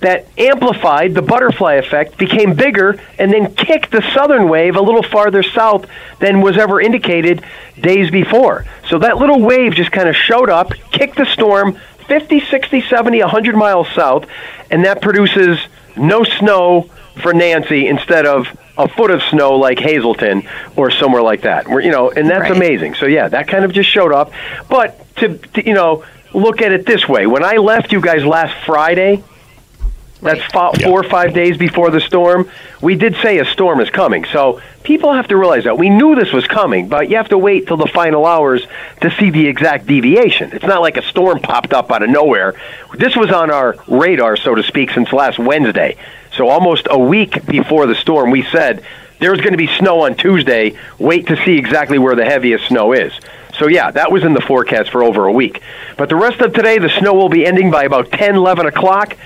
that 0.00 0.26
amplified 0.38 1.14
the 1.14 1.22
butterfly 1.22 1.74
effect, 1.74 2.16
became 2.18 2.54
bigger, 2.54 3.00
and 3.18 3.32
then 3.32 3.52
kicked 3.54 3.90
the 3.90 4.02
southern 4.14 4.48
wave 4.48 4.76
a 4.76 4.80
little 4.80 5.02
farther 5.02 5.42
south 5.42 5.86
than 6.20 6.40
was 6.40 6.56
ever 6.56 6.80
indicated 6.80 7.42
days 7.80 8.10
before. 8.10 8.64
So 8.88 8.98
that 9.00 9.18
little 9.18 9.40
wave 9.40 9.74
just 9.74 9.90
kind 9.90 10.08
of 10.08 10.14
showed 10.16 10.50
up, 10.50 10.72
kicked 10.92 11.16
the 11.16 11.26
storm 11.26 11.78
50, 12.06 12.40
60, 12.40 12.82
70, 12.82 13.20
100 13.20 13.56
miles 13.56 13.88
south, 13.90 14.26
and 14.70 14.84
that 14.84 15.02
produces 15.02 15.58
no 15.96 16.22
snow 16.22 16.88
for 17.20 17.34
Nancy 17.34 17.88
instead 17.88 18.24
of 18.24 18.46
a 18.78 18.86
foot 18.86 19.10
of 19.10 19.20
snow 19.24 19.56
like 19.56 19.80
Hazleton 19.80 20.48
or 20.76 20.90
somewhere 20.92 21.22
like 21.22 21.42
that. 21.42 21.66
Where, 21.66 21.80
you 21.80 21.90
know, 21.90 22.10
and 22.10 22.30
that's 22.30 22.42
Right. 22.42 22.56
amazing. 22.56 22.94
So 22.94 23.06
yeah, 23.06 23.28
that 23.28 23.48
kind 23.48 23.64
of 23.64 23.72
just 23.72 23.90
showed 23.90 24.12
up. 24.12 24.30
But 24.70 25.16
to, 25.16 25.36
to 25.36 25.66
you 25.66 25.74
know, 25.74 26.04
look 26.32 26.62
at 26.62 26.70
it 26.70 26.86
this 26.86 27.08
way: 27.08 27.26
when 27.26 27.42
I 27.42 27.56
left 27.56 27.90
you 27.92 28.00
guys 28.00 28.24
last 28.24 28.54
Friday, 28.64 29.24
that's 30.20 30.42
fo- 30.52 30.72
four 30.72 31.00
or 31.00 31.04
five 31.04 31.32
days 31.32 31.56
before 31.56 31.90
the 31.90 32.00
storm. 32.00 32.50
We 32.82 32.96
did 32.96 33.16
say 33.22 33.38
a 33.38 33.44
storm 33.44 33.80
is 33.80 33.90
coming. 33.90 34.24
So 34.24 34.60
people 34.82 35.12
have 35.12 35.28
to 35.28 35.36
realize 35.36 35.64
that. 35.64 35.78
We 35.78 35.90
knew 35.90 36.14
this 36.14 36.32
was 36.32 36.46
coming, 36.46 36.88
but 36.88 37.08
you 37.08 37.16
have 37.16 37.28
to 37.28 37.38
wait 37.38 37.66
till 37.66 37.76
the 37.76 37.86
final 37.86 38.26
hours 38.26 38.66
to 39.00 39.10
see 39.12 39.30
the 39.30 39.46
exact 39.46 39.86
deviation. 39.86 40.52
It's 40.52 40.64
not 40.64 40.80
like 40.80 40.96
a 40.96 41.02
storm 41.02 41.40
popped 41.40 41.72
up 41.72 41.90
out 41.92 42.02
of 42.02 42.10
nowhere. 42.10 42.54
This 42.96 43.14
was 43.14 43.30
on 43.30 43.50
our 43.50 43.76
radar, 43.86 44.36
so 44.36 44.54
to 44.54 44.62
speak, 44.62 44.90
since 44.90 45.12
last 45.12 45.38
Wednesday. 45.38 45.96
So 46.36 46.48
almost 46.48 46.88
a 46.90 46.98
week 46.98 47.46
before 47.46 47.86
the 47.86 47.94
storm, 47.94 48.30
we 48.30 48.42
said 48.42 48.82
there's 49.20 49.40
going 49.40 49.52
to 49.52 49.58
be 49.58 49.66
snow 49.66 50.00
on 50.00 50.16
Tuesday. 50.16 50.76
Wait 50.98 51.26
to 51.28 51.36
see 51.44 51.56
exactly 51.58 51.98
where 51.98 52.14
the 52.14 52.24
heaviest 52.24 52.66
snow 52.66 52.92
is. 52.92 53.12
So 53.58 53.66
yeah, 53.66 53.90
that 53.90 54.12
was 54.12 54.24
in 54.24 54.34
the 54.34 54.40
forecast 54.40 54.90
for 54.90 55.02
over 55.02 55.26
a 55.26 55.32
week. 55.32 55.62
But 55.96 56.08
the 56.08 56.16
rest 56.16 56.40
of 56.40 56.52
today, 56.52 56.78
the 56.78 56.88
snow 56.88 57.14
will 57.14 57.28
be 57.28 57.44
ending 57.44 57.70
by 57.70 57.84
about 57.84 58.12
10, 58.12 58.36
11 58.36 58.66
o'clock. 58.66 59.16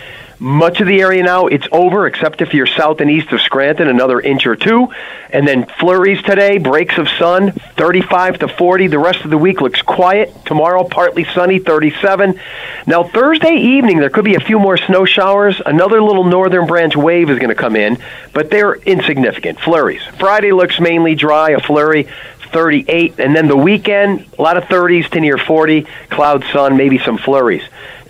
Much 0.43 0.81
of 0.81 0.89
the 0.89 1.01
area 1.01 1.23
now, 1.23 1.47
it's 1.47 1.69
over, 1.71 2.05
except 2.05 2.43
if 2.43 2.53
you're 2.53 2.67
south 2.67 3.01
and 3.01 3.09
east 3.09 3.31
of 3.31 3.41
Scranton, 3.41 3.87
another 3.87 4.21
inch 4.21 4.45
or 4.45 4.57
two. 4.57 4.89
And 5.31 5.47
then 5.47 5.67
flurries 5.79 6.21
today, 6.21 6.59
breaks 6.59 6.99
of 6.99 7.09
sun, 7.09 7.53
35 7.53 8.41
to 8.41 8.49
40. 8.49 8.89
The 8.89 8.99
rest 8.99 9.25
of 9.25 9.31
the 9.31 9.39
week 9.39 9.61
looks 9.61 9.81
quiet. 9.83 10.35
Tomorrow, 10.45 10.83
partly 10.83 11.23
sunny, 11.23 11.61
37. 11.61 12.41
Now, 12.89 13.05
Thursday 13.05 13.55
evening, 13.55 14.01
there 14.01 14.11
could 14.11 14.25
be 14.25 14.35
a 14.35 14.41
few 14.41 14.59
more 14.59 14.77
snow 14.77 15.05
showers. 15.05 15.63
Another 15.65 16.03
little 16.03 16.25
northern 16.25 16.67
branch 16.67 16.97
wave 16.97 17.31
is 17.31 17.39
going 17.39 17.51
to 17.51 17.55
come 17.55 17.77
in, 17.77 17.99
but 18.33 18.51
they're 18.51 18.75
insignificant. 18.75 19.61
Flurries. 19.61 20.03
Friday 20.19 20.51
looks 20.51 20.81
mainly 20.81 21.15
dry, 21.15 21.51
a 21.51 21.61
flurry. 21.61 22.09
38, 22.53 23.19
and 23.19 23.35
then 23.35 23.49
the 23.49 23.57
weekend, 23.57 24.27
a 24.39 24.43
lot 24.43 24.59
of 24.59 24.65
30s 24.65 25.09
to 25.09 25.21
near 25.21 25.39
40, 25.39 25.87
cloud, 26.11 26.45
sun, 26.53 26.77
maybe 26.77 26.99
some 26.99 27.17
flurries. 27.17 27.63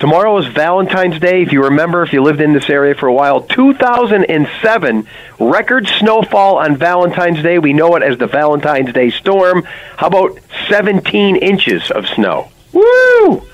Tomorrow 0.03 0.39
is 0.39 0.47
Valentine's 0.49 1.21
Day. 1.21 1.43
If 1.43 1.53
you 1.53 1.63
remember, 1.63 2.03
if 2.03 2.13
you 2.13 2.25
lived 2.25 2.41
in 2.41 2.53
this 2.55 2.69
area 2.69 2.93
for 2.93 3.07
a 3.07 3.15
while, 3.15 3.41
2007 3.43 5.07
record 5.39 5.87
snowfall 5.87 6.59
on 6.59 6.75
Valentine's 6.77 7.41
Day. 7.41 7.61
We 7.61 7.73
know 7.73 7.95
it 7.95 8.03
as 8.03 8.19
the 8.19 8.27
Valentine's 8.27 8.93
Day 8.93 9.11
storm. 9.11 9.63
How 9.97 10.09
about 10.09 10.41
17 10.69 11.37
inches 11.37 11.89
of 11.93 12.09
snow? 12.09 12.51
Woo! 12.73 13.47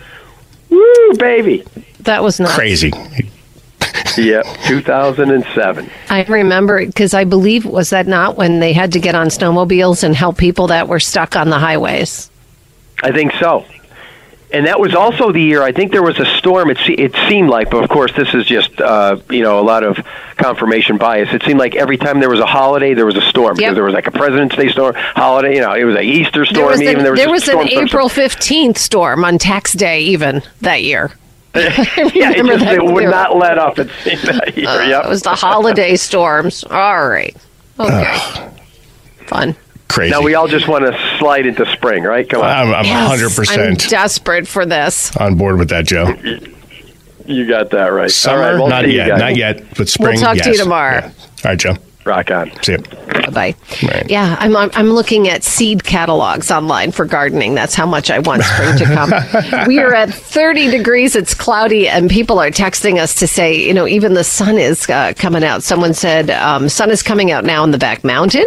Woo, 0.71 1.15
baby. 1.19 1.65
That 2.01 2.23
was 2.23 2.41
nuts. 2.41 2.55
Crazy. 2.55 2.95
Yep, 4.17 4.47
2007. 4.69 5.91
I 6.09 6.25
remember 6.25 6.87
because 6.87 7.13
I 7.13 7.25
believe 7.25 7.67
was 7.67 7.91
that 7.91 8.07
not 8.07 8.39
when 8.39 8.59
they 8.59 8.73
had 8.73 8.93
to 8.93 9.01
get 9.01 9.15
on 9.15 9.27
snowmobiles 9.27 10.03
and 10.03 10.17
help 10.17 10.39
people 10.39 10.69
that 10.69 10.89
were 10.89 10.99
stuck 10.99 11.37
on 11.37 11.51
the 11.51 11.59
highways. 11.59 12.31
I 13.03 13.13
think 13.13 13.33
so. 13.35 13.67
And 14.51 14.67
that 14.67 14.81
was 14.81 14.95
also 14.95 15.31
the 15.31 15.43
year. 15.43 15.63
I 15.63 15.73
think 15.73 15.93
there 15.93 16.03
was 16.03 16.19
a 16.19 16.25
storm. 16.25 16.71
It, 16.71 16.79
se- 16.79 16.95
it 16.95 17.15
seemed 17.29 17.51
like, 17.51 17.71
but 17.71 17.85
of 17.85 17.91
course, 17.91 18.13
this 18.17 18.33
is 18.33 18.47
just 18.47 18.81
uh, 18.81 19.19
you 19.29 19.43
know 19.43 19.61
a 19.61 19.63
lot 19.63 19.85
of 19.85 19.99
confirmation 20.37 20.97
bias. 20.97 21.29
It 21.35 21.43
seemed 21.43 21.59
like 21.59 21.75
every 21.75 21.99
time 21.99 22.19
there 22.21 22.31
was 22.31 22.41
a 22.41 22.47
holiday, 22.47 22.95
there 22.95 23.05
was 23.05 23.17
a 23.17 23.21
storm 23.21 23.57
because 23.57 23.69
Yep. 23.69 23.75
there 23.75 23.85
was 23.85 23.93
like 23.95 24.07
a 24.07 24.11
President's 24.11 24.57
Day 24.57 24.69
storm, 24.69 24.95
holiday. 24.97 25.55
You 25.55 25.61
know, 25.61 25.75
it 25.75 25.85
was 25.85 25.97
a 25.97 26.03
Easter 26.03 26.47
storm. 26.47 26.57
There 26.61 26.71
was, 26.71 26.81
even 26.83 26.97
an, 26.99 27.03
there 27.03 27.13
was, 27.13 27.21
there 27.21 27.29
was 27.31 27.43
an 27.43 27.53
storm, 27.69 27.69
storm, 27.69 27.85
April 27.87 28.09
15th 28.09 28.79
storm 28.79 29.25
on 29.25 29.37
tax 29.37 29.75
day, 29.75 30.01
even 30.01 30.43
that 30.63 30.83
year. 30.83 31.11
yeah, 31.55 31.69
it, 31.77 32.47
just, 32.47 32.65
that 32.65 32.75
it 32.75 32.85
would 32.85 33.05
not 33.11 33.37
let 33.37 33.59
up. 33.59 33.79
It 33.79 33.91
seemed 34.03 34.21
that 34.23 34.57
year. 34.57 34.69
Uh, 34.69 34.83
yep. 34.87 35.05
It 35.05 35.09
was 35.09 35.23
the 35.23 35.31
holiday 35.35 35.97
storms. 35.97 36.65
All 36.65 37.09
right. 37.09 37.37
Okay. 37.79 38.51
Fun. 39.27 39.55
Crazy. 39.89 40.11
Now 40.11 40.23
we 40.23 40.35
all 40.35 40.47
just 40.49 40.69
want 40.69 40.85
to 40.85 41.17
slide 41.19 41.47
into 41.47 41.65
spring, 41.73 42.03
right? 42.05 42.29
Come 42.29 42.43
on. 42.43 42.47
I'm, 42.47 42.75
I'm 42.75 42.85
Yes, 42.85 43.39
100% 43.39 43.69
I'm 43.69 43.75
desperate 43.75 44.47
for 44.47 44.67
this. 44.67 45.17
on 45.17 45.37
board 45.37 45.59
with 45.59 45.71
that, 45.71 45.87
Joe. 45.87 46.15
you 47.27 47.49
got 47.49 47.71
that 47.71 47.87
right. 47.87 48.11
Summer, 48.11 48.37
all 48.43 48.43
right, 48.53 48.59
we'll 48.59 48.69
not 48.69 48.89
yet. 48.89 49.19
Not 49.19 49.37
yet, 49.37 49.65
but 49.77 49.89
spring, 49.89 50.19
talk 50.19 50.37
to 50.37 50.45
you 50.45 50.51
yes. 50.53 50.59
tomorrow. 50.63 50.99
Yeah. 51.01 51.07
All 51.07 51.13
right, 51.45 51.59
Joe. 51.59 51.77
Rock 52.09 52.31
on. 52.31 52.51
See 52.63 52.73
you. 52.73 52.79
Bye. 53.31 53.55
Yeah, 54.07 54.37
I'm 54.39 54.57
I'm 54.57 54.91
looking 54.91 55.29
at 55.29 55.45
seed 55.45 55.85
catalogs 55.85 56.51
online 56.51 56.91
for 56.91 57.05
gardening. 57.05 57.55
That's 57.55 57.75
how 57.75 57.85
much 57.85 58.11
I 58.11 58.19
want 58.19 58.43
spring 58.43 58.79
to 58.79 58.85
come. 58.85 59.67
we 59.67 59.79
are 59.79 59.95
at 59.95 60.13
30 60.13 60.71
degrees. 60.71 61.15
It's 61.15 61.35
cloudy, 61.35 61.87
and 61.87 62.09
people 62.09 62.39
are 62.39 62.51
texting 62.51 62.99
us 62.99 63.15
to 63.17 63.27
say, 63.27 63.55
you 63.67 63.75
know, 63.75 63.87
even 63.87 64.15
the 64.15 64.25
sun 64.25 64.57
is 64.57 64.89
uh, 64.89 65.13
coming 65.17 65.45
out. 65.45 65.63
Someone 65.63 65.93
said 65.93 66.31
um, 66.31 66.71
sun 66.71 66.91
is 66.91 67.03
coming 67.03 67.31
out 67.31 67.45
now 67.45 67.63
in 67.63 67.71
the 67.71 67.79
back 67.79 68.05
mountain. 68.05 68.47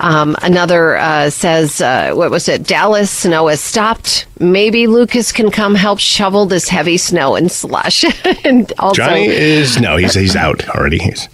Um, 0.00 0.36
another 0.42 0.96
uh, 0.96 1.30
says, 1.30 1.80
uh, 1.80 2.12
what 2.12 2.30
was 2.30 2.48
it? 2.48 2.64
Dallas 2.64 3.10
snow 3.10 3.48
has 3.48 3.60
stopped. 3.60 4.26
Maybe 4.38 4.86
Lucas 4.86 5.32
can 5.32 5.50
come 5.50 5.74
help 5.74 5.98
shovel 5.98 6.44
this 6.44 6.68
heavy 6.68 6.98
snow 6.98 7.34
and 7.34 7.50
slush. 7.50 8.04
and 8.44 8.70
also, 8.78 8.94
Johnny 8.94 9.26
is 9.26 9.80
no, 9.80 9.96
he's 9.96 10.14
he's 10.14 10.36
out 10.36 10.68
already. 10.68 10.98
He's 10.98 11.28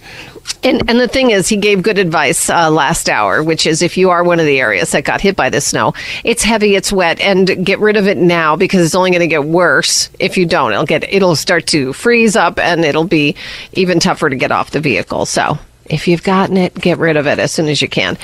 and, 0.63 0.89
and 0.89 0.99
the 0.99 1.07
thing 1.07 1.31
is, 1.31 1.47
he 1.47 1.57
gave 1.57 1.81
good 1.81 1.97
advice 1.97 2.49
uh, 2.49 2.69
last 2.69 3.09
hour, 3.09 3.43
which 3.43 3.65
is 3.65 3.81
if 3.81 3.97
you 3.97 4.09
are 4.09 4.23
one 4.23 4.39
of 4.39 4.45
the 4.45 4.59
areas 4.59 4.91
that 4.91 5.03
got 5.03 5.21
hit 5.21 5.35
by 5.35 5.49
the 5.49 5.61
snow, 5.61 5.93
it's 6.23 6.43
heavy, 6.43 6.75
it's 6.75 6.91
wet, 6.91 7.19
and 7.19 7.65
get 7.65 7.79
rid 7.79 7.97
of 7.97 8.07
it 8.07 8.17
now 8.17 8.55
because 8.55 8.85
it's 8.85 8.95
only 8.95 9.11
going 9.11 9.21
to 9.21 9.27
get 9.27 9.45
worse 9.45 10.09
if 10.19 10.37
you 10.37 10.45
don't. 10.45 10.71
It'll 10.71 10.85
get 10.85 11.03
it'll 11.13 11.35
start 11.35 11.67
to 11.67 11.93
freeze 11.93 12.35
up, 12.35 12.59
and 12.59 12.83
it'll 12.83 13.03
be 13.03 13.35
even 13.73 13.99
tougher 13.99 14.29
to 14.29 14.35
get 14.35 14.51
off 14.51 14.71
the 14.71 14.79
vehicle. 14.79 15.25
So 15.25 15.57
if 15.85 16.07
you've 16.07 16.23
gotten 16.23 16.57
it, 16.57 16.73
get 16.75 16.97
rid 16.97 17.17
of 17.17 17.27
it 17.27 17.39
as 17.39 17.51
soon 17.51 17.67
as 17.67 17.81
you 17.81 17.87
can. 17.87 18.17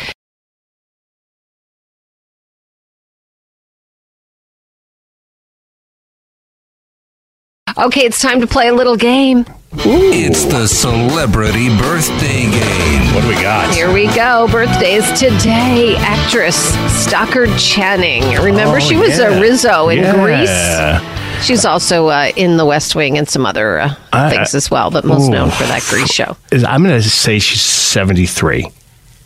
Okay, 7.78 8.02
it's 8.02 8.22
time 8.22 8.40
to 8.42 8.48
play 8.48 8.68
a 8.68 8.74
little 8.74 8.96
game. 8.96 9.46
It's 9.76 10.46
the 10.46 10.68
celebrity 10.68 11.70
birthday 11.80 12.44
game. 12.44 13.16
What 13.16 13.22
do 13.24 13.28
we 13.30 13.34
got? 13.42 13.74
Here 13.74 13.92
we 13.92 14.06
go. 14.16 14.48
Birthdays 14.52 15.08
today. 15.20 15.96
Actress 15.98 16.56
Stockard 17.04 17.50
Channing. 17.58 18.22
Remember, 18.44 18.78
Oh, 18.78 18.80
she 18.80 18.96
was 18.96 19.18
yeah. 19.18 19.26
uh, 19.30 19.42
Rizzo 19.42 19.90
in 19.90 20.00
Yeah. 20.00 21.00
Grease. 21.02 21.46
She's 21.48 21.66
also 21.66 22.08
uh, 22.10 22.32
in 22.36 22.58
The 22.58 22.66
West 22.66 22.96
Wing 22.96 23.18
and 23.18 23.28
some 23.28 23.46
other 23.46 23.80
uh, 23.80 23.96
I- 24.14 24.30
things 24.30 24.54
as 24.54 24.70
well, 24.70 24.92
but 24.92 25.04
most 25.04 25.28
Ooh. 25.28 25.32
known 25.32 25.50
for 25.50 25.64
that 25.64 25.82
Grease 25.90 26.12
show. 26.14 26.38
Is- 26.52 26.64
I'm 26.64 26.84
going 26.84 27.02
to 27.02 27.10
say 27.10 27.40
she's 27.40 27.62
73. 27.64 28.68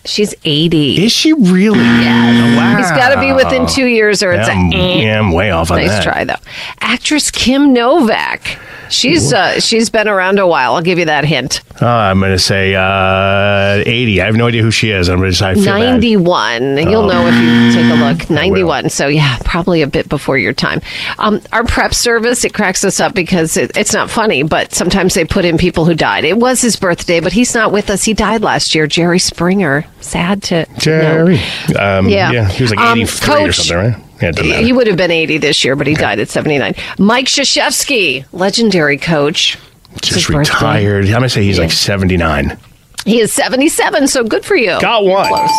She's 0.07 0.33
80. 0.45 1.03
Is 1.05 1.11
she 1.11 1.33
really? 1.33 1.79
Yeah. 1.79 2.55
Wow. 2.57 2.77
He's 2.77 2.89
got 2.91 3.13
to 3.13 3.19
be 3.19 3.33
within 3.33 3.67
two 3.67 3.85
years 3.85 4.23
or 4.23 4.31
it's 4.31 4.47
yeah, 4.47 4.69
a 4.69 4.75
eh. 4.75 5.01
yeah, 5.01 5.19
I'm 5.19 5.31
way 5.31 5.51
off 5.51 5.69
on 5.69 5.77
nice 5.77 5.89
that. 5.89 6.03
try 6.03 6.23
though. 6.23 6.35
Actress 6.79 7.29
Kim 7.29 7.73
Novak. 7.73 8.59
She's 8.89 9.33
uh, 9.33 9.59
she's 9.59 9.89
been 9.89 10.07
around 10.07 10.39
a 10.39 10.47
while. 10.47 10.75
I'll 10.75 10.81
give 10.81 10.97
you 10.99 11.05
that 11.05 11.25
hint. 11.25 11.61
Oh, 11.81 11.85
I'm 11.87 12.19
going 12.19 12.31
to 12.31 12.39
say 12.39 12.73
uh, 12.73 13.83
80. 13.85 14.21
I 14.21 14.25
have 14.25 14.35
no 14.35 14.47
idea 14.47 14.63
who 14.63 14.71
she 14.71 14.89
is. 14.89 15.09
I'm 15.09 15.19
going 15.19 15.29
to 15.31 15.37
say 15.37 15.49
I 15.49 15.53
feel 15.53 15.65
bad. 15.65 15.77
91. 16.01 16.77
You'll 16.77 17.03
Oh. 17.03 17.07
know 17.07 17.27
if 17.27 17.35
you 17.35 17.71
take 17.81 17.91
a 17.91 17.95
look. 18.19 18.29
91. 18.31 18.89
So, 18.89 19.07
yeah, 19.07 19.37
probably 19.45 19.83
a 19.83 19.87
bit 19.87 20.09
before 20.09 20.37
your 20.39 20.53
time. 20.53 20.81
Um, 21.19 21.39
our 21.51 21.63
prep 21.63 21.93
service, 21.93 22.43
it 22.45 22.53
cracks 22.53 22.83
us 22.83 22.99
up 22.99 23.13
because 23.13 23.57
it, 23.57 23.77
it's 23.77 23.93
not 23.93 24.09
funny, 24.09 24.41
but 24.41 24.73
sometimes 24.73 25.13
they 25.13 25.23
put 25.25 25.45
in 25.45 25.57
people 25.59 25.85
who 25.85 25.93
died. 25.93 26.23
It 26.25 26.37
was 26.37 26.61
his 26.61 26.75
birthday, 26.77 27.19
but 27.19 27.31
he's 27.33 27.53
not 27.53 27.71
with 27.71 27.91
us. 27.91 28.03
He 28.03 28.15
died 28.15 28.41
last 28.41 28.73
year. 28.73 28.87
Jerry 28.87 29.19
Springer. 29.19 29.85
Sad 30.01 30.41
to. 30.43 30.65
Jerry. 30.79 31.39
Um, 31.79 32.09
Yeah. 32.09 32.31
yeah. 32.31 32.47
He 32.49 32.63
was 32.63 32.71
like 32.71 32.79
Um, 32.79 32.97
83 32.99 33.43
or 33.43 33.51
something, 33.51 33.91
right? 33.93 34.03
Yeah, 34.21 34.29
it 34.29 34.35
doesn't 34.35 34.49
matter. 34.49 34.63
He 34.65 34.73
would 34.73 34.87
have 34.87 34.97
been 34.97 35.11
80 35.11 35.37
this 35.39 35.63
year, 35.63 35.75
but 35.75 35.87
he 35.87 35.93
died 35.95 36.19
at 36.19 36.29
79. 36.29 36.75
Mike 36.99 37.25
Krzyzewski, 37.27 38.25
legendary 38.31 38.97
coach. 38.97 39.57
Just 40.01 40.13
his 40.15 40.27
birthday. 40.27 40.39
retired. 40.53 41.05
I'm 41.05 41.11
going 41.11 41.23
to 41.23 41.29
say 41.29 41.43
he's 41.43 41.59
like 41.59 41.71
79. 41.71 42.57
He 43.05 43.19
is 43.21 43.31
77, 43.31 44.07
so 44.07 44.23
good 44.23 44.43
for 44.43 44.55
you. 44.55 44.79
Got 44.81 45.05
one. 45.05 45.27
Close. 45.27 45.49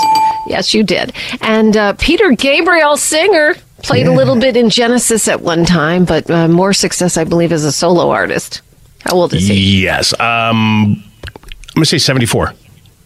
Yes, 0.49 0.75
you 0.75 0.83
did. 0.83 1.13
And 1.41 1.77
uh, 1.77 1.95
Peter 1.95 2.31
Gabriel 2.33 2.97
Singer 2.97 3.55
played 3.83 4.07
a 4.07 4.13
little 4.13 4.39
bit 4.39 4.57
in 4.57 4.71
Genesis 4.71 5.29
at 5.29 5.41
one 5.41 5.65
time, 5.65 6.05
but 6.05 6.31
uh, 6.31 6.49
more 6.49 6.73
success, 6.73 7.17
I 7.17 7.25
believe, 7.25 7.53
as 7.53 7.65
a 7.65 7.73
solo 7.73 8.11
artist. 8.11 8.61
How 9.01 9.15
old 9.15 9.33
is 9.35 9.47
he? 9.47 9.83
Yes. 9.83 10.13
Um, 10.21 10.21
I'm 10.21 11.75
going 11.75 11.83
to 11.83 11.87
say 11.87 11.99
74. 11.99 12.53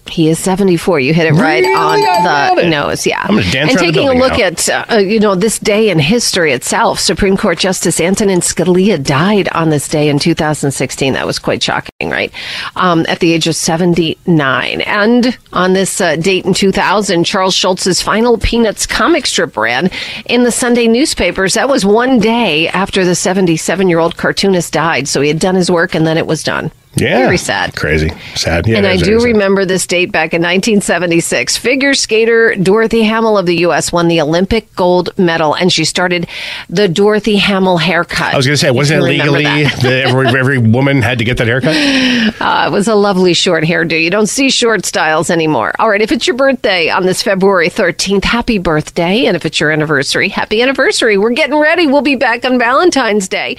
He 0.09 0.29
is 0.29 0.39
74. 0.39 1.01
You 1.01 1.15
hit 1.15 1.27
it 1.27 1.33
right 1.33 1.63
Really? 1.63 1.75
on 1.75 2.27
I 2.27 2.55
the 2.55 2.69
nose. 2.69 3.07
Yeah. 3.07 3.23
I'm 3.25 3.37
dance 3.51 3.71
and 3.71 3.79
taking 3.79 4.09
a 4.09 4.13
look 4.13 4.33
now. 4.39 4.45
at, 4.47 4.69
uh, 4.69 4.97
you 4.99 5.19
know, 5.21 5.35
this 5.35 5.59
day 5.59 5.89
in 5.91 5.99
history 5.99 6.53
itself, 6.53 6.99
Supreme 7.01 7.37
Court 7.37 7.59
Justice 7.59 7.99
Antonin 8.01 8.41
Scalia 8.41 9.03
died 9.03 9.49
on 9.53 9.71
this 9.71 9.89
day 9.89 10.09
in 10.11 10.19
2016. 10.19 11.15
That 11.15 11.27
was 11.27 11.39
quite 11.39 11.63
shocking, 11.63 12.11
right? 12.11 12.31
Um, 12.77 13.07
at 13.09 13.21
the 13.21 13.33
age 13.33 13.47
of 13.47 13.57
79. 13.57 14.81
And 14.83 15.39
on 15.53 15.73
this 15.73 16.01
uh, 16.01 16.17
date 16.17 16.45
in 16.45 16.53
2000, 16.53 17.25
Charles 17.25 17.55
Schulz's 17.55 18.03
final 18.03 18.37
Peanuts 18.39 18.87
comic 18.87 19.25
strip 19.25 19.57
ran 19.57 19.89
in 20.27 20.43
the 20.45 20.53
Sunday 20.53 20.89
newspapers. 20.89 21.55
That 21.55 21.69
was 21.69 21.87
one 21.87 22.19
day 22.19 22.69
after 22.69 23.05
the 23.05 23.15
77 23.15 23.89
year 23.89 23.99
old 24.01 24.17
cartoonist 24.17 24.73
died. 24.73 25.09
So 25.09 25.21
he 25.21 25.29
had 25.29 25.39
done 25.39 25.55
his 25.55 25.71
work 25.71 25.95
and 25.95 26.07
then 26.07 26.19
it 26.19 26.27
was 26.27 26.43
done. 26.43 26.71
Yeah. 26.95 27.19
Very 27.19 27.39
sad. 27.39 27.75
Crazy. 27.75 28.11
Sad. 28.35 28.67
Yeah, 28.67 28.79
and 28.79 28.87
I 28.87 28.97
do 28.97 29.21
remember 29.21 29.65
this 29.65 29.87
date 29.87 30.13
back 30.13 30.35
in 30.35 30.43
1976. 30.43 31.57
Figure 31.57 31.95
skater 31.95 32.55
Dorothy 32.55 33.03
Hamill 33.03 33.39
of 33.39 33.47
the 33.47 33.57
U.S. 33.61 33.93
won 33.93 34.09
the 34.09 34.21
Olympic 34.21 34.75
gold 34.75 35.17
medal, 35.19 35.55
and 35.55 35.73
she 35.73 35.85
started 35.85 36.29
the 36.69 36.89
Dorothy 36.89 37.37
Hamill 37.37 37.79
haircut. 37.79 38.35
I 38.35 38.37
was 38.37 38.47
going 38.47 38.55
to 38.55 38.59
say, 38.59 38.71
wasn't 38.71 39.01
it 39.01 39.05
legally 39.05 39.45
that. 39.45 39.81
that 39.83 40.09
every, 40.09 40.29
every 40.39 40.59
woman 40.59 41.01
had 41.01 41.19
to 41.19 41.25
get 41.25 41.39
that 41.39 41.47
haircut? 41.47 41.77
Uh, 42.43 42.67
it 42.67 42.73
was 42.73 42.89
a 42.89 42.95
lovely 42.95 43.35
short 43.35 43.63
hairdo. 43.63 44.01
You 44.01 44.11
don't 44.11 44.27
see 44.27 44.51
short 44.51 44.85
styles 44.85 45.31
anymore. 45.31 45.73
All 45.79 45.89
right, 45.89 46.01
if 46.01 46.11
it's 46.11 46.27
your 46.27 46.37
birthday 46.37 46.89
on 46.89 47.05
this 47.05 47.23
February 47.23 47.69
13th, 47.69 48.25
happy 48.25 48.59
birthday. 48.59 49.27
And 49.27 49.37
if 49.37 49.45
it's 49.47 49.61
your 49.61 49.71
anniversary, 49.71 50.29
happy 50.29 50.61
anniversary. 50.61 51.19
We're 51.19 51.31
getting 51.31 51.59
ready. 51.59 51.87
We'll 51.87 52.03
be 52.03 52.17
back 52.17 52.45
on 52.45 52.59
Valentine's 52.59 53.29
Day. 53.29 53.59